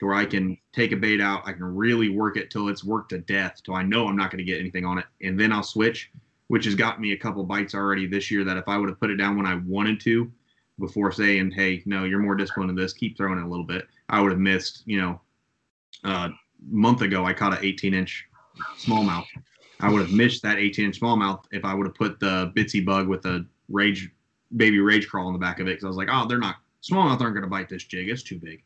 to 0.00 0.06
where 0.06 0.14
I 0.14 0.24
can 0.24 0.58
take 0.72 0.92
a 0.92 0.96
bait 0.96 1.20
out, 1.20 1.46
I 1.46 1.52
can 1.52 1.64
really 1.64 2.08
work 2.08 2.36
it 2.36 2.50
till 2.50 2.68
it's 2.68 2.84
worked 2.84 3.10
to 3.10 3.18
death, 3.18 3.60
till 3.64 3.74
I 3.74 3.82
know 3.82 4.08
I'm 4.08 4.16
not 4.16 4.30
going 4.30 4.38
to 4.38 4.44
get 4.44 4.58
anything 4.58 4.84
on 4.84 4.98
it, 4.98 5.04
and 5.22 5.38
then 5.38 5.52
I'll 5.52 5.62
switch, 5.62 6.10
which 6.48 6.64
has 6.64 6.74
got 6.74 7.00
me 7.00 7.12
a 7.12 7.16
couple 7.16 7.44
bites 7.44 7.74
already 7.74 8.06
this 8.06 8.30
year. 8.30 8.44
That 8.44 8.56
if 8.56 8.68
I 8.68 8.76
would 8.76 8.88
have 8.88 9.00
put 9.00 9.10
it 9.10 9.16
down 9.16 9.36
when 9.36 9.46
I 9.46 9.56
wanted 9.66 10.00
to, 10.00 10.30
before 10.78 11.12
saying, 11.12 11.52
"Hey, 11.52 11.82
no, 11.86 12.04
you're 12.04 12.18
more 12.18 12.34
disciplined 12.34 12.70
in 12.70 12.76
this, 12.76 12.92
keep 12.92 13.16
throwing 13.16 13.38
it 13.38 13.44
a 13.44 13.48
little 13.48 13.64
bit," 13.64 13.86
I 14.08 14.20
would 14.20 14.32
have 14.32 14.40
missed. 14.40 14.82
You 14.86 15.00
know, 15.00 15.20
uh, 16.02 16.30
month 16.68 17.02
ago 17.02 17.24
I 17.24 17.32
caught 17.32 17.56
an 17.56 17.64
18 17.64 17.94
inch 17.94 18.26
smallmouth. 18.78 19.26
I 19.80 19.90
would 19.90 20.02
have 20.02 20.12
missed 20.12 20.42
that 20.42 20.58
18 20.58 20.86
inch 20.86 21.00
smallmouth 21.00 21.44
if 21.50 21.64
I 21.64 21.74
would 21.74 21.86
have 21.86 21.94
put 21.94 22.20
the 22.20 22.52
bitsy 22.56 22.84
bug 22.84 23.08
with 23.08 23.22
the 23.22 23.46
rage 23.68 24.10
baby 24.56 24.78
Rage 24.80 25.08
Craw 25.08 25.26
on 25.26 25.32
the 25.32 25.38
back 25.38 25.60
of 25.60 25.66
it 25.66 25.70
because 25.70 25.84
I 25.84 25.88
was 25.88 25.96
like, 25.96 26.08
oh, 26.10 26.26
they're 26.26 26.38
not 26.38 26.56
smallmouth 26.82 27.20
aren't 27.20 27.34
going 27.34 27.42
to 27.42 27.48
bite 27.48 27.68
this 27.68 27.84
jig. 27.84 28.08
It's 28.08 28.22
too 28.22 28.38
big. 28.38 28.62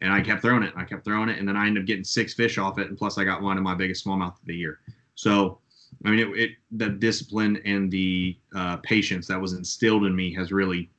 And 0.00 0.12
I 0.12 0.20
kept 0.20 0.42
throwing 0.42 0.62
it. 0.62 0.72
I 0.76 0.84
kept 0.84 1.04
throwing 1.04 1.28
it, 1.28 1.38
and 1.38 1.48
then 1.48 1.56
I 1.56 1.66
ended 1.66 1.82
up 1.82 1.86
getting 1.86 2.04
six 2.04 2.34
fish 2.34 2.58
off 2.58 2.78
it, 2.78 2.88
and 2.88 2.98
plus 2.98 3.16
I 3.16 3.24
got 3.24 3.42
one 3.42 3.56
of 3.56 3.62
my 3.62 3.74
biggest 3.74 4.04
smallmouth 4.04 4.38
of 4.38 4.44
the 4.44 4.54
year. 4.54 4.80
So, 5.14 5.58
I 6.04 6.10
mean, 6.10 6.18
it, 6.18 6.38
it 6.38 6.50
the 6.72 6.90
discipline 6.90 7.60
and 7.64 7.90
the 7.90 8.36
uh, 8.54 8.76
patience 8.78 9.26
that 9.28 9.40
was 9.40 9.54
instilled 9.54 10.04
in 10.04 10.14
me 10.14 10.34
has 10.34 10.52
really 10.52 10.90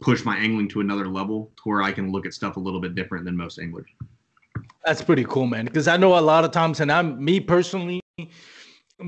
pushed 0.00 0.24
my 0.24 0.36
angling 0.36 0.68
to 0.68 0.80
another 0.80 1.08
level 1.08 1.50
to 1.56 1.62
where 1.64 1.82
I 1.82 1.92
can 1.92 2.12
look 2.12 2.26
at 2.26 2.34
stuff 2.34 2.56
a 2.56 2.60
little 2.60 2.80
bit 2.80 2.94
different 2.94 3.24
than 3.24 3.36
most 3.36 3.58
anglers. 3.58 3.88
That's 4.84 5.02
pretty 5.02 5.24
cool, 5.24 5.46
man. 5.46 5.64
Because 5.66 5.88
I 5.88 5.96
know 5.96 6.18
a 6.18 6.20
lot 6.20 6.44
of 6.44 6.50
times, 6.50 6.80
and 6.80 6.90
I'm 6.90 7.22
me 7.22 7.40
personally, 7.40 8.00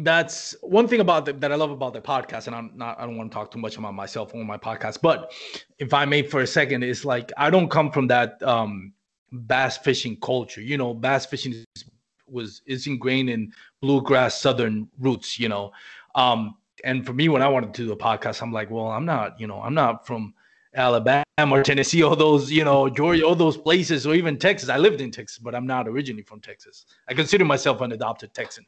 that's 0.02 0.54
one 0.62 0.88
thing 0.88 1.00
about 1.00 1.24
the, 1.26 1.32
that 1.34 1.52
I 1.52 1.54
love 1.56 1.70
about 1.70 1.92
the 1.92 2.00
podcast, 2.00 2.46
and 2.46 2.56
I'm 2.56 2.70
not 2.74 2.98
I 2.98 3.06
don't 3.06 3.16
want 3.16 3.30
to 3.30 3.34
talk 3.34 3.50
too 3.50 3.58
much 3.58 3.76
about 3.76 3.94
myself 3.94 4.34
on 4.34 4.46
my 4.46 4.56
podcast, 4.56 5.00
but 5.02 5.32
if 5.78 5.92
I 5.94 6.04
may 6.04 6.22
for 6.22 6.40
a 6.40 6.46
second, 6.46 6.82
it's 6.82 7.04
like 7.04 7.32
I 7.36 7.50
don't 7.50 7.68
come 7.68 7.90
from 7.90 8.06
that 8.08 8.42
um 8.42 8.92
bass 9.32 9.78
fishing 9.78 10.16
culture. 10.20 10.60
You 10.60 10.76
know, 10.78 10.94
bass 10.94 11.26
fishing 11.26 11.52
is, 11.52 11.84
was 12.28 12.62
is 12.66 12.86
ingrained 12.86 13.30
in 13.30 13.52
bluegrass 13.80 14.40
southern 14.40 14.88
roots, 14.98 15.38
you 15.38 15.48
know. 15.48 15.72
Um 16.14 16.56
and 16.84 17.06
for 17.06 17.12
me 17.12 17.28
when 17.28 17.42
I 17.42 17.48
wanted 17.48 17.72
to 17.74 17.86
do 17.86 17.92
a 17.92 17.96
podcast, 17.96 18.42
I'm 18.42 18.52
like, 18.52 18.70
well, 18.70 18.88
I'm 18.88 19.04
not, 19.04 19.38
you 19.40 19.46
know, 19.46 19.60
I'm 19.60 19.74
not 19.74 20.06
from 20.06 20.34
Alabama 20.74 21.24
or 21.38 21.62
Tennessee, 21.62 22.02
all 22.02 22.16
those, 22.16 22.50
you 22.50 22.64
know, 22.64 22.88
Georgia, 22.88 23.24
all 23.24 23.34
those 23.34 23.56
places, 23.56 24.06
or 24.06 24.14
even 24.14 24.38
Texas. 24.38 24.68
I 24.68 24.76
lived 24.76 25.00
in 25.00 25.10
Texas, 25.10 25.38
but 25.38 25.54
I'm 25.54 25.66
not 25.66 25.88
originally 25.88 26.22
from 26.22 26.40
Texas. 26.40 26.86
I 27.08 27.14
consider 27.14 27.44
myself 27.44 27.80
an 27.80 27.92
adopted 27.92 28.34
Texan. 28.34 28.66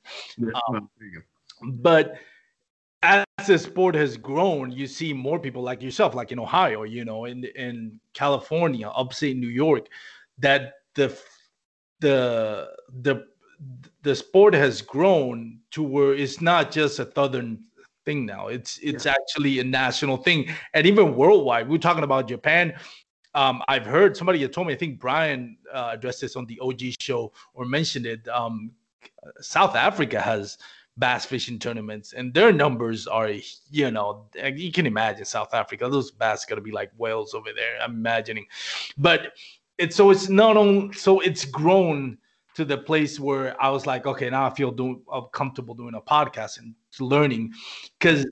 Um, 0.68 0.88
but 1.62 2.16
as 3.02 3.24
the 3.46 3.58
sport 3.58 3.94
has 3.94 4.16
grown, 4.16 4.72
you 4.72 4.86
see 4.86 5.12
more 5.12 5.38
people 5.38 5.62
like 5.62 5.82
yourself, 5.82 6.14
like 6.14 6.32
in 6.32 6.38
Ohio, 6.38 6.82
you 6.84 7.04
know, 7.04 7.24
in 7.26 7.44
in 7.56 8.00
California, 8.14 8.88
upstate 8.88 9.36
New 9.36 9.48
York, 9.48 9.86
that 10.38 10.74
the 10.94 11.16
the 12.00 12.68
the 13.02 13.26
the 14.02 14.14
sport 14.14 14.54
has 14.54 14.82
grown 14.82 15.58
to 15.70 15.82
where 15.82 16.14
it's 16.14 16.40
not 16.40 16.70
just 16.70 16.98
a 16.98 17.10
southern 17.14 17.64
thing 18.06 18.24
now. 18.24 18.46
It's 18.46 18.78
it's 18.78 19.04
yeah. 19.04 19.12
actually 19.12 19.58
a 19.58 19.64
national 19.64 20.16
thing, 20.16 20.48
and 20.72 20.86
even 20.86 21.14
worldwide. 21.14 21.68
We're 21.68 21.76
talking 21.78 22.04
about 22.04 22.28
Japan. 22.28 22.74
Um, 23.34 23.62
I've 23.68 23.84
heard 23.84 24.16
somebody 24.16 24.40
had 24.40 24.54
told 24.54 24.68
me. 24.68 24.72
I 24.72 24.76
think 24.76 24.98
Brian 24.98 25.58
uh, 25.70 25.90
addressed 25.92 26.22
this 26.22 26.36
on 26.36 26.46
the 26.46 26.58
OG 26.60 26.80
show 26.98 27.32
or 27.52 27.66
mentioned 27.66 28.06
it. 28.06 28.26
Um, 28.28 28.70
South 29.40 29.76
Africa 29.76 30.18
has 30.22 30.56
bass 30.96 31.26
fishing 31.26 31.58
tournaments, 31.58 32.14
and 32.14 32.32
their 32.32 32.52
numbers 32.52 33.06
are, 33.06 33.30
you 33.70 33.90
know, 33.90 34.26
you 34.54 34.72
can 34.72 34.86
imagine 34.86 35.26
South 35.26 35.52
Africa. 35.52 35.88
Those 35.90 36.10
bass 36.10 36.46
got 36.46 36.54
to 36.54 36.62
be 36.62 36.70
like 36.70 36.90
whales 36.96 37.34
over 37.34 37.50
there. 37.54 37.76
I'm 37.82 37.92
imagining, 37.92 38.46
but 38.96 39.32
it's 39.76 39.96
so 39.96 40.10
it's 40.10 40.30
not 40.30 40.56
on. 40.56 40.94
So 40.94 41.20
it's 41.20 41.44
grown 41.44 42.16
to 42.56 42.64
the 42.64 42.78
place 42.78 43.20
where 43.20 43.60
I 43.62 43.68
was 43.68 43.86
like, 43.86 44.06
okay, 44.06 44.28
now 44.30 44.46
I 44.46 44.50
feel 44.50 44.70
doing, 44.70 45.02
comfortable 45.32 45.74
doing 45.74 45.94
a 45.94 46.00
podcast 46.00 46.58
and 46.58 46.74
learning, 46.98 47.52
because 47.98 48.26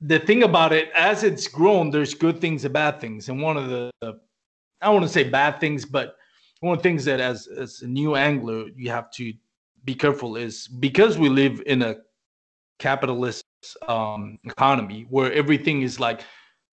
the 0.00 0.18
thing 0.18 0.42
about 0.42 0.72
it, 0.72 0.90
as 0.94 1.22
it's 1.22 1.46
grown, 1.46 1.90
there's 1.90 2.14
good 2.14 2.40
things 2.40 2.64
and 2.64 2.74
bad 2.74 3.00
things, 3.00 3.28
and 3.28 3.40
one 3.40 3.56
of 3.56 3.68
the, 3.68 3.90
I 4.02 4.86
don't 4.86 4.94
want 4.94 5.06
to 5.06 5.12
say 5.12 5.24
bad 5.24 5.60
things, 5.60 5.84
but 5.84 6.16
one 6.60 6.76
of 6.76 6.82
the 6.82 6.88
things 6.88 7.04
that 7.04 7.20
as 7.20 7.46
as 7.46 7.82
a 7.82 7.86
new 7.86 8.16
angler 8.16 8.68
you 8.74 8.90
have 8.90 9.10
to 9.12 9.32
be 9.84 9.94
careful 9.94 10.36
is 10.36 10.66
because 10.66 11.18
we 11.18 11.28
live 11.28 11.62
in 11.66 11.82
a 11.82 11.96
capitalist 12.78 13.44
um, 13.86 14.38
economy 14.44 15.06
where 15.10 15.32
everything 15.32 15.82
is 15.82 16.00
like 16.00 16.22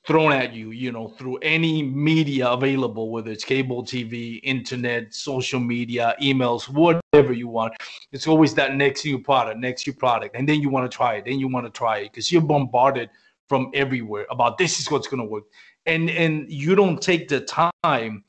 thrown 0.07 0.33
at 0.33 0.55
you, 0.55 0.71
you 0.71 0.93
know, 0.93 1.09
through 1.09 1.37
any 1.39 1.83
media 1.83 2.49
available, 2.49 3.11
whether 3.11 3.31
it's 3.31 3.45
cable 3.45 3.85
TV, 3.85 4.41
internet, 4.43 5.13
social 5.15 5.61
media, 5.61 6.15
emails, 6.23 6.69
whatever 6.69 7.33
you 7.33 7.49
want. 7.49 7.75
It's 8.13 8.27
always 8.27 8.55
that 8.55 8.77
next 8.77 9.05
new 9.05 9.19
product, 9.19 9.59
next 9.59 9.87
new 9.87 9.93
product. 9.93 10.35
And 10.37 10.49
then 10.49 10.61
you 10.61 10.71
want 10.71 10.91
to 10.91 10.95
try 10.95 11.17
it, 11.17 11.27
then 11.27 11.39
you 11.39 11.49
want 11.49 11.67
to 11.67 11.71
try 11.71 11.99
it 11.99 12.13
because 12.13 12.33
you're 12.33 12.43
bombarded 12.43 13.11
from 13.49 13.71
everywhere 13.75 14.27
about 14.31 14.57
this 14.59 14.81
is 14.81 14.91
what's 14.91 15.09
going 15.09 15.23
to 15.23 15.29
work. 15.29 15.45
And 15.87 16.09
and 16.11 16.51
you 16.51 16.75
don't 16.75 17.01
take 17.01 17.29
the 17.29 17.41
time 17.41 18.25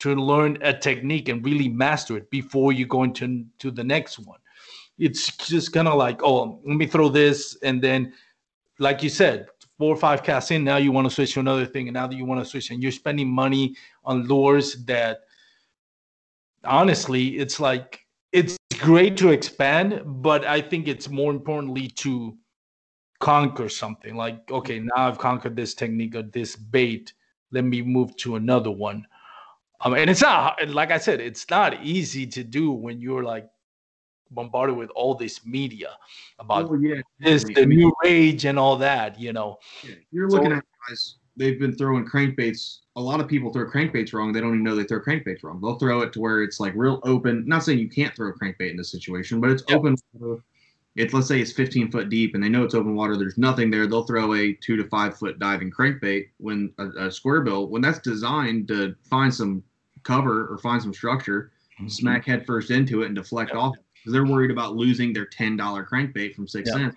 to 0.00 0.14
learn 0.16 0.58
a 0.62 0.76
technique 0.76 1.28
and 1.28 1.44
really 1.44 1.68
master 1.68 2.16
it 2.16 2.28
before 2.30 2.72
you 2.72 2.86
go 2.86 3.04
into 3.04 3.44
to 3.58 3.70
the 3.70 3.84
next 3.84 4.18
one. 4.18 4.38
It's 4.98 5.36
just 5.36 5.72
kind 5.72 5.88
of 5.88 5.94
like, 5.94 6.22
oh, 6.22 6.60
let 6.64 6.76
me 6.76 6.86
throw 6.86 7.08
this 7.08 7.56
and 7.62 7.82
then 7.82 8.12
like 8.78 9.02
you 9.02 9.08
said, 9.08 9.46
four 9.82 9.92
or 9.92 9.96
five 9.96 10.22
casts 10.22 10.52
in, 10.52 10.62
now 10.62 10.76
you 10.76 10.92
want 10.92 11.08
to 11.08 11.12
switch 11.12 11.34
to 11.34 11.40
another 11.40 11.66
thing, 11.66 11.88
and 11.88 11.94
now 11.94 12.06
that 12.06 12.14
you 12.14 12.24
want 12.24 12.40
to 12.40 12.48
switch, 12.48 12.70
and 12.70 12.80
you're 12.80 12.92
spending 12.92 13.28
money 13.28 13.74
on 14.04 14.22
lures 14.28 14.84
that 14.84 15.22
honestly, 16.62 17.36
it's 17.36 17.58
like 17.58 18.06
it's 18.30 18.56
great 18.78 19.16
to 19.16 19.30
expand, 19.30 20.02
but 20.04 20.44
I 20.44 20.60
think 20.60 20.86
it's 20.86 21.08
more 21.08 21.32
importantly 21.32 21.88
to 21.96 22.38
conquer 23.18 23.68
something. 23.68 24.14
Like, 24.14 24.48
okay, 24.52 24.78
now 24.78 25.08
I've 25.08 25.18
conquered 25.18 25.56
this 25.56 25.74
technique 25.74 26.14
or 26.14 26.22
this 26.22 26.54
bait. 26.54 27.12
Let 27.50 27.64
me 27.64 27.82
move 27.82 28.16
to 28.18 28.36
another 28.36 28.70
one. 28.70 29.04
Um, 29.80 29.94
and 29.94 30.08
it's 30.08 30.22
not 30.22 30.68
like 30.68 30.92
I 30.92 30.98
said, 30.98 31.20
it's 31.20 31.50
not 31.50 31.82
easy 31.82 32.24
to 32.28 32.44
do 32.44 32.70
when 32.70 33.00
you're 33.00 33.24
like 33.24 33.50
bombarded 34.34 34.76
with 34.76 34.90
all 34.90 35.14
this 35.14 35.44
media 35.44 35.90
about 36.38 36.70
oh, 36.70 36.74
yeah, 36.74 37.00
this, 37.20 37.44
the 37.44 37.66
new 37.66 37.92
rage 38.04 38.44
and 38.44 38.58
all 38.58 38.76
that, 38.76 39.18
you 39.18 39.32
know. 39.32 39.58
Yeah, 39.82 39.94
you're 40.10 40.28
looking 40.28 40.50
so, 40.50 40.56
at 40.56 40.64
guys, 40.88 41.16
they've 41.36 41.58
been 41.58 41.74
throwing 41.74 42.06
crankbaits. 42.06 42.78
A 42.96 43.00
lot 43.00 43.20
of 43.20 43.28
people 43.28 43.52
throw 43.52 43.70
crankbaits 43.70 44.12
wrong. 44.12 44.32
They 44.32 44.40
don't 44.40 44.50
even 44.50 44.64
know 44.64 44.74
they 44.74 44.84
throw 44.84 45.00
crankbaits 45.00 45.42
wrong. 45.42 45.60
They'll 45.60 45.78
throw 45.78 46.02
it 46.02 46.12
to 46.14 46.20
where 46.20 46.42
it's 46.42 46.60
like 46.60 46.72
real 46.76 47.00
open. 47.04 47.44
Not 47.46 47.64
saying 47.64 47.78
you 47.78 47.88
can't 47.88 48.14
throw 48.14 48.28
a 48.28 48.32
crankbait 48.32 48.70
in 48.70 48.76
this 48.76 48.90
situation, 48.90 49.40
but 49.40 49.50
it's 49.50 49.62
open. 49.70 49.96
It's 50.94 51.14
let's 51.14 51.26
say 51.26 51.40
it's 51.40 51.52
15 51.52 51.90
foot 51.90 52.10
deep 52.10 52.34
and 52.34 52.44
they 52.44 52.50
know 52.50 52.64
it's 52.64 52.74
open 52.74 52.94
water. 52.94 53.16
There's 53.16 53.38
nothing 53.38 53.70
there. 53.70 53.86
They'll 53.86 54.04
throw 54.04 54.34
a 54.34 54.52
two 54.54 54.76
to 54.76 54.84
five 54.88 55.16
foot 55.16 55.38
diving 55.38 55.70
crankbait 55.70 56.28
when 56.36 56.72
a, 56.78 57.06
a 57.06 57.10
square 57.10 57.40
bill 57.40 57.68
when 57.68 57.80
that's 57.80 58.00
designed 58.00 58.68
to 58.68 58.94
find 59.08 59.32
some 59.32 59.62
cover 60.02 60.48
or 60.48 60.58
find 60.58 60.82
some 60.82 60.92
structure, 60.92 61.52
mm-hmm. 61.80 61.88
smack 61.88 62.26
head 62.26 62.44
first 62.44 62.70
into 62.70 63.02
it 63.02 63.06
and 63.06 63.14
deflect 63.14 63.52
off 63.52 63.74
because 63.74 63.91
they're 64.06 64.26
worried 64.26 64.50
about 64.50 64.74
losing 64.76 65.12
their 65.12 65.26
$10 65.26 65.58
crankbait 65.88 66.34
from 66.34 66.48
six 66.48 66.70
yeah. 66.70 66.76
cents. 66.76 66.96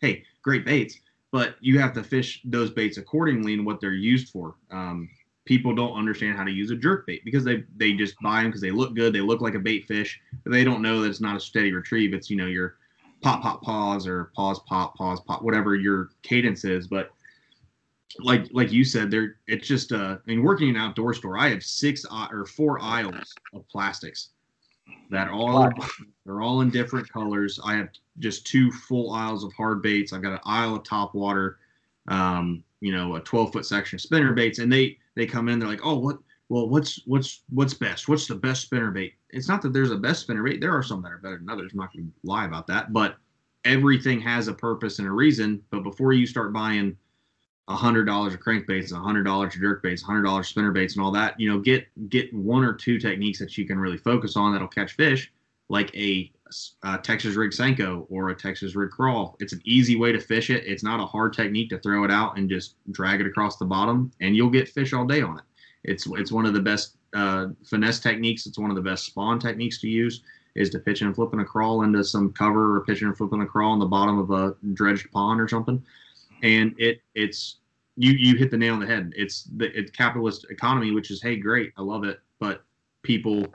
Hey, 0.00 0.24
great 0.42 0.64
baits, 0.64 0.98
but 1.32 1.56
you 1.60 1.78
have 1.78 1.92
to 1.94 2.04
fish 2.04 2.40
those 2.44 2.70
baits 2.70 2.98
accordingly 2.98 3.54
and 3.54 3.64
what 3.66 3.80
they're 3.80 3.92
used 3.92 4.28
for. 4.28 4.54
Um, 4.70 5.08
people 5.44 5.74
don't 5.74 5.96
understand 5.96 6.36
how 6.36 6.44
to 6.44 6.50
use 6.50 6.70
a 6.70 6.76
jerk 6.76 7.06
bait 7.06 7.24
because 7.24 7.44
they 7.44 7.64
they 7.76 7.92
just 7.92 8.14
buy 8.20 8.42
them 8.42 8.50
because 8.50 8.60
they 8.60 8.70
look 8.70 8.94
good, 8.94 9.12
they 9.12 9.20
look 9.20 9.40
like 9.40 9.54
a 9.54 9.58
bait 9.58 9.86
fish, 9.86 10.20
but 10.42 10.52
they 10.52 10.64
don't 10.64 10.82
know 10.82 11.00
that 11.00 11.08
it's 11.08 11.20
not 11.20 11.36
a 11.36 11.40
steady 11.40 11.72
retrieve. 11.72 12.14
It's 12.14 12.30
you 12.30 12.36
know 12.36 12.46
your 12.46 12.76
pop 13.22 13.42
pop 13.42 13.62
pause 13.62 14.06
or 14.06 14.30
pause 14.36 14.60
pop 14.66 14.94
pause 14.96 15.20
pop 15.20 15.42
whatever 15.42 15.74
your 15.74 16.10
cadence 16.22 16.64
is, 16.64 16.86
but 16.86 17.10
like 18.20 18.46
like 18.52 18.72
you 18.72 18.84
said, 18.84 19.10
there 19.10 19.36
it's 19.46 19.66
just 19.66 19.92
uh 19.92 20.16
I 20.16 20.30
mean 20.30 20.42
working 20.42 20.68
in 20.68 20.76
an 20.76 20.82
outdoor 20.82 21.14
store, 21.14 21.38
I 21.38 21.48
have 21.48 21.62
six 21.62 22.04
or 22.04 22.46
four 22.46 22.80
aisles 22.80 23.34
of 23.52 23.68
plastics 23.68 24.30
that 25.10 25.28
all 25.28 25.70
they're 26.24 26.40
all 26.40 26.60
in 26.60 26.70
different 26.70 27.08
colors. 27.08 27.60
I 27.64 27.74
have 27.74 27.88
just 28.18 28.46
two 28.46 28.70
full 28.70 29.12
aisles 29.12 29.44
of 29.44 29.52
hard 29.52 29.82
baits. 29.82 30.12
I've 30.12 30.22
got 30.22 30.32
an 30.32 30.40
aisle 30.44 30.76
of 30.76 30.84
top 30.84 31.14
water, 31.14 31.58
um, 32.08 32.64
you 32.80 32.92
know, 32.92 33.16
a 33.16 33.20
12 33.20 33.52
foot 33.52 33.66
section 33.66 33.96
of 33.96 34.00
spinner 34.00 34.32
baits, 34.32 34.58
and 34.58 34.72
they 34.72 34.98
they 35.14 35.26
come 35.26 35.48
in. 35.48 35.58
They're 35.58 35.68
like, 35.68 35.84
oh, 35.84 35.98
what? 35.98 36.18
Well, 36.48 36.68
what's 36.68 37.00
what's 37.06 37.42
what's 37.50 37.74
best? 37.74 38.08
What's 38.08 38.26
the 38.26 38.34
best 38.34 38.62
spinner 38.62 38.90
bait? 38.90 39.14
it's 39.34 39.48
not 39.48 39.60
that 39.62 39.72
there's 39.72 39.90
a 39.90 39.96
best 39.96 40.22
spinner 40.22 40.42
bait. 40.42 40.60
There 40.60 40.74
are 40.74 40.82
some 40.82 41.02
that 41.02 41.12
are 41.12 41.18
better 41.18 41.38
than 41.38 41.50
others. 41.50 41.72
I'm 41.72 41.80
not 41.80 41.92
going 41.92 42.06
to 42.06 42.12
lie 42.22 42.44
about 42.44 42.66
that, 42.68 42.92
but 42.92 43.16
everything 43.64 44.20
has 44.20 44.46
a 44.46 44.54
purpose 44.54 45.00
and 45.00 45.08
a 45.08 45.10
reason. 45.10 45.60
But 45.70 45.82
before 45.82 46.12
you 46.12 46.26
start 46.26 46.52
buying 46.52 46.96
hundred 47.68 48.04
dollars 48.04 48.34
of 48.34 48.40
crankbaits, 48.40 48.92
a 48.92 48.96
hundred 48.96 49.24
dollars 49.24 49.54
of 49.54 49.60
jerk 49.60 49.82
baits, 49.82 50.02
a 50.02 50.06
hundred 50.06 50.22
dollars 50.22 50.48
spinner 50.48 50.72
baits, 50.72 50.96
and 50.96 51.04
all 51.04 51.12
that, 51.12 51.38
you 51.40 51.50
know, 51.50 51.58
get 51.58 51.86
get 52.10 52.32
one 52.34 52.64
or 52.64 52.74
two 52.74 52.98
techniques 52.98 53.38
that 53.38 53.56
you 53.56 53.66
can 53.66 53.78
really 53.78 53.96
focus 53.96 54.36
on 54.36 54.52
that'll 54.52 54.68
catch 54.68 54.92
fish, 54.92 55.32
like 55.68 55.94
a, 55.96 56.30
a 56.82 56.98
Texas 56.98 57.36
rig 57.36 57.52
Senko 57.52 58.06
or 58.10 58.28
a 58.28 58.34
Texas 58.34 58.74
rig 58.74 58.90
crawl. 58.90 59.36
It's 59.40 59.54
an 59.54 59.62
easy 59.64 59.96
way 59.96 60.12
to 60.12 60.20
fish 60.20 60.50
it. 60.50 60.64
It's 60.66 60.82
not 60.82 61.00
a 61.00 61.06
hard 61.06 61.32
technique 61.32 61.70
to 61.70 61.78
throw 61.78 62.04
it 62.04 62.10
out 62.10 62.36
and 62.36 62.50
just 62.50 62.76
drag 62.92 63.20
it 63.20 63.26
across 63.26 63.56
the 63.56 63.64
bottom, 63.64 64.12
and 64.20 64.36
you'll 64.36 64.50
get 64.50 64.68
fish 64.68 64.92
all 64.92 65.06
day 65.06 65.22
on 65.22 65.38
it. 65.38 65.44
It's 65.84 66.06
it's 66.12 66.32
one 66.32 66.44
of 66.44 66.52
the 66.52 66.60
best 66.60 66.96
uh, 67.14 67.48
finesse 67.64 68.00
techniques. 68.00 68.46
It's 68.46 68.58
one 68.58 68.70
of 68.70 68.76
the 68.76 68.82
best 68.82 69.06
spawn 69.06 69.38
techniques 69.38 69.80
to 69.80 69.88
use 69.88 70.22
is 70.54 70.70
to 70.70 70.78
pitch 70.78 71.02
and 71.02 71.14
flipping 71.14 71.40
a 71.40 71.44
crawl 71.44 71.82
into 71.82 72.04
some 72.04 72.32
cover 72.32 72.76
or 72.76 72.84
pitching 72.84 73.08
and 73.08 73.16
flipping 73.16 73.40
a 73.40 73.46
crawl 73.46 73.72
on 73.72 73.78
the 73.78 73.86
bottom 73.86 74.18
of 74.18 74.30
a 74.30 74.54
dredged 74.72 75.10
pond 75.10 75.40
or 75.40 75.48
something. 75.48 75.82
And 76.44 76.74
it 76.78 77.00
it's 77.14 77.56
you 77.96 78.12
you 78.12 78.36
hit 78.36 78.50
the 78.52 78.56
nail 78.56 78.74
on 78.74 78.80
the 78.80 78.86
head. 78.86 79.12
It's 79.16 79.44
the 79.56 79.76
it's 79.76 79.90
capitalist 79.90 80.46
economy, 80.50 80.92
which 80.92 81.10
is 81.10 81.20
hey 81.20 81.36
great, 81.36 81.72
I 81.76 81.82
love 81.82 82.04
it, 82.04 82.20
but 82.38 82.62
people 83.02 83.46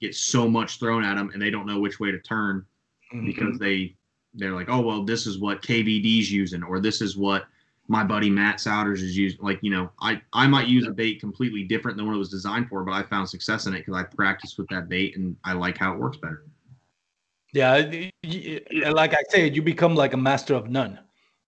get 0.00 0.14
so 0.14 0.48
much 0.48 0.78
thrown 0.78 1.04
at 1.04 1.14
them 1.14 1.30
and 1.32 1.40
they 1.40 1.50
don't 1.50 1.66
know 1.66 1.78
which 1.78 2.00
way 2.00 2.10
to 2.10 2.18
turn 2.18 2.66
mm-hmm. 3.14 3.24
because 3.24 3.58
they 3.58 3.94
they're 4.34 4.52
like, 4.52 4.68
oh 4.68 4.80
well, 4.80 5.04
this 5.04 5.26
is 5.26 5.38
what 5.38 5.62
KVD's 5.62 6.30
using, 6.30 6.62
or 6.62 6.80
this 6.80 7.00
is 7.00 7.16
what 7.16 7.46
my 7.88 8.02
buddy 8.02 8.30
Matt 8.30 8.56
Souders 8.56 9.02
is 9.02 9.16
using. 9.16 9.40
Like, 9.42 9.58
you 9.62 9.70
know, 9.70 9.90
I, 10.00 10.20
I 10.32 10.46
might 10.46 10.66
use 10.66 10.86
a 10.86 10.90
bait 10.90 11.20
completely 11.20 11.64
different 11.64 11.96
than 11.96 12.06
what 12.06 12.14
it 12.14 12.18
was 12.18 12.30
designed 12.30 12.68
for, 12.68 12.82
but 12.84 12.92
I 12.92 13.02
found 13.02 13.28
success 13.28 13.66
in 13.66 13.74
it 13.74 13.78
because 13.78 13.94
I 13.94 14.04
practiced 14.04 14.56
with 14.56 14.68
that 14.68 14.88
bait 14.88 15.16
and 15.16 15.36
I 15.44 15.52
like 15.52 15.76
how 15.76 15.92
it 15.92 15.98
works 15.98 16.16
better. 16.16 16.44
Yeah, 17.52 17.76
like 18.92 19.12
I 19.12 19.22
said, 19.28 19.54
you 19.54 19.60
become 19.60 19.94
like 19.94 20.14
a 20.14 20.16
master 20.16 20.54
of 20.54 20.70
none. 20.70 20.98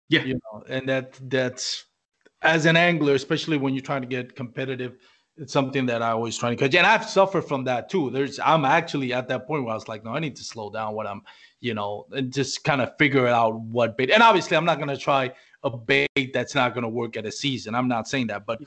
Yeah, 0.08 0.22
you 0.24 0.34
know, 0.34 0.62
and 0.68 0.88
that 0.88 1.18
that's 1.30 1.84
as 2.42 2.66
an 2.66 2.76
angler, 2.76 3.14
especially 3.14 3.56
when 3.56 3.74
you're 3.74 3.82
trying 3.82 4.02
to 4.02 4.08
get 4.08 4.36
competitive. 4.36 4.96
It's 5.36 5.52
something 5.52 5.86
that 5.86 6.00
I 6.00 6.10
always 6.10 6.36
try 6.38 6.50
to 6.50 6.56
catch, 6.56 6.74
and 6.76 6.86
I've 6.86 7.08
suffered 7.08 7.42
from 7.42 7.64
that 7.64 7.88
too. 7.90 8.08
There's, 8.10 8.38
I'm 8.38 8.64
actually 8.64 9.12
at 9.12 9.26
that 9.28 9.48
point 9.48 9.64
where 9.64 9.72
I 9.72 9.74
was 9.74 9.88
like, 9.88 10.04
no, 10.04 10.12
I 10.12 10.20
need 10.20 10.36
to 10.36 10.44
slow 10.44 10.70
down 10.70 10.94
what 10.94 11.08
I'm, 11.08 11.22
you 11.60 11.74
know, 11.74 12.06
and 12.12 12.32
just 12.32 12.62
kind 12.62 12.80
of 12.80 12.92
figure 12.98 13.26
out 13.26 13.58
what 13.60 13.96
bait. 13.96 14.10
And 14.12 14.22
obviously, 14.22 14.56
I'm 14.56 14.64
not 14.64 14.78
gonna 14.78 14.96
try 14.96 15.32
a 15.64 15.70
bait 15.76 16.32
that's 16.32 16.54
not 16.54 16.74
going 16.74 16.82
to 16.82 16.88
work 16.88 17.16
at 17.16 17.24
a 17.26 17.32
season. 17.32 17.74
I'm 17.74 17.88
not 17.88 18.06
saying 18.06 18.28
that, 18.28 18.46
but 18.46 18.60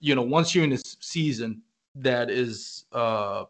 you 0.00 0.14
know, 0.14 0.22
once 0.22 0.54
you're 0.54 0.64
in 0.64 0.72
a 0.72 0.78
season 0.78 1.62
that 1.96 2.30
is 2.30 2.84
uh 2.92 3.44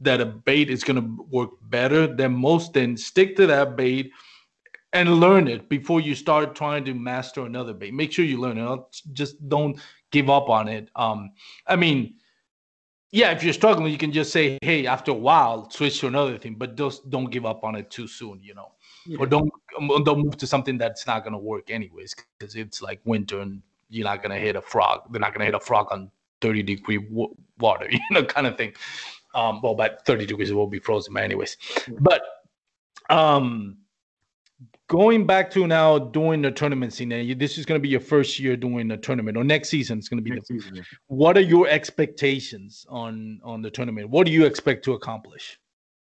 that 0.00 0.20
a 0.20 0.26
bait 0.26 0.70
is 0.70 0.82
going 0.82 0.96
to 0.96 1.24
work 1.30 1.50
better 1.62 2.06
than 2.06 2.32
most, 2.32 2.72
then 2.72 2.96
stick 2.96 3.36
to 3.36 3.46
that 3.46 3.76
bait 3.76 4.10
and 4.92 5.20
learn 5.20 5.48
it 5.48 5.68
before 5.68 6.00
you 6.00 6.14
start 6.14 6.54
trying 6.54 6.84
to 6.84 6.94
master 6.94 7.46
another 7.46 7.72
bait. 7.72 7.94
Make 7.94 8.12
sure 8.12 8.24
you 8.24 8.40
learn 8.40 8.58
it. 8.58 8.80
Just 9.12 9.48
don't 9.48 9.78
give 10.10 10.28
up 10.28 10.48
on 10.48 10.68
it. 10.68 10.88
Um, 10.96 11.30
I 11.66 11.76
mean, 11.76 12.14
yeah, 13.12 13.30
if 13.32 13.42
you're 13.42 13.52
struggling, 13.52 13.90
you 13.90 13.98
can 13.98 14.12
just 14.12 14.32
say, 14.32 14.58
"Hey, 14.62 14.86
after 14.86 15.10
a 15.10 15.14
while, 15.14 15.68
switch 15.70 16.00
to 16.00 16.06
another 16.06 16.38
thing," 16.38 16.54
but 16.54 16.76
just 16.76 17.10
don't 17.10 17.30
give 17.30 17.44
up 17.44 17.64
on 17.64 17.74
it 17.74 17.90
too 17.90 18.06
soon. 18.06 18.40
You 18.42 18.54
know 18.54 18.72
yeah. 19.06 19.18
or 19.18 19.26
don't 19.26 19.52
um, 19.78 20.04
don't 20.04 20.22
move 20.22 20.36
to 20.36 20.46
something 20.46 20.78
that's 20.78 21.06
not 21.06 21.22
going 21.22 21.32
to 21.32 21.38
work 21.38 21.70
anyways 21.70 22.14
because 22.38 22.54
it's 22.54 22.82
like 22.82 23.00
winter 23.04 23.40
and 23.40 23.62
you're 23.88 24.04
not 24.04 24.22
going 24.22 24.30
to 24.30 24.38
hit 24.38 24.56
a 24.56 24.62
frog 24.62 25.02
they're 25.10 25.20
not 25.20 25.32
going 25.32 25.40
to 25.40 25.46
hit 25.46 25.54
a 25.54 25.60
frog 25.60 25.88
on 25.90 26.10
30 26.40 26.62
degree 26.62 26.98
w- 26.98 27.34
water 27.58 27.86
you 27.90 28.00
know 28.10 28.24
kind 28.24 28.46
of 28.46 28.56
thing 28.56 28.72
um 29.34 29.60
well 29.62 29.74
by 29.74 29.90
30 30.06 30.26
degrees 30.26 30.50
it 30.50 30.54
will 30.54 30.66
be 30.66 30.78
frozen 30.78 31.16
anyways 31.16 31.56
but 32.00 32.22
um 33.08 33.76
going 34.88 35.26
back 35.26 35.50
to 35.50 35.66
now 35.66 35.98
doing 35.98 36.42
the 36.42 36.50
tournament 36.50 36.92
scene 36.92 37.08
this 37.38 37.56
is 37.56 37.64
going 37.64 37.78
to 37.78 37.82
be 37.82 37.88
your 37.88 38.00
first 38.00 38.38
year 38.38 38.56
doing 38.56 38.88
the 38.88 38.96
tournament 38.96 39.36
or 39.36 39.44
next 39.44 39.68
season 39.68 39.98
it's 39.98 40.08
going 40.08 40.18
to 40.18 40.24
be 40.24 40.30
next 40.30 40.48
the, 40.48 40.60
season, 40.60 40.84
what 41.06 41.36
are 41.36 41.42
your 41.42 41.68
expectations 41.68 42.84
on 42.88 43.40
on 43.42 43.62
the 43.62 43.70
tournament 43.70 44.08
what 44.10 44.26
do 44.26 44.32
you 44.32 44.44
expect 44.44 44.84
to 44.84 44.92
accomplish 44.92 45.58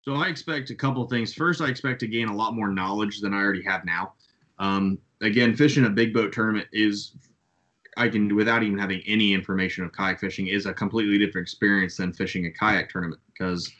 so 0.05 0.13
I 0.13 0.27
expect 0.27 0.69
a 0.69 0.75
couple 0.75 1.01
of 1.01 1.09
things. 1.09 1.33
First, 1.33 1.61
I 1.61 1.67
expect 1.67 1.99
to 2.01 2.07
gain 2.07 2.27
a 2.27 2.35
lot 2.35 2.53
more 2.53 2.69
knowledge 2.69 3.21
than 3.21 3.33
I 3.33 3.37
already 3.37 3.63
have 3.63 3.85
now. 3.85 4.13
Um, 4.59 4.99
again, 5.21 5.55
fishing 5.55 5.85
a 5.85 5.89
big 5.89 6.13
boat 6.13 6.31
tournament 6.31 6.67
is 6.71 7.15
I 7.97 8.07
can 8.09 8.35
without 8.35 8.61
even 8.61 8.77
having 8.77 9.01
any 9.07 9.33
information 9.33 9.83
of 9.83 9.91
kayak 9.93 10.19
fishing 10.19 10.47
is 10.47 10.67
a 10.67 10.73
completely 10.73 11.17
different 11.17 11.45
experience 11.45 11.97
than 11.97 12.13
fishing 12.13 12.45
a 12.45 12.51
kayak 12.51 12.89
tournament 12.89 13.19
because 13.33 13.71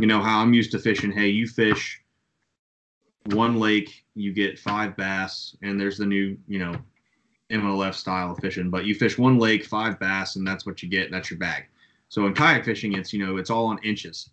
you 0.00 0.06
know 0.06 0.20
how 0.20 0.40
I'm 0.40 0.52
used 0.52 0.72
to 0.72 0.80
fishing. 0.80 1.12
Hey, 1.12 1.28
you 1.28 1.46
fish 1.46 2.01
one 3.26 3.58
lake, 3.58 4.04
you 4.14 4.32
get 4.32 4.58
five 4.58 4.96
bass, 4.96 5.56
and 5.62 5.80
there's 5.80 5.98
the 5.98 6.06
new 6.06 6.36
you 6.48 6.58
know 6.58 6.74
MLF 7.50 7.94
style 7.94 8.32
of 8.32 8.38
fishing. 8.38 8.70
But 8.70 8.84
you 8.84 8.94
fish 8.94 9.18
one 9.18 9.38
lake, 9.38 9.64
five 9.64 9.98
bass, 9.98 10.36
and 10.36 10.46
that's 10.46 10.66
what 10.66 10.82
you 10.82 10.88
get. 10.88 11.10
That's 11.10 11.30
your 11.30 11.38
bag. 11.38 11.64
So 12.08 12.26
in 12.26 12.34
kayak 12.34 12.64
fishing, 12.64 12.94
it's 12.94 13.12
you 13.12 13.24
know 13.24 13.36
it's 13.36 13.50
all 13.50 13.66
on 13.66 13.78
inches 13.82 14.30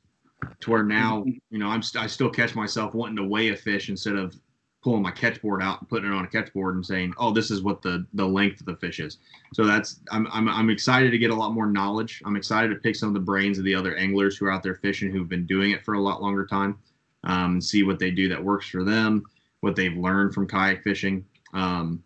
to 0.61 0.71
where 0.71 0.83
now 0.83 1.25
you 1.49 1.59
know 1.59 1.67
I'm 1.67 1.81
st- 1.81 2.03
I 2.03 2.07
still 2.07 2.29
catch 2.29 2.55
myself 2.55 2.93
wanting 2.93 3.17
to 3.17 3.23
weigh 3.23 3.49
a 3.49 3.55
fish 3.55 3.89
instead 3.89 4.15
of 4.15 4.35
pulling 4.81 5.01
my 5.01 5.11
catch 5.11 5.41
board 5.41 5.61
out 5.61 5.81
and 5.81 5.89
putting 5.89 6.09
it 6.09 6.15
on 6.15 6.23
a 6.23 6.27
catch 6.27 6.53
board 6.53 6.75
and 6.75 6.85
saying, 6.85 7.13
"Oh, 7.17 7.31
this 7.31 7.51
is 7.51 7.61
what 7.61 7.81
the 7.81 8.05
the 8.13 8.25
length 8.25 8.61
of 8.61 8.65
the 8.65 8.75
fish 8.77 8.99
is." 8.99 9.17
So 9.53 9.65
that's 9.65 9.99
I'm 10.11 10.27
I'm 10.31 10.47
I'm 10.47 10.69
excited 10.69 11.11
to 11.11 11.17
get 11.17 11.31
a 11.31 11.35
lot 11.35 11.53
more 11.53 11.67
knowledge. 11.67 12.21
I'm 12.25 12.35
excited 12.35 12.69
to 12.69 12.75
pick 12.75 12.95
some 12.95 13.09
of 13.09 13.13
the 13.13 13.19
brains 13.19 13.57
of 13.57 13.65
the 13.65 13.75
other 13.75 13.95
anglers 13.95 14.37
who 14.37 14.45
are 14.45 14.51
out 14.51 14.63
there 14.63 14.75
fishing 14.75 15.11
who've 15.11 15.29
been 15.29 15.45
doing 15.45 15.71
it 15.71 15.83
for 15.83 15.95
a 15.95 16.01
lot 16.01 16.21
longer 16.21 16.45
time, 16.45 16.77
um, 17.23 17.53
and 17.53 17.63
see 17.63 17.83
what 17.83 17.99
they 17.99 18.11
do 18.11 18.27
that 18.29 18.43
works 18.43 18.69
for 18.69 18.83
them, 18.83 19.23
what 19.61 19.75
they've 19.75 19.97
learned 19.97 20.33
from 20.33 20.47
kayak 20.47 20.83
fishing. 20.83 21.25
Um, 21.53 22.03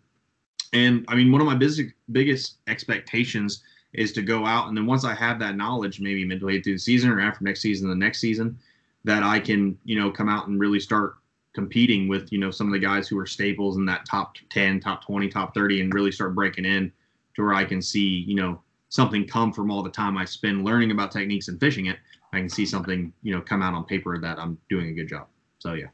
and 0.72 1.04
I 1.08 1.14
mean, 1.14 1.30
one 1.30 1.40
of 1.40 1.46
my 1.46 1.54
biggest 1.54 1.82
biggest 2.12 2.56
expectations 2.66 3.62
is 3.92 4.12
to 4.12 4.22
go 4.22 4.44
out 4.44 4.66
and 4.66 4.76
then 4.76 4.86
once 4.86 5.04
I 5.04 5.14
have 5.14 5.38
that 5.38 5.56
knowledge, 5.56 6.00
maybe 6.00 6.24
midway 6.24 6.60
through 6.60 6.74
the 6.74 6.78
season 6.78 7.10
or 7.10 7.20
after 7.20 7.44
next 7.44 7.60
season, 7.60 7.88
the 7.88 7.94
next 7.94 8.20
season, 8.20 8.58
that 9.04 9.22
I 9.22 9.38
can, 9.38 9.78
you 9.84 9.98
know, 9.98 10.10
come 10.10 10.28
out 10.28 10.48
and 10.48 10.58
really 10.58 10.80
start 10.80 11.16
competing 11.54 12.08
with, 12.08 12.32
you 12.32 12.38
know, 12.38 12.50
some 12.50 12.66
of 12.66 12.72
the 12.72 12.84
guys 12.84 13.06
who 13.06 13.18
are 13.18 13.26
staples 13.26 13.76
in 13.76 13.84
that 13.86 14.04
top 14.04 14.34
10, 14.50 14.80
top 14.80 15.04
20, 15.04 15.28
top 15.28 15.54
30, 15.54 15.82
and 15.82 15.94
really 15.94 16.10
start 16.10 16.34
breaking 16.34 16.64
in 16.64 16.90
to 17.36 17.42
where 17.42 17.54
I 17.54 17.64
can 17.64 17.80
see, 17.80 18.24
you 18.26 18.34
know, 18.34 18.60
something 18.88 19.26
come 19.26 19.52
from 19.52 19.70
all 19.70 19.82
the 19.82 19.90
time 19.90 20.16
I 20.16 20.24
spend 20.24 20.64
learning 20.64 20.90
about 20.90 21.12
techniques 21.12 21.48
and 21.48 21.60
fishing 21.60 21.86
it. 21.86 21.98
I 22.34 22.38
can 22.40 22.48
see 22.48 22.66
something, 22.66 23.12
you 23.22 23.34
know, 23.34 23.40
come 23.40 23.62
out 23.62 23.74
on 23.74 23.84
paper 23.84 24.18
that 24.18 24.38
I'm 24.38 24.58
doing 24.68 24.88
a 24.88 24.92
good 24.92 25.08
job. 25.08 25.26
So 25.58 25.74
yeah. 25.74 25.86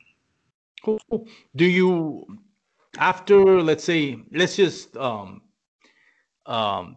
Cool. 0.82 1.00
Do 1.56 1.66
you 1.66 2.26
after 2.98 3.62
let's 3.62 3.84
say 3.84 4.18
let's 4.32 4.56
just 4.56 4.96
um 4.96 5.42
um 6.46 6.96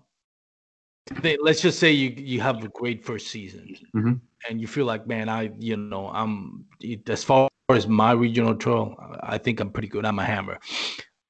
let's 1.41 1.61
just 1.61 1.79
say 1.79 1.91
you 1.91 2.13
you 2.17 2.41
have 2.41 2.63
a 2.63 2.67
great 2.69 3.03
first 3.05 3.27
season 3.27 3.75
mm-hmm. 3.95 4.13
and 4.49 4.61
you 4.61 4.67
feel 4.67 4.85
like 4.85 5.05
man 5.05 5.29
i 5.29 5.51
you 5.59 5.77
know 5.77 6.09
i'm 6.09 6.65
as 7.07 7.23
far 7.23 7.49
as 7.69 7.87
my 7.87 8.11
regional 8.11 8.55
trail 8.55 8.95
i 9.21 9.37
think 9.37 9.59
i'm 9.59 9.69
pretty 9.69 9.87
good 9.87 10.05
i'm 10.05 10.19
a 10.19 10.23
hammer 10.23 10.57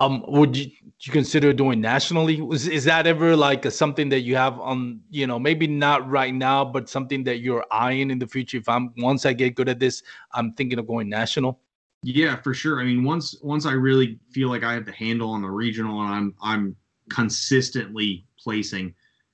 um 0.03 0.23
would 0.27 0.55
you, 0.55 0.71
you 0.99 1.11
consider 1.11 1.53
doing 1.53 1.81
nationally 1.81 2.41
is, 2.51 2.67
is 2.67 2.83
that 2.83 3.07
ever 3.07 3.35
like 3.35 3.65
a, 3.65 3.71
something 3.71 4.09
that 4.09 4.21
you 4.21 4.35
have 4.35 4.59
on 4.59 5.01
you 5.09 5.27
know 5.27 5.39
maybe 5.39 5.67
not 5.67 6.09
right 6.09 6.33
now 6.33 6.63
but 6.63 6.89
something 6.89 7.23
that 7.23 7.39
you're 7.39 7.65
eyeing 7.71 8.09
in 8.11 8.19
the 8.19 8.27
future 8.27 8.57
if 8.57 8.69
i'm 8.69 8.93
once 8.97 9.25
i 9.25 9.33
get 9.33 9.55
good 9.55 9.69
at 9.69 9.79
this 9.79 10.03
i'm 10.33 10.51
thinking 10.53 10.79
of 10.79 10.87
going 10.87 11.09
national 11.09 11.59
yeah 12.03 12.35
for 12.35 12.53
sure 12.53 12.81
i 12.81 12.83
mean 12.83 13.03
once 13.03 13.35
once 13.41 13.65
i 13.65 13.73
really 13.73 14.19
feel 14.31 14.49
like 14.49 14.63
i 14.63 14.73
have 14.73 14.85
the 14.85 14.91
handle 14.91 15.31
on 15.31 15.41
the 15.41 15.49
regional 15.49 16.01
and 16.01 16.11
i'm 16.11 16.35
i'm 16.41 16.75
consistently 17.09 18.25
placing 18.37 18.93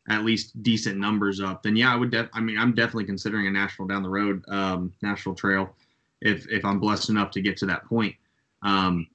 at 0.09 0.26
least 0.26 0.61
decent 0.63 0.97
numbers 0.97 1.39
up, 1.39 1.61
then 1.61 1.76
yeah, 1.76 1.93
I 1.93 1.95
would. 1.95 2.11
Def- 2.11 2.30
I 2.34 2.41
mean, 2.41 2.57
I'm 2.57 2.74
definitely 2.74 3.05
considering 3.05 3.47
a 3.47 3.51
national 3.51 3.88
down 3.88 4.01
the 4.01 4.09
road, 4.09 4.43
um, 4.49 4.91
national 5.01 5.36
trail, 5.36 5.76
if 6.22 6.47
if 6.49 6.65
I'm 6.65 6.80
blessed 6.80 7.09
enough 7.09 7.32
to 7.32 7.41
get 7.41 7.57
to 7.57 7.67
that 7.67 7.86
point. 7.86 8.15
Um, 8.63 9.07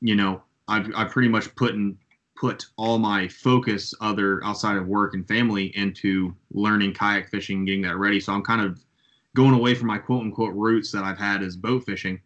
you 0.00 0.14
know, 0.14 0.42
I've 0.72 0.90
I've 0.96 1.10
pretty 1.10 1.28
much 1.28 1.54
put 1.54 1.74
in 1.74 1.98
put 2.34 2.64
all 2.76 2.98
my 2.98 3.28
focus 3.28 3.94
other 4.00 4.42
outside 4.44 4.76
of 4.76 4.86
work 4.86 5.14
and 5.14 5.26
family 5.28 5.66
into 5.76 6.34
learning 6.52 6.94
kayak 6.94 7.28
fishing, 7.28 7.58
and 7.58 7.66
getting 7.66 7.82
that 7.82 7.98
ready. 7.98 8.18
So 8.18 8.32
I'm 8.32 8.42
kind 8.42 8.62
of 8.62 8.80
going 9.36 9.54
away 9.54 9.74
from 9.74 9.86
my 9.88 9.98
quote 9.98 10.22
unquote 10.22 10.54
roots 10.54 10.90
that 10.92 11.04
I've 11.04 11.18
had 11.18 11.42
as 11.42 11.56
boat 11.56 11.84
fishing, 11.84 12.20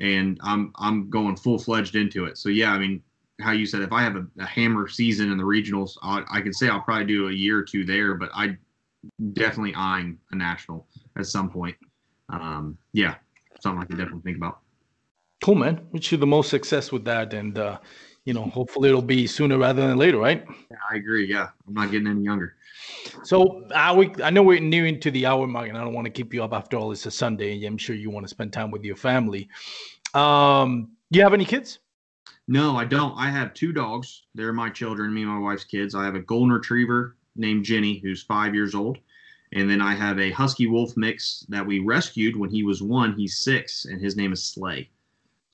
and 0.00 0.38
I'm 0.42 0.72
I'm 0.76 1.08
going 1.08 1.36
full 1.36 1.58
fledged 1.58 1.96
into 1.96 2.26
it. 2.26 2.36
So 2.38 2.50
yeah, 2.50 2.72
I 2.72 2.78
mean, 2.78 3.02
how 3.40 3.52
you 3.52 3.66
said 3.66 3.82
if 3.82 3.92
I 3.92 4.02
have 4.02 4.16
a, 4.16 4.26
a 4.38 4.46
hammer 4.46 4.88
season 4.88 5.32
in 5.32 5.38
the 5.38 5.44
regionals, 5.44 5.96
I, 6.02 6.22
I 6.30 6.40
can 6.42 6.52
say 6.52 6.68
I'll 6.68 6.80
probably 6.80 7.06
do 7.06 7.28
a 7.28 7.32
year 7.32 7.58
or 7.58 7.64
two 7.64 7.84
there, 7.84 8.14
but 8.14 8.30
I 8.34 8.56
definitely 9.32 9.74
eyeing 9.74 10.18
a 10.32 10.36
national 10.36 10.86
at 11.16 11.26
some 11.26 11.48
point. 11.48 11.76
Um, 12.28 12.76
yeah, 12.92 13.14
something 13.60 13.82
I 13.82 13.86
can 13.86 13.96
definitely 13.96 14.22
think 14.22 14.36
about. 14.36 14.60
Cool, 15.42 15.54
man. 15.54 15.86
Wish 15.92 16.12
you 16.12 16.18
the 16.18 16.26
most 16.26 16.50
success 16.50 16.90
with 16.90 17.04
that, 17.04 17.34
and 17.34 17.58
uh, 17.58 17.78
you 18.24 18.34
know, 18.34 18.44
hopefully 18.44 18.88
it'll 18.88 19.02
be 19.02 19.26
sooner 19.26 19.58
rather 19.58 19.86
than 19.86 19.96
later, 19.96 20.18
right? 20.18 20.44
Yeah, 20.70 20.76
I 20.90 20.96
agree. 20.96 21.26
Yeah, 21.26 21.48
I'm 21.66 21.74
not 21.74 21.90
getting 21.90 22.08
any 22.08 22.22
younger. 22.22 22.56
So 23.22 23.64
uh, 23.70 23.94
we, 23.96 24.10
I 24.22 24.30
know 24.30 24.42
we're 24.42 24.60
nearing 24.60 24.98
to 25.00 25.10
the 25.10 25.26
hour 25.26 25.46
mark, 25.46 25.68
and 25.68 25.78
I 25.78 25.84
don't 25.84 25.92
want 25.92 26.06
to 26.06 26.10
keep 26.10 26.34
you 26.34 26.42
up. 26.42 26.52
After 26.52 26.76
all, 26.76 26.90
it's 26.90 27.06
a 27.06 27.10
Sunday, 27.10 27.54
and 27.54 27.64
I'm 27.64 27.78
sure 27.78 27.94
you 27.94 28.10
want 28.10 28.24
to 28.24 28.28
spend 28.28 28.52
time 28.52 28.70
with 28.70 28.84
your 28.84 28.96
family. 28.96 29.48
Um, 30.14 30.90
do 31.12 31.18
you 31.18 31.22
have 31.22 31.34
any 31.34 31.44
kids? 31.44 31.78
No, 32.48 32.76
I 32.76 32.84
don't. 32.84 33.14
I 33.16 33.30
have 33.30 33.54
two 33.54 33.72
dogs. 33.72 34.22
They're 34.34 34.52
my 34.52 34.70
children, 34.70 35.12
me 35.12 35.22
and 35.22 35.30
my 35.30 35.38
wife's 35.38 35.64
kids. 35.64 35.94
I 35.94 36.04
have 36.04 36.14
a 36.14 36.20
golden 36.20 36.52
retriever 36.52 37.16
named 37.34 37.64
Jenny, 37.64 37.98
who's 37.98 38.22
five 38.22 38.54
years 38.54 38.74
old. 38.74 38.98
And 39.52 39.70
then 39.70 39.80
I 39.80 39.94
have 39.94 40.18
a 40.18 40.30
husky 40.30 40.66
wolf 40.66 40.96
mix 40.96 41.46
that 41.48 41.64
we 41.64 41.78
rescued 41.78 42.36
when 42.36 42.50
he 42.50 42.62
was 42.64 42.82
one. 42.82 43.14
He's 43.14 43.38
six, 43.38 43.84
and 43.84 44.00
his 44.00 44.16
name 44.16 44.32
is 44.32 44.42
Slay. 44.42 44.90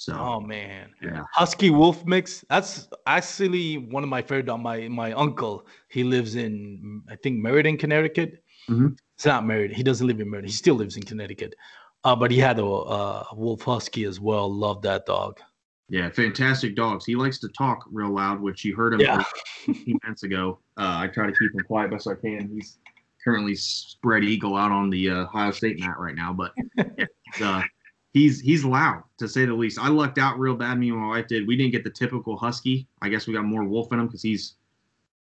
So, 0.03 0.15
Oh 0.19 0.41
man, 0.41 0.91
yeah. 1.01 1.23
Husky 1.33 1.71
Wolf 1.71 2.05
mix. 2.05 2.45
That's 2.51 2.89
actually 3.07 3.79
one 3.79 4.03
of 4.03 4.09
my 4.09 4.21
favorite. 4.21 4.47
dog. 4.47 4.61
My 4.61 4.89
my 4.89 5.13
uncle, 5.13 5.65
he 5.91 6.03
lives 6.03 6.35
in 6.35 7.03
I 7.09 7.15
think 7.15 7.39
Meriden, 7.39 7.79
Connecticut. 7.79 8.43
Mhm. 8.69 8.97
It's 9.15 9.25
not 9.27 9.47
Meriden. 9.47 9.77
He 9.77 9.85
doesn't 9.85 10.05
live 10.05 10.21
in 10.21 10.29
Meriden. 10.29 10.49
He 10.49 10.53
still 10.57 10.75
lives 10.75 10.97
in 10.97 11.05
Connecticut. 11.05 11.55
Uh, 12.03 12.17
but 12.17 12.33
he 12.33 12.39
had 12.41 12.59
a, 12.59 12.65
a 12.65 13.29
wolf 13.37 13.63
husky 13.63 14.03
as 14.03 14.19
well. 14.19 14.53
Love 14.53 14.83
that 14.83 15.07
dog. 15.07 15.39
Yeah, 15.89 16.11
fantastic 16.11 16.75
dogs. 16.75 17.05
He 17.05 17.15
likes 17.15 17.39
to 17.39 17.49
talk 17.57 17.85
real 17.93 18.13
loud, 18.13 18.41
which 18.41 18.65
you 18.65 18.75
heard 18.75 18.95
him 18.95 19.01
Yeah. 19.03 19.23
a 19.69 19.75
few 19.75 19.97
minutes 20.03 20.25
ago. 20.25 20.59
Uh, 20.77 20.97
I 20.99 21.07
try 21.07 21.27
to 21.27 21.33
keep 21.33 21.53
him 21.55 21.61
quiet 21.65 21.93
best 21.93 22.09
I 22.09 22.17
can. 22.17 22.49
He's 22.53 22.79
currently 23.23 23.55
spread 23.55 24.25
eagle 24.25 24.57
out 24.57 24.73
on 24.73 24.91
the 24.91 25.11
uh, 25.11 25.15
Ohio 25.27 25.53
State 25.53 25.79
mat 25.79 25.97
right 25.97 26.17
now, 26.17 26.33
but 26.33 26.51
yeah, 26.99 27.05
uh, 27.41 27.63
he's 28.13 28.41
he's 28.41 28.65
loud 28.65 29.03
to 29.19 29.29
say 29.29 29.45
the 29.45 29.55
least. 29.55 29.79
I 29.79 29.89
lucked 29.89 30.19
out 30.19 30.39
real 30.39 30.55
bad. 30.55 30.79
Me 30.79 30.91
and 30.91 30.99
my 30.99 31.09
wife 31.09 31.27
did. 31.29 31.47
We 31.47 31.57
didn't 31.57 31.73
get 31.73 31.85
the 31.85 31.91
typical 31.91 32.37
husky. 32.37 32.87
I 33.01 33.09
guess 33.09 33.27
we 33.27 33.35
got 33.35 33.45
more 33.45 33.65
wolf 33.65 33.93
in 33.93 33.99
him 33.99 34.07
because 34.07 34.23
he's 34.23 34.55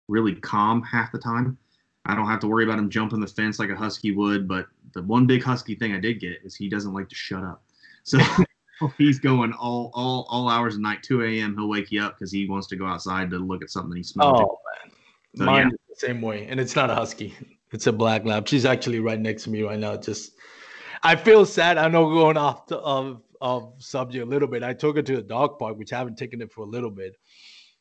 really 0.09 0.35
calm 0.35 0.83
half 0.83 1.13
the 1.13 1.19
time. 1.19 1.59
I 2.05 2.15
don't 2.15 2.27
have 2.27 2.41
to 2.41 2.47
worry 2.47 2.65
about 2.65 2.79
him 2.79 2.89
jumping 2.89 3.21
the 3.21 3.27
fence 3.27 3.59
like 3.59 3.71
a 3.71 3.77
husky 3.77 4.13
would. 4.13 4.47
But 4.47 4.67
the 4.95 5.03
one 5.03 5.27
big 5.27 5.43
husky 5.43 5.75
thing 5.75 5.93
I 5.93 5.99
did 6.01 6.21
get 6.21 6.39
is 6.45 6.55
he 6.55 6.69
doesn't 6.69 6.93
like 6.93 7.09
to 7.09 7.15
shut 7.15 7.43
up. 7.43 7.63
So 8.05 8.19
he's 8.99 9.19
going 9.19 9.53
all 9.53 9.91
all 9.95 10.27
all 10.29 10.49
hours 10.49 10.75
of 10.75 10.81
night, 10.81 11.03
2 11.03 11.25
a.m. 11.25 11.57
He'll 11.57 11.69
wake 11.69 11.91
you 11.91 12.03
up 12.03 12.17
because 12.19 12.31
he 12.31 12.49
wants 12.49 12.67
to 12.69 12.77
go 12.77 12.87
outside 12.87 13.31
to 13.31 13.39
look 13.39 13.63
at 13.63 13.71
something 13.71 13.97
he 13.97 14.03
smells. 14.03 14.41
Oh 14.41 14.59
man, 14.85 14.93
So, 15.35 15.45
mine 15.45 15.69
yeah. 15.69 15.75
is 15.75 16.01
the 16.01 16.07
same 16.07 16.23
way, 16.23 16.47
and 16.47 16.61
it's 16.61 16.77
not 16.77 16.91
a 16.91 16.95
husky. 16.95 17.35
It's 17.73 17.89
a 17.89 17.93
black 17.93 18.25
lab. 18.25 18.47
She's 18.47 18.65
actually 18.65 19.01
right 19.01 19.19
next 19.19 19.43
to 19.45 19.51
me 19.51 19.63
right 19.63 19.79
now. 19.79 19.97
Just, 19.97 20.35
I 21.03 21.17
feel 21.17 21.45
sad. 21.45 21.79
I 21.79 21.89
know 21.89 22.09
going 22.09 22.37
off 22.37 22.67
to, 22.67 22.79
of 22.79 23.23
of 23.41 23.75
subject 23.79 24.25
a 24.25 24.29
little 24.29 24.49
bit. 24.49 24.63
I 24.63 24.73
took 24.73 24.97
her 24.97 25.03
to 25.03 25.17
the 25.17 25.23
dog 25.23 25.59
park, 25.59 25.77
which 25.77 25.93
I 25.93 25.99
haven't 25.99 26.17
taken 26.17 26.41
it 26.41 26.53
for 26.53 26.63
a 26.63 26.69
little 26.69 26.91
bit, 26.91 27.17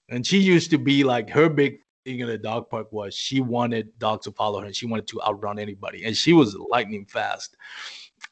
and 0.09 0.25
she 0.25 0.39
used 0.39 0.69
to 0.71 0.77
be 0.77 1.03
like 1.03 1.29
her 1.29 1.49
big 1.49 1.79
thing 2.03 2.19
in 2.19 2.27
the 2.27 2.37
dog 2.37 2.69
park 2.69 2.91
was 2.91 3.15
she 3.15 3.41
wanted 3.41 3.97
dogs 3.99 4.25
to 4.25 4.31
follow 4.31 4.59
her, 4.59 4.65
and 4.67 4.75
she 4.75 4.85
wanted 4.85 5.07
to 5.07 5.21
outrun 5.21 5.59
anybody, 5.59 6.03
and 6.05 6.15
she 6.15 6.33
was 6.33 6.55
lightning 6.55 7.05
fast. 7.05 7.55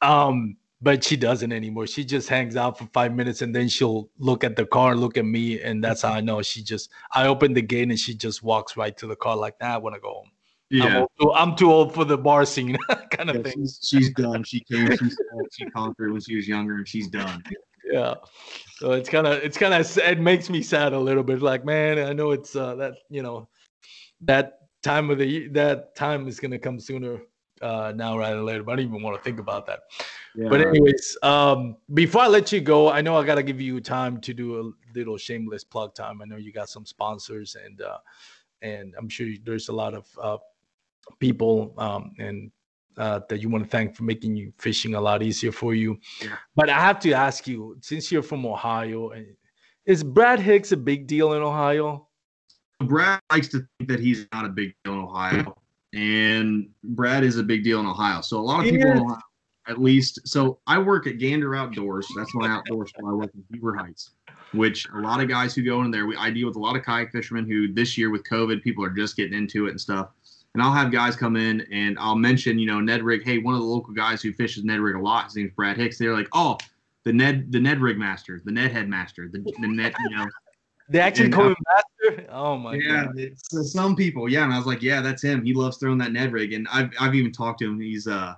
Um, 0.02 0.58
but 0.84 1.02
she 1.02 1.16
doesn't 1.16 1.54
anymore. 1.54 1.88
She 1.88 2.04
just 2.04 2.28
hangs 2.28 2.58
out 2.58 2.78
for 2.78 2.86
five 2.88 3.16
minutes 3.16 3.42
and 3.42 3.56
then 3.56 3.70
she'll 3.70 4.10
look 4.20 4.44
at 4.44 4.58
the 4.58 4.66
car 4.66 4.92
and 4.92 5.00
look 5.00 5.18
at 5.18 5.24
me. 5.24 5.62
And 5.62 5.82
that's 5.82 6.02
how 6.02 6.12
I 6.12 6.20
know 6.20 6.42
she 6.42 6.62
just, 6.62 6.92
I 7.14 7.28
open 7.28 7.54
the 7.54 7.62
gate 7.62 7.88
and 7.88 7.98
she 7.98 8.14
just 8.14 8.44
walks 8.44 8.76
right 8.76 8.96
to 8.98 9.08
the 9.08 9.16
car 9.16 9.38
like, 9.38 9.58
that. 9.60 9.70
nah, 9.70 9.76
I 9.76 9.78
want 9.78 9.96
to 9.96 10.02
go 10.02 10.10
home. 10.10 10.32
I'm, 10.74 10.80
Yeah. 10.80 11.06
too- 11.20 11.32
I'm 11.34 11.56
too 11.56 11.72
old 11.72 11.94
for 11.94 12.04
the 12.06 12.18
bar 12.18 12.46
scene 12.46 12.76
kind 13.12 13.30
of 13.30 13.38
Yeah, 13.38 13.44
thing. 13.44 13.54
she's, 13.54 13.80
she's 13.84 14.10
done. 14.14 14.44
She 14.44 14.60
came, 14.62 14.90
she 14.92 15.10
saw, 15.10 15.44
she 15.52 15.66
conquered 15.66 16.12
when 16.12 16.22
she 16.22 16.36
was 16.36 16.48
younger, 16.48 16.76
and 16.76 16.88
she's 16.88 17.08
done. 17.10 17.44
Yeah. 17.86 18.16
So 18.80 18.92
it's 18.94 19.10
kind 19.10 19.28
of, 19.28 19.34
it's 19.44 19.58
kind 19.58 19.74
of, 19.74 19.98
it 19.98 20.20
makes 20.20 20.50
me 20.50 20.62
sad 20.62 20.94
a 20.94 21.00
little 21.00 21.24
bit. 21.24 21.42
Like, 21.42 21.64
man, 21.64 22.00
I 22.00 22.14
know 22.14 22.32
it's 22.32 22.56
uh, 22.56 22.76
that, 22.76 22.94
you 23.10 23.22
know, 23.22 23.48
that 24.22 24.60
time 24.82 25.10
of 25.10 25.18
the, 25.20 25.26
ye- 25.26 25.48
that 25.50 25.96
time 25.96 26.28
is 26.28 26.40
going 26.40 26.52
to 26.52 26.60
come 26.60 26.80
sooner 26.80 27.22
uh, 27.62 27.94
now 27.96 28.18
rather 28.18 28.38
than 28.38 28.46
later. 28.46 28.64
But 28.64 28.74
I 28.74 28.76
don't 28.78 28.86
even 28.88 29.04
want 29.04 29.16
to 29.18 29.24
think 29.24 29.40
about 29.40 29.66
that. 29.68 29.82
Yeah. 30.36 30.50
But 30.50 30.62
anyways, 30.62 31.18
um, 31.22 31.78
before 31.94 32.24
I 32.24 32.28
let 32.28 32.52
you 32.52 32.60
go, 32.62 32.90
I 32.90 33.02
know 33.02 33.16
I 33.16 33.24
gotta 33.24 33.44
give 33.44 33.62
you 33.62 33.80
time 33.80 34.20
to 34.22 34.34
do 34.34 34.60
a 34.60 34.98
little 34.98 35.16
shameless 35.16 35.64
plug 35.64 35.94
time. 35.94 36.22
I 36.22 36.26
know 36.26 36.38
you 36.38 36.52
got 36.52 36.70
some 36.70 36.88
sponsors, 36.88 37.56
and 37.64 37.80
uh, 37.82 38.00
and 38.64 38.96
I'm 38.98 39.08
sure 39.10 39.28
there's 39.46 39.70
a 39.70 39.74
lot 39.74 39.94
of 39.94 40.08
uh, 40.20 40.38
people 41.20 41.74
um, 41.78 42.12
and 42.20 42.52
uh, 42.98 43.22
that 43.30 43.42
you 43.42 43.50
want 43.50 43.64
to 43.64 43.70
thank 43.70 43.96
for 43.96 44.04
making 44.04 44.36
you 44.36 44.54
fishing 44.60 44.96
a 44.96 45.02
lot 45.02 45.24
easier 45.24 45.52
for 45.52 45.74
you. 45.74 45.98
Yeah. 46.22 46.36
But 46.56 46.70
I 46.70 46.80
have 46.80 47.00
to 47.02 47.14
ask 47.14 47.48
you, 47.48 47.78
since 47.82 48.12
you're 48.12 48.24
from 48.24 48.46
Ohio, 48.46 49.12
is 49.86 50.04
Brad 50.04 50.40
Hicks 50.40 50.72
a 50.72 50.78
big 50.78 51.08
deal 51.08 51.34
in 51.34 51.42
Ohio? 51.42 52.08
Brad 52.82 53.20
likes 53.32 53.48
to 53.50 53.66
think 53.78 53.90
that 53.90 54.00
he's 54.00 54.28
not 54.34 54.46
a 54.46 54.50
big 54.50 54.74
deal 54.84 54.94
in 54.94 55.00
Ohio, 55.00 55.56
and 55.94 56.70
Brad 56.84 57.24
is 57.24 57.38
a 57.38 57.44
big 57.44 57.64
deal 57.64 57.80
in 57.80 57.86
Ohio. 57.86 58.22
So 58.22 58.40
a 58.40 58.42
lot 58.42 58.60
of 58.60 58.66
He 58.66 58.72
people, 58.72 58.92
in. 58.92 58.98
Ohio, 59.00 59.18
at 59.68 59.82
least, 59.82 60.20
so 60.28 60.60
I 60.68 60.78
work 60.78 61.08
at 61.08 61.20
Gander 61.20 61.56
Outdoors. 61.56 62.06
That's 62.18 62.34
my 62.36 62.50
outdoor 62.50 62.86
store. 62.86 63.12
I 63.12 63.14
work 63.14 63.32
in 63.34 63.44
Beaver 63.50 63.76
Heights, 63.76 64.12
which 64.52 64.88
a 64.90 65.00
lot 65.00 65.22
of 65.22 65.30
guys 65.30 65.56
who 65.56 65.64
go 65.64 65.84
in 65.84 65.92
there, 65.92 66.06
we, 66.06 66.18
I 66.18 66.32
deal 66.32 66.48
with 66.48 66.58
a 66.58 66.60
lot 66.60 66.76
of 66.76 66.84
kayak 66.84 67.12
fishermen 67.12 67.48
who 67.48 67.72
this 67.72 67.98
year 67.98 68.12
with 68.12 68.24
COVID, 68.26 68.62
people 68.62 68.84
are 68.84 68.90
just 68.90 69.16
getting 69.16 69.38
into 69.38 69.68
it 69.68 69.70
and 69.70 69.80
stuff. 69.80 70.10
And 70.54 70.62
I'll 70.62 70.72
have 70.72 70.92
guys 70.92 71.16
come 71.16 71.36
in 71.36 71.62
and 71.72 71.98
I'll 72.00 72.16
mention, 72.16 72.60
you 72.60 72.68
know, 72.68 72.80
Ned 72.80 73.02
Rig. 73.02 73.24
Hey, 73.24 73.40
one 73.40 73.56
of 73.56 73.62
the 73.62 73.66
local 73.66 73.94
guys 73.94 74.22
who 74.22 74.32
fishes 74.34 74.64
Ned 74.64 74.80
Rig 74.80 74.96
a 74.96 75.00
lot, 75.00 75.26
his 75.26 75.36
name's 75.36 75.52
Brad 75.52 75.78
Hicks. 75.78 75.98
They're 75.98 76.14
like, 76.14 76.30
oh, 76.34 76.58
the 77.04 77.14
Ned, 77.14 77.52
the 77.52 77.60
Ned 77.60 77.80
Rig 77.80 77.98
master, 77.98 78.40
the 78.44 78.52
Ned 78.52 78.72
head 78.72 78.88
master, 78.88 79.30
the, 79.32 79.40
the 79.40 79.68
Ned, 79.68 79.94
you 80.10 80.16
know. 80.16 80.26
They 80.90 81.00
actually 81.00 81.26
And, 81.26 81.34
call 81.34 81.46
uh, 81.46 81.50
him 81.50 81.56
Master. 82.06 82.26
Oh 82.30 82.58
my 82.58 82.76
yeah, 82.76 83.06
god! 83.06 83.18
it's 83.18 83.54
uh, 83.56 83.64
some 83.64 83.96
people. 83.96 84.28
Yeah, 84.28 84.44
and 84.44 84.54
I 84.54 84.58
was 84.58 84.68
like, 84.68 84.82
yeah, 84.82 85.02
that's 85.02 85.24
him. 85.24 85.44
He 85.44 85.54
loves 85.54 85.78
throwing 85.78 85.98
that 86.00 86.12
Ned 86.12 86.34
rig, 86.34 86.52
and 86.52 86.68
I've 86.72 86.92
I've 87.00 87.16
even 87.16 87.32
talked 87.32 87.60
to 87.60 87.70
him. 87.70 87.80
He's 87.80 88.06
uh, 88.06 88.36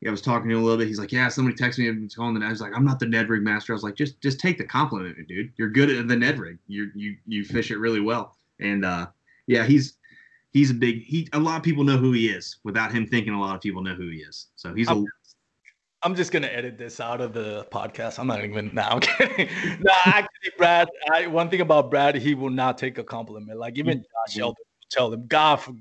yeah, 0.00 0.08
I 0.08 0.12
was 0.12 0.20
talking 0.20 0.48
to 0.48 0.56
him 0.56 0.62
a 0.62 0.64
little 0.64 0.78
bit. 0.78 0.88
He's 0.88 0.98
like, 0.98 1.10
yeah, 1.10 1.28
somebody 1.28 1.56
texted 1.56 1.78
me 1.78 1.88
and 1.88 2.14
calling 2.14 2.38
the. 2.38 2.44
I 2.44 2.50
was 2.50 2.60
like, 2.60 2.72
I'm 2.76 2.84
not 2.84 2.98
the 3.00 3.06
Ned 3.06 3.28
rig 3.28 3.42
master. 3.42 3.72
I 3.72 3.74
was 3.74 3.82
like, 3.82 3.94
just 3.96 4.20
just 4.20 4.40
take 4.40 4.58
the 4.58 4.64
compliment, 4.64 5.26
dude. 5.26 5.52
You're 5.56 5.70
good 5.70 5.90
at 5.90 6.06
the 6.06 6.16
Ned 6.16 6.38
rig. 6.38 6.58
You 6.68 6.90
you 6.94 7.16
you 7.26 7.44
fish 7.44 7.70
it 7.70 7.78
really 7.78 8.00
well, 8.00 8.36
and 8.60 8.84
uh, 8.84 9.06
yeah, 9.46 9.64
he's 9.64 9.94
he's 10.52 10.70
a 10.70 10.74
big. 10.74 11.02
He 11.04 11.28
a 11.32 11.38
lot 11.38 11.56
of 11.56 11.62
people 11.62 11.84
know 11.84 11.96
who 11.96 12.12
he 12.12 12.28
is 12.28 12.58
without 12.64 12.92
him 12.92 13.06
thinking. 13.06 13.32
A 13.34 13.40
lot 13.40 13.54
of 13.54 13.60
people 13.60 13.82
know 13.82 13.94
who 13.94 14.08
he 14.08 14.18
is. 14.18 14.48
So 14.56 14.74
he's 14.74 14.88
a 14.88 14.92
I'm- 14.92 15.04
I'm 16.02 16.14
just 16.14 16.32
gonna 16.32 16.46
edit 16.46 16.78
this 16.78 16.98
out 16.98 17.20
of 17.20 17.34
the 17.34 17.66
podcast. 17.70 18.18
I'm 18.18 18.26
not 18.26 18.42
even 18.42 18.70
now. 18.74 18.88
I'm 18.92 19.00
kidding. 19.00 19.48
no, 19.80 19.92
actually, 20.06 20.50
Brad. 20.56 20.88
I, 21.12 21.26
one 21.26 21.50
thing 21.50 21.60
about 21.60 21.90
Brad, 21.90 22.14
he 22.16 22.34
will 22.34 22.48
not 22.48 22.78
take 22.78 22.96
a 22.96 23.04
compliment. 23.04 23.58
Like 23.58 23.76
even 23.76 23.98
Josh 23.98 24.36
Mhm. 24.36 24.40
Elder 24.40 24.56
will 24.58 24.88
tell 24.90 25.12
him, 25.12 25.26
God, 25.26 25.56
for 25.56 25.72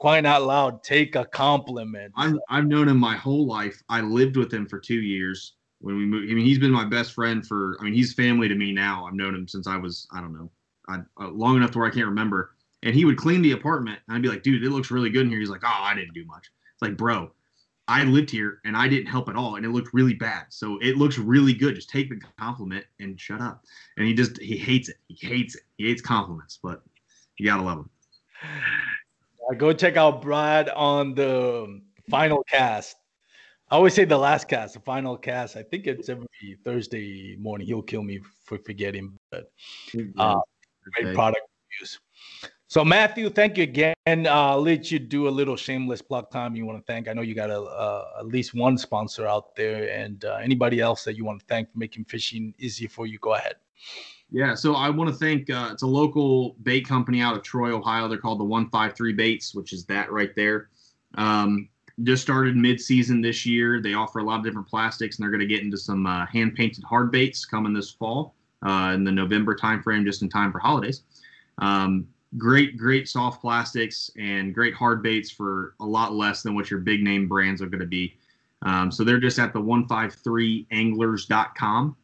crying 0.00 0.26
out 0.26 0.42
loud, 0.42 0.82
take 0.82 1.14
a 1.14 1.24
compliment. 1.24 2.12
I've 2.16 2.34
I've 2.50 2.66
known 2.66 2.88
him 2.88 2.98
my 2.98 3.14
whole 3.14 3.46
life. 3.46 3.80
I 3.88 4.00
lived 4.00 4.36
with 4.36 4.52
him 4.52 4.66
for 4.66 4.80
two 4.80 5.00
years 5.00 5.54
when 5.80 5.96
we 5.96 6.04
moved. 6.06 6.28
I 6.28 6.34
mean, 6.34 6.44
he's 6.44 6.58
been 6.58 6.72
my 6.72 6.84
best 6.84 7.12
friend 7.12 7.46
for. 7.46 7.76
I 7.80 7.84
mean, 7.84 7.94
he's 7.94 8.12
family 8.14 8.48
to 8.48 8.56
me 8.56 8.72
now. 8.72 9.06
I've 9.06 9.14
known 9.14 9.32
him 9.32 9.46
since 9.46 9.68
I 9.68 9.76
was 9.76 10.08
I 10.12 10.20
don't 10.20 10.32
know, 10.32 10.50
I, 10.88 10.96
uh, 11.24 11.28
long 11.28 11.56
enough 11.56 11.70
to 11.70 11.78
where 11.78 11.86
I 11.86 11.90
can't 11.90 12.06
remember. 12.06 12.56
And 12.82 12.94
he 12.94 13.04
would 13.04 13.16
clean 13.16 13.42
the 13.42 13.52
apartment, 13.52 13.98
and 14.06 14.16
I'd 14.16 14.22
be 14.22 14.28
like, 14.28 14.42
"Dude, 14.42 14.62
it 14.62 14.70
looks 14.70 14.90
really 14.90 15.10
good 15.10 15.22
in 15.22 15.30
here." 15.30 15.40
He's 15.40 15.50
like, 15.50 15.64
"Oh, 15.64 15.82
I 15.82 15.94
didn't 15.94 16.14
do 16.14 16.24
much." 16.24 16.50
It's 16.74 16.82
like, 16.82 16.96
bro, 16.96 17.32
I 17.88 18.04
lived 18.04 18.30
here 18.30 18.60
and 18.64 18.76
I 18.76 18.86
didn't 18.86 19.06
help 19.06 19.30
at 19.30 19.34
all, 19.34 19.56
and 19.56 19.64
it 19.64 19.70
looked 19.70 19.94
really 19.94 20.14
bad. 20.14 20.44
So 20.50 20.78
it 20.78 20.98
looks 20.98 21.16
really 21.18 21.54
good. 21.54 21.74
Just 21.74 21.88
take 21.88 22.10
the 22.10 22.20
compliment 22.38 22.84
and 23.00 23.18
shut 23.18 23.40
up. 23.40 23.64
And 23.96 24.06
he 24.06 24.14
just 24.14 24.38
he 24.40 24.56
hates 24.58 24.90
it. 24.90 24.96
He 25.08 25.26
hates 25.26 25.56
it. 25.56 25.62
He 25.78 25.88
hates 25.88 26.02
compliments, 26.02 26.58
but 26.62 26.82
you 27.38 27.46
gotta 27.46 27.62
love 27.62 27.78
him. 27.78 27.90
Uh, 29.50 29.54
go 29.54 29.72
check 29.72 29.96
out 29.96 30.20
Brad 30.20 30.68
on 30.68 31.14
the 31.14 31.80
final 32.10 32.44
cast. 32.44 32.96
I 33.70 33.76
always 33.76 33.94
say 33.94 34.04
the 34.04 34.18
last 34.18 34.48
cast, 34.48 34.74
the 34.74 34.80
final 34.80 35.16
cast. 35.16 35.56
I 35.56 35.62
think 35.62 35.86
it's 35.86 36.08
every 36.08 36.26
Thursday 36.64 37.36
morning. 37.36 37.66
He'll 37.66 37.82
kill 37.82 38.02
me 38.02 38.20
for 38.44 38.58
forgetting, 38.58 39.18
but 39.30 39.50
uh, 40.18 40.40
great 40.92 41.14
product 41.14 41.46
reviews. 41.70 41.98
So 42.70 42.84
Matthew, 42.84 43.30
thank 43.30 43.56
you 43.56 43.62
again. 43.62 43.94
Uh, 44.06 44.28
I'll 44.28 44.60
let 44.60 44.90
you 44.90 44.98
do 44.98 45.26
a 45.26 45.30
little 45.30 45.56
shameless 45.56 46.02
plug 46.02 46.30
time. 46.30 46.54
You 46.54 46.66
want 46.66 46.78
to 46.78 46.84
thank? 46.84 47.08
I 47.08 47.14
know 47.14 47.22
you 47.22 47.34
got 47.34 47.48
a, 47.48 48.04
at 48.18 48.26
least 48.26 48.52
one 48.52 48.76
sponsor 48.76 49.26
out 49.26 49.56
there, 49.56 49.90
and 49.90 50.22
uh, 50.26 50.34
anybody 50.42 50.78
else 50.78 51.02
that 51.04 51.16
you 51.16 51.24
want 51.24 51.40
to 51.40 51.46
thank 51.46 51.72
for 51.72 51.78
making 51.78 52.04
fishing 52.04 52.52
easy 52.58 52.86
for 52.86 53.06
you. 53.06 53.18
Go 53.20 53.36
ahead. 53.36 53.54
Yeah, 54.30 54.54
so 54.54 54.74
I 54.74 54.90
want 54.90 55.08
to 55.08 55.16
thank 55.16 55.48
uh, 55.48 55.70
it's 55.72 55.82
a 55.82 55.86
local 55.86 56.56
bait 56.62 56.86
company 56.86 57.22
out 57.22 57.34
of 57.34 57.42
Troy, 57.42 57.74
Ohio. 57.74 58.06
They're 58.06 58.18
called 58.18 58.38
the 58.38 58.44
153 58.44 59.14
Baits, 59.14 59.54
which 59.54 59.72
is 59.72 59.86
that 59.86 60.12
right 60.12 60.36
there. 60.36 60.68
Um, 61.14 61.70
just 62.02 62.22
started 62.22 62.54
mid-season 62.54 63.22
this 63.22 63.46
year. 63.46 63.80
They 63.80 63.94
offer 63.94 64.18
a 64.18 64.22
lot 64.22 64.40
of 64.40 64.44
different 64.44 64.68
plastics, 64.68 65.16
and 65.16 65.24
they're 65.24 65.30
going 65.30 65.40
to 65.40 65.46
get 65.46 65.62
into 65.62 65.78
some 65.78 66.04
uh, 66.04 66.26
hand-painted 66.26 66.84
hard 66.84 67.10
baits 67.10 67.46
coming 67.46 67.72
this 67.72 67.90
fall 67.90 68.34
uh, 68.60 68.92
in 68.94 69.04
the 69.04 69.12
November 69.12 69.56
timeframe, 69.56 70.04
just 70.04 70.20
in 70.20 70.28
time 70.28 70.52
for 70.52 70.58
holidays. 70.58 71.04
Um, 71.56 72.06
great, 72.36 72.76
great 72.76 73.08
soft 73.08 73.40
plastics 73.40 74.10
and 74.18 74.54
great 74.54 74.74
hard 74.74 75.02
baits 75.02 75.30
for 75.30 75.74
a 75.80 75.86
lot 75.86 76.14
less 76.14 76.42
than 76.42 76.54
what 76.54 76.70
your 76.70 76.80
big 76.80 77.02
name 77.02 77.26
brands 77.26 77.62
are 77.62 77.66
going 77.66 77.80
to 77.80 77.86
be. 77.86 78.14
Um, 78.62 78.90
so 78.90 79.04
they're 79.04 79.20
just 79.20 79.38
at 79.38 79.52
the 79.52 79.60
153anglers.com 79.60 81.96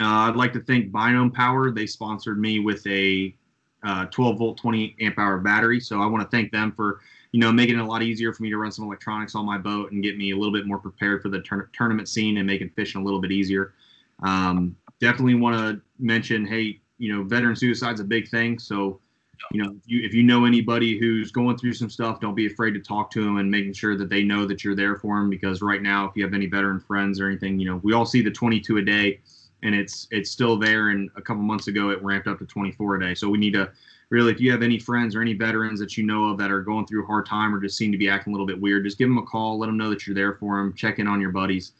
Uh, 0.00 0.04
I'd 0.04 0.36
like 0.36 0.52
to 0.52 0.60
thank 0.60 0.92
Bioenno 0.92 1.34
Power. 1.34 1.72
They 1.72 1.86
sponsored 1.86 2.38
me 2.38 2.60
with 2.60 2.86
a 2.86 3.34
uh, 3.82 4.04
12 4.06 4.38
volt, 4.38 4.56
20 4.58 4.96
amp 5.00 5.18
hour 5.18 5.38
battery. 5.38 5.80
So 5.80 6.00
I 6.00 6.06
want 6.06 6.22
to 6.22 6.28
thank 6.36 6.52
them 6.52 6.72
for 6.72 7.00
you 7.32 7.40
know 7.40 7.52
making 7.52 7.78
it 7.78 7.82
a 7.82 7.84
lot 7.84 8.02
easier 8.02 8.32
for 8.32 8.42
me 8.42 8.50
to 8.50 8.56
run 8.58 8.72
some 8.72 8.84
electronics 8.84 9.34
on 9.34 9.44
my 9.44 9.58
boat 9.58 9.92
and 9.92 10.02
get 10.02 10.16
me 10.16 10.30
a 10.32 10.36
little 10.36 10.52
bit 10.52 10.66
more 10.66 10.78
prepared 10.78 11.22
for 11.22 11.28
the 11.30 11.40
tur- 11.40 11.70
tournament 11.72 12.08
scene 12.08 12.38
and 12.38 12.46
making 12.46 12.70
fishing 12.70 13.00
a 13.00 13.04
little 13.04 13.20
bit 13.20 13.32
easier. 13.32 13.74
Um, 14.22 14.76
definitely 15.00 15.34
want 15.34 15.56
to 15.56 15.80
mention, 15.98 16.46
hey, 16.46 16.80
you 16.98 17.14
know, 17.14 17.24
veteran 17.24 17.56
suicide's 17.56 18.00
a 18.00 18.04
big 18.04 18.28
thing. 18.28 18.58
So 18.58 19.00
you 19.52 19.62
know, 19.62 19.70
if 19.70 19.82
you, 19.86 20.04
if 20.04 20.14
you 20.14 20.22
know 20.22 20.44
anybody 20.44 20.98
who's 20.98 21.30
going 21.30 21.56
through 21.56 21.74
some 21.74 21.88
stuff, 21.88 22.20
don't 22.20 22.34
be 22.34 22.46
afraid 22.46 22.72
to 22.72 22.80
talk 22.80 23.10
to 23.12 23.24
them 23.24 23.38
and 23.38 23.50
making 23.50 23.72
sure 23.72 23.96
that 23.96 24.08
they 24.08 24.22
know 24.22 24.46
that 24.46 24.62
you're 24.62 24.74
there 24.74 24.96
for 24.96 25.16
them. 25.16 25.30
Because 25.30 25.62
right 25.62 25.82
now, 25.82 26.06
if 26.06 26.12
you 26.16 26.24
have 26.24 26.34
any 26.34 26.46
veteran 26.46 26.80
friends 26.80 27.20
or 27.20 27.28
anything, 27.28 27.58
you 27.58 27.68
know, 27.68 27.80
we 27.82 27.92
all 27.92 28.06
see 28.06 28.22
the 28.22 28.30
22 28.30 28.78
a 28.78 28.82
day, 28.82 29.20
and 29.62 29.74
it's 29.74 30.06
it's 30.10 30.30
still 30.30 30.58
there. 30.58 30.90
And 30.90 31.10
a 31.16 31.22
couple 31.22 31.42
months 31.42 31.68
ago, 31.68 31.90
it 31.90 32.02
ramped 32.02 32.28
up 32.28 32.38
to 32.38 32.46
24 32.46 32.96
a 32.96 33.00
day. 33.00 33.14
So 33.14 33.28
we 33.28 33.38
need 33.38 33.54
to 33.54 33.70
really, 34.10 34.32
if 34.32 34.40
you 34.40 34.50
have 34.52 34.62
any 34.62 34.78
friends 34.78 35.14
or 35.14 35.22
any 35.22 35.34
veterans 35.34 35.80
that 35.80 35.96
you 35.96 36.04
know 36.04 36.30
of 36.30 36.38
that 36.38 36.50
are 36.50 36.62
going 36.62 36.86
through 36.86 37.04
a 37.04 37.06
hard 37.06 37.26
time 37.26 37.54
or 37.54 37.60
just 37.60 37.76
seem 37.76 37.92
to 37.92 37.98
be 37.98 38.08
acting 38.08 38.32
a 38.32 38.34
little 38.34 38.46
bit 38.46 38.60
weird, 38.60 38.84
just 38.84 38.98
give 38.98 39.08
them 39.08 39.18
a 39.18 39.22
call, 39.22 39.58
let 39.58 39.66
them 39.66 39.76
know 39.76 39.90
that 39.90 40.06
you're 40.06 40.14
there 40.14 40.34
for 40.34 40.56
them, 40.56 40.72
check 40.74 40.98
in 40.98 41.06
on 41.06 41.20
your 41.20 41.30
buddies. 41.30 41.72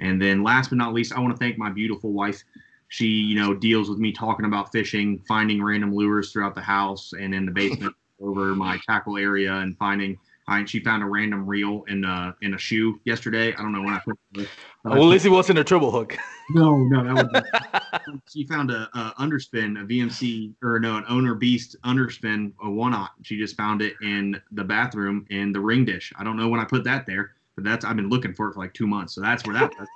And 0.00 0.20
then 0.20 0.42
last 0.42 0.70
but 0.70 0.78
not 0.78 0.92
least, 0.92 1.12
I 1.12 1.20
want 1.20 1.34
to 1.34 1.38
thank 1.38 1.58
my 1.58 1.70
beautiful 1.70 2.12
wife 2.12 2.42
she 2.88 3.06
you 3.06 3.40
know 3.40 3.54
deals 3.54 3.88
with 3.88 3.98
me 3.98 4.12
talking 4.12 4.46
about 4.46 4.70
fishing 4.72 5.22
finding 5.26 5.62
random 5.62 5.94
lures 5.94 6.32
throughout 6.32 6.54
the 6.54 6.60
house 6.60 7.12
and 7.18 7.34
in 7.34 7.46
the 7.46 7.52
basement 7.52 7.94
over 8.20 8.54
my 8.54 8.78
tackle 8.86 9.18
area 9.18 9.52
and 9.52 9.76
finding 9.78 10.16
I, 10.46 10.64
she 10.66 10.80
found 10.80 11.02
a 11.02 11.06
random 11.06 11.46
reel 11.46 11.84
in 11.88 12.04
a 12.04 12.36
in 12.42 12.54
a 12.54 12.58
shoe 12.58 13.00
yesterday. 13.04 13.54
I 13.54 13.62
don't 13.62 13.72
know 13.72 13.80
when 13.80 13.94
I 13.94 14.00
put 14.00 14.18
it. 14.34 14.48
Well, 14.84 15.04
at 15.04 15.08
least 15.08 15.24
it 15.24 15.30
wasn't 15.30 15.58
a 15.58 15.64
triple 15.64 15.90
hook. 15.90 16.16
No, 16.50 16.76
no, 16.76 17.02
that 17.02 17.32
was. 17.32 18.20
she 18.30 18.46
found 18.46 18.70
a, 18.70 18.86
a, 18.92 19.14
underspin, 19.18 19.80
a 19.80 19.86
VMC 19.86 20.52
or 20.62 20.78
no, 20.78 20.98
an 20.98 21.04
owner 21.08 21.34
beast 21.34 21.74
underspin, 21.86 22.52
a 22.62 22.70
one 22.70 22.92
aught. 22.92 23.12
She 23.22 23.38
just 23.38 23.56
found 23.56 23.80
it 23.80 23.94
in 24.02 24.38
the 24.52 24.62
bathroom 24.62 25.24
in 25.30 25.54
the 25.54 25.60
ring 25.60 25.86
dish. 25.86 26.12
I 26.18 26.22
don't 26.22 26.36
know 26.36 26.50
when 26.50 26.60
I 26.60 26.66
put 26.66 26.84
that 26.84 27.06
there, 27.06 27.30
but 27.54 27.64
that's 27.64 27.82
I've 27.82 27.96
been 27.96 28.10
looking 28.10 28.34
for 28.34 28.50
it 28.50 28.52
for 28.52 28.60
like 28.60 28.74
two 28.74 28.86
months. 28.86 29.14
So 29.14 29.22
that's 29.22 29.46
where 29.46 29.54
that 29.54 29.70
was 29.78 29.88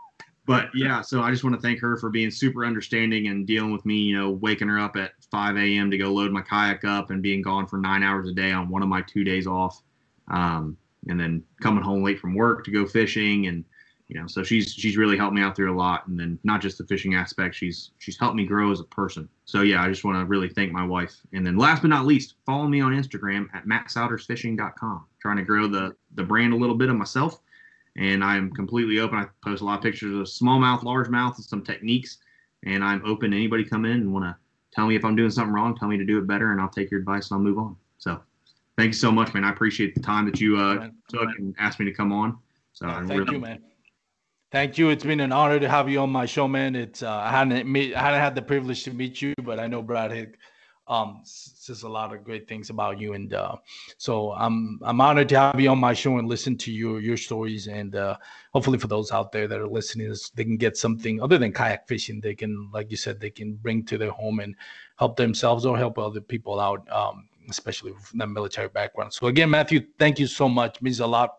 but 0.49 0.71
yeah, 0.75 1.03
so 1.03 1.21
I 1.23 1.31
just 1.31 1.45
want 1.45 1.55
to 1.55 1.63
thank 1.63 1.79
her 1.81 1.97
for 1.99 2.11
being 2.11 2.31
super 2.31 2.65
understanding 2.65 3.29
and 3.29 3.47
dealing 3.47 3.71
with 3.71 3.85
me, 3.87 3.99
you 3.99 4.17
know, 4.17 4.31
waking 4.31 4.67
her 4.69 4.79
up 4.79 4.97
at 4.97 5.13
5 5.31 5.57
a.m. 5.57 5.91
to 5.91 5.99
go 5.99 6.11
load 6.11 6.33
my 6.33 6.41
kayak 6.41 6.85
up 6.85 7.11
and 7.11 7.23
being 7.23 7.43
gone 7.43 7.67
for 7.67 7.77
nine 7.77 8.03
hours 8.03 8.29
a 8.29 8.33
day 8.33 8.51
on 8.51 8.69
one 8.71 8.83
of 8.83 8.89
my 8.89 9.03
two 9.03 9.23
days 9.23 9.47
off. 9.47 9.83
Um, 10.29 10.77
and 11.09 11.21
then 11.21 11.45
coming 11.61 11.85
home 11.85 12.03
late 12.03 12.19
from 12.19 12.35
work 12.35 12.65
to 12.65 12.71
go 12.71 12.87
fishing 12.87 13.47
and 13.47 13.65
you 14.09 14.19
know 14.19 14.27
so 14.27 14.43
she's 14.43 14.73
she's 14.73 14.97
really 14.97 15.17
helped 15.17 15.35
me 15.35 15.43
out 15.43 15.55
through 15.55 15.73
a 15.73 15.77
lot 15.77 16.07
and 16.09 16.19
then 16.19 16.39
not 16.43 16.61
just 16.61 16.79
the 16.79 16.85
fishing 16.87 17.15
aspect 17.15 17.55
she's 17.55 17.91
she's 17.99 18.19
helped 18.19 18.35
me 18.35 18.45
grow 18.45 18.73
as 18.73 18.81
a 18.81 18.85
person 18.85 19.29
so 19.45 19.63
yeah 19.63 19.83
i 19.83 19.89
just 19.89 20.05
want 20.05 20.19
to 20.19 20.25
really 20.25 20.49
thank 20.49 20.73
my 20.73 20.85
wife 20.85 21.15
and 21.33 21.47
then 21.47 21.57
last 21.57 21.83
but 21.83 21.89
not 21.89 22.07
least 22.07 22.35
follow 22.47 22.67
me 22.67 22.81
on 22.81 22.93
instagram 22.93 23.47
at 23.55 23.67
mattsoudersfishing.com 23.67 25.05
trying 25.21 25.37
to 25.37 25.43
grow 25.43 25.67
the 25.67 25.95
the 26.15 26.23
brand 26.23 26.53
a 26.53 26.57
little 26.57 26.77
bit 26.77 26.89
of 26.89 26.97
myself 26.97 27.41
and 27.99 28.23
I 28.23 28.37
am 28.37 28.51
completely 28.53 29.01
open. 29.01 29.19
I 29.19 29.27
post 29.45 29.61
a 29.61 29.65
lot 29.65 29.79
of 29.79 29.83
pictures 29.83 30.15
of 30.15 30.27
smallmouth, 30.27 30.83
largemouth, 30.83 31.37
and 31.37 31.45
some 31.45 31.63
techniques, 31.63 32.19
and 32.65 32.83
I'm 32.83 33.05
open 33.05 33.33
to 33.33 33.37
anybody 33.37 33.65
come 33.65 33.85
in 33.85 33.93
and 33.93 34.13
want 34.13 34.25
to 34.25 34.37
tell 34.73 34.87
me 34.87 34.95
if 34.95 35.05
I'm 35.05 35.17
doing 35.17 35.31
something 35.31 35.53
wrong, 35.53 35.77
tell 35.77 35.89
me 35.89 35.99
to 35.99 36.05
do 36.05 36.19
it 36.19 36.27
better, 36.27 36.53
and 36.53 36.61
I'll 36.61 36.69
take 36.69 36.91
your 36.91 37.01
advice 37.01 37.31
and 37.31 37.39
I'll 37.39 37.45
move 37.45 37.59
on. 37.59 37.77
So, 37.99 38.21
thank 38.77 38.89
you 38.89 38.93
so 38.93 39.11
much, 39.11 39.35
man. 39.35 39.45
I 39.45 39.51
appreciate 39.51 39.95
the 39.95 40.01
time 40.01 40.25
that 40.27 40.41
you 40.41 40.57
uh, 40.57 40.89
took 41.09 41.29
and 41.39 41.55
asked 41.59 41.81
me 41.81 41.87
to 41.87 41.93
come 41.93 42.13
on. 42.13 42.39
So, 42.73 42.87
yeah, 42.87 43.07
thank 43.07 43.21
really- 43.21 43.35
you, 43.35 43.41
man. 43.41 43.63
Thank 44.51 44.79
you. 44.79 44.89
It's 44.89 45.05
been 45.05 45.21
an 45.21 45.31
honor 45.31 45.61
to 45.61 45.69
have 45.69 45.91
you 45.91 46.01
on 46.01 46.09
my 46.09 46.25
show, 46.25 46.49
man. 46.49 46.75
It's 46.75 47.03
uh, 47.03 47.13
I 47.13 47.31
hadn't 47.31 47.71
meet, 47.71 47.95
I 47.95 48.01
hadn't 48.01 48.21
had 48.21 48.35
the 48.35 48.41
privilege 48.41 48.83
to 48.85 48.95
meet 48.95 49.21
you, 49.21 49.35
but 49.43 49.61
I 49.61 49.67
know 49.67 49.83
Brad 49.83 50.11
Hick 50.11 50.39
um, 50.89 51.21
says 51.25 51.83
a 51.83 51.89
lot 51.89 52.15
of 52.15 52.25
great 52.25 52.49
things 52.49 52.71
about 52.71 52.99
you, 52.99 53.13
and 53.13 53.35
uh, 53.35 53.57
so 53.99 54.33
I'm 54.33 54.81
I'm 54.83 55.01
honored 55.01 55.29
to 55.31 55.39
have 55.39 55.61
you 55.61 55.71
on 55.71 55.79
my 55.79 55.93
show 55.93 56.19
and 56.19 56.27
listen 56.27 56.57
to 56.59 56.73
your 56.73 57.01
your 57.01 57.17
stories, 57.17 57.69
and 57.69 57.95
uh, 57.95 58.17
hopefully 58.53 58.79
for 58.79 58.89
those 58.89 59.13
out 59.13 59.31
there 59.31 59.47
that 59.47 59.61
are 59.61 59.69
listening, 59.69 60.15
they 60.35 60.45
can 60.45 60.57
get 60.57 60.77
something 60.77 61.23
other 61.23 61.39
than 61.39 61.53
kayak 61.53 61.87
fishing. 61.87 62.21
They 62.21 62.35
can, 62.35 62.71
like 62.73 62.91
you 62.91 62.97
said, 62.97 63.21
they 63.21 63.31
can 63.31 63.55
bring 63.55 63.85
to 63.87 63.99
their 63.99 64.11
home 64.11 64.41
and 64.41 64.55
help 64.97 65.17
themselves 65.17 65.67
or 65.67 65.77
help 65.77 65.99
other 65.99 66.21
people 66.21 66.59
out, 66.59 66.91
um, 66.91 67.29
especially 67.51 67.93
from 68.01 68.19
that 68.19 68.29
military 68.29 68.69
background. 68.69 69.13
So 69.13 69.27
again, 69.27 69.51
Matthew, 69.51 69.87
thank 69.99 70.19
you 70.19 70.27
so 70.27 70.49
much. 70.49 70.77
It 70.77 70.83
means 70.83 71.01
a 71.01 71.07
lot 71.07 71.37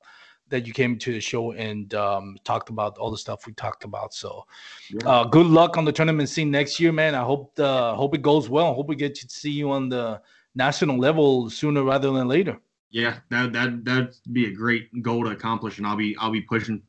that 0.49 0.67
you 0.67 0.73
came 0.73 0.97
to 0.97 1.13
the 1.13 1.19
show 1.19 1.51
and 1.53 1.93
um, 1.93 2.37
talked 2.43 2.69
about 2.69 2.97
all 2.97 3.11
the 3.11 3.17
stuff 3.17 3.45
we 3.47 3.53
talked 3.53 3.83
about. 3.83 4.13
So, 4.13 4.45
yeah. 4.89 5.09
uh, 5.09 5.23
good 5.25 5.45
luck 5.45 5.77
on 5.77 5.85
the 5.85 5.91
tournament 5.91 6.29
scene 6.29 6.51
next 6.51 6.79
year, 6.79 6.91
man. 6.91 7.15
I 7.15 7.23
hope 7.23 7.55
the 7.55 7.93
hope 7.95 8.15
it 8.15 8.21
goes 8.21 8.49
well. 8.49 8.71
I 8.71 8.73
hope 8.73 8.87
we 8.87 8.95
get 8.95 9.15
to 9.15 9.29
see 9.29 9.51
you 9.51 9.71
on 9.71 9.89
the 9.89 10.21
national 10.55 10.97
level 10.97 11.49
sooner 11.49 11.83
rather 11.83 12.11
than 12.11 12.27
later. 12.27 12.59
Yeah, 12.91 13.19
that 13.29 13.53
that 13.53 13.85
that'd 13.85 14.15
be 14.31 14.45
a 14.47 14.51
great 14.51 15.01
goal 15.01 15.23
to 15.25 15.31
accomplish, 15.31 15.77
and 15.77 15.85
I'll 15.85 15.95
be 15.95 16.15
I'll 16.19 16.31
be 16.31 16.41
pushing 16.41 16.81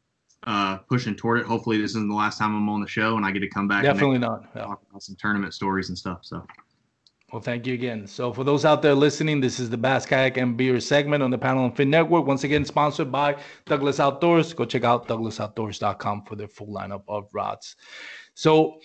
uh 0.45 0.79
pushing 0.89 1.15
toward 1.15 1.41
it. 1.41 1.47
Hopefully, 1.47 1.79
this 1.81 1.91
isn't 1.91 2.09
the 2.09 2.15
last 2.15 2.39
time 2.39 2.57
I'm 2.57 2.69
on 2.69 2.81
the 2.81 2.89
show, 2.89 3.17
and 3.17 3.27
I 3.27 3.31
get 3.31 3.41
to 3.41 3.49
come 3.49 3.69
back. 3.69 3.83
Definitely 3.83 4.19
not. 4.19 4.49
Yeah. 4.55 4.63
Talk 4.63 4.83
about 4.89 5.03
some 5.03 5.17
tournament 5.17 5.55
stories 5.55 5.89
and 5.91 5.99
stuff. 5.99 6.21
So. 6.23 6.47
Well, 7.33 7.41
thank 7.41 7.65
you 7.65 7.75
again. 7.75 8.09
So, 8.09 8.33
for 8.33 8.43
those 8.43 8.65
out 8.65 8.83
there 8.83 8.95
listening, 8.95 9.41
this 9.41 9.61
is 9.61 9.71
the 9.71 9.77
Bass 9.77 10.05
Kayak 10.05 10.37
and 10.37 10.57
Beer 10.57 10.81
segment 10.81 11.23
on 11.23 11.31
the 11.31 11.39
Paddle 11.39 11.65
and 11.65 11.77
Fin 11.77 11.89
Network. 11.89 12.27
Once 12.27 12.43
again, 12.43 12.65
sponsored 12.65 13.13
by 13.13 13.37
Douglas 13.67 14.01
Outdoors. 14.01 14.53
Go 14.53 14.65
check 14.65 14.83
out 14.83 15.07
douglasoutdoors.com 15.07 16.25
for 16.25 16.35
their 16.35 16.49
full 16.49 16.67
lineup 16.67 17.05
of 17.07 17.29
rods. 17.33 17.77
So, 18.35 18.81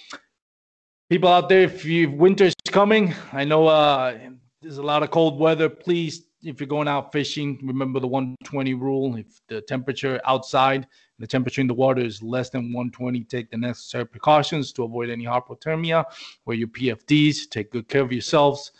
people 1.09 1.29
out 1.29 1.49
there, 1.49 1.63
if 1.63 1.85
you 1.85 2.11
winter's 2.11 2.53
coming, 2.67 3.15
I 3.33 3.45
know 3.45 3.65
uh, 3.65 4.15
there's 4.61 4.77
a 4.77 4.83
lot 4.83 5.01
of 5.01 5.09
cold 5.09 5.39
weather. 5.39 5.67
Please, 5.67 6.27
if 6.43 6.59
you're 6.59 6.67
going 6.67 6.87
out 6.87 7.11
fishing, 7.11 7.59
remember 7.63 7.99
the 7.99 8.07
120 8.07 8.75
rule. 8.75 9.15
If 9.15 9.41
the 9.47 9.61
temperature 9.61 10.21
outside 10.23 10.85
the 11.19 11.27
temperature 11.27 11.61
in 11.61 11.67
the 11.67 11.73
water 11.73 12.01
is 12.01 12.21
less 12.21 12.49
than 12.49 12.73
120, 12.73 13.23
take 13.23 13.49
the 13.49 13.57
necessary 13.57 14.05
precautions 14.05 14.71
to 14.73 14.83
avoid 14.83 15.09
any 15.09 15.25
hypothermia. 15.25 16.03
Wear 16.45 16.57
your 16.57 16.67
PFDs, 16.67 17.49
take 17.49 17.71
good 17.71 17.87
care 17.87 18.01
of 18.01 18.11
yourselves, 18.11 18.71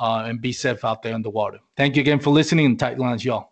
uh, 0.00 0.24
and 0.26 0.40
be 0.40 0.52
safe 0.52 0.84
out 0.84 1.02
there 1.02 1.14
in 1.14 1.22
the 1.22 1.30
water. 1.30 1.58
Thank 1.76 1.96
you 1.96 2.00
again 2.00 2.18
for 2.18 2.30
listening 2.30 2.76
tight 2.76 2.98
lines, 2.98 3.24
y'all. 3.24 3.51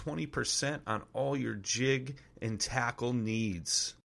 20% 0.05 0.79
on 0.87 1.03
all 1.13 1.35
your 1.35 1.53
jig 1.55 2.17
and 2.41 2.59
tackle 2.59 3.13
needs. 3.13 3.93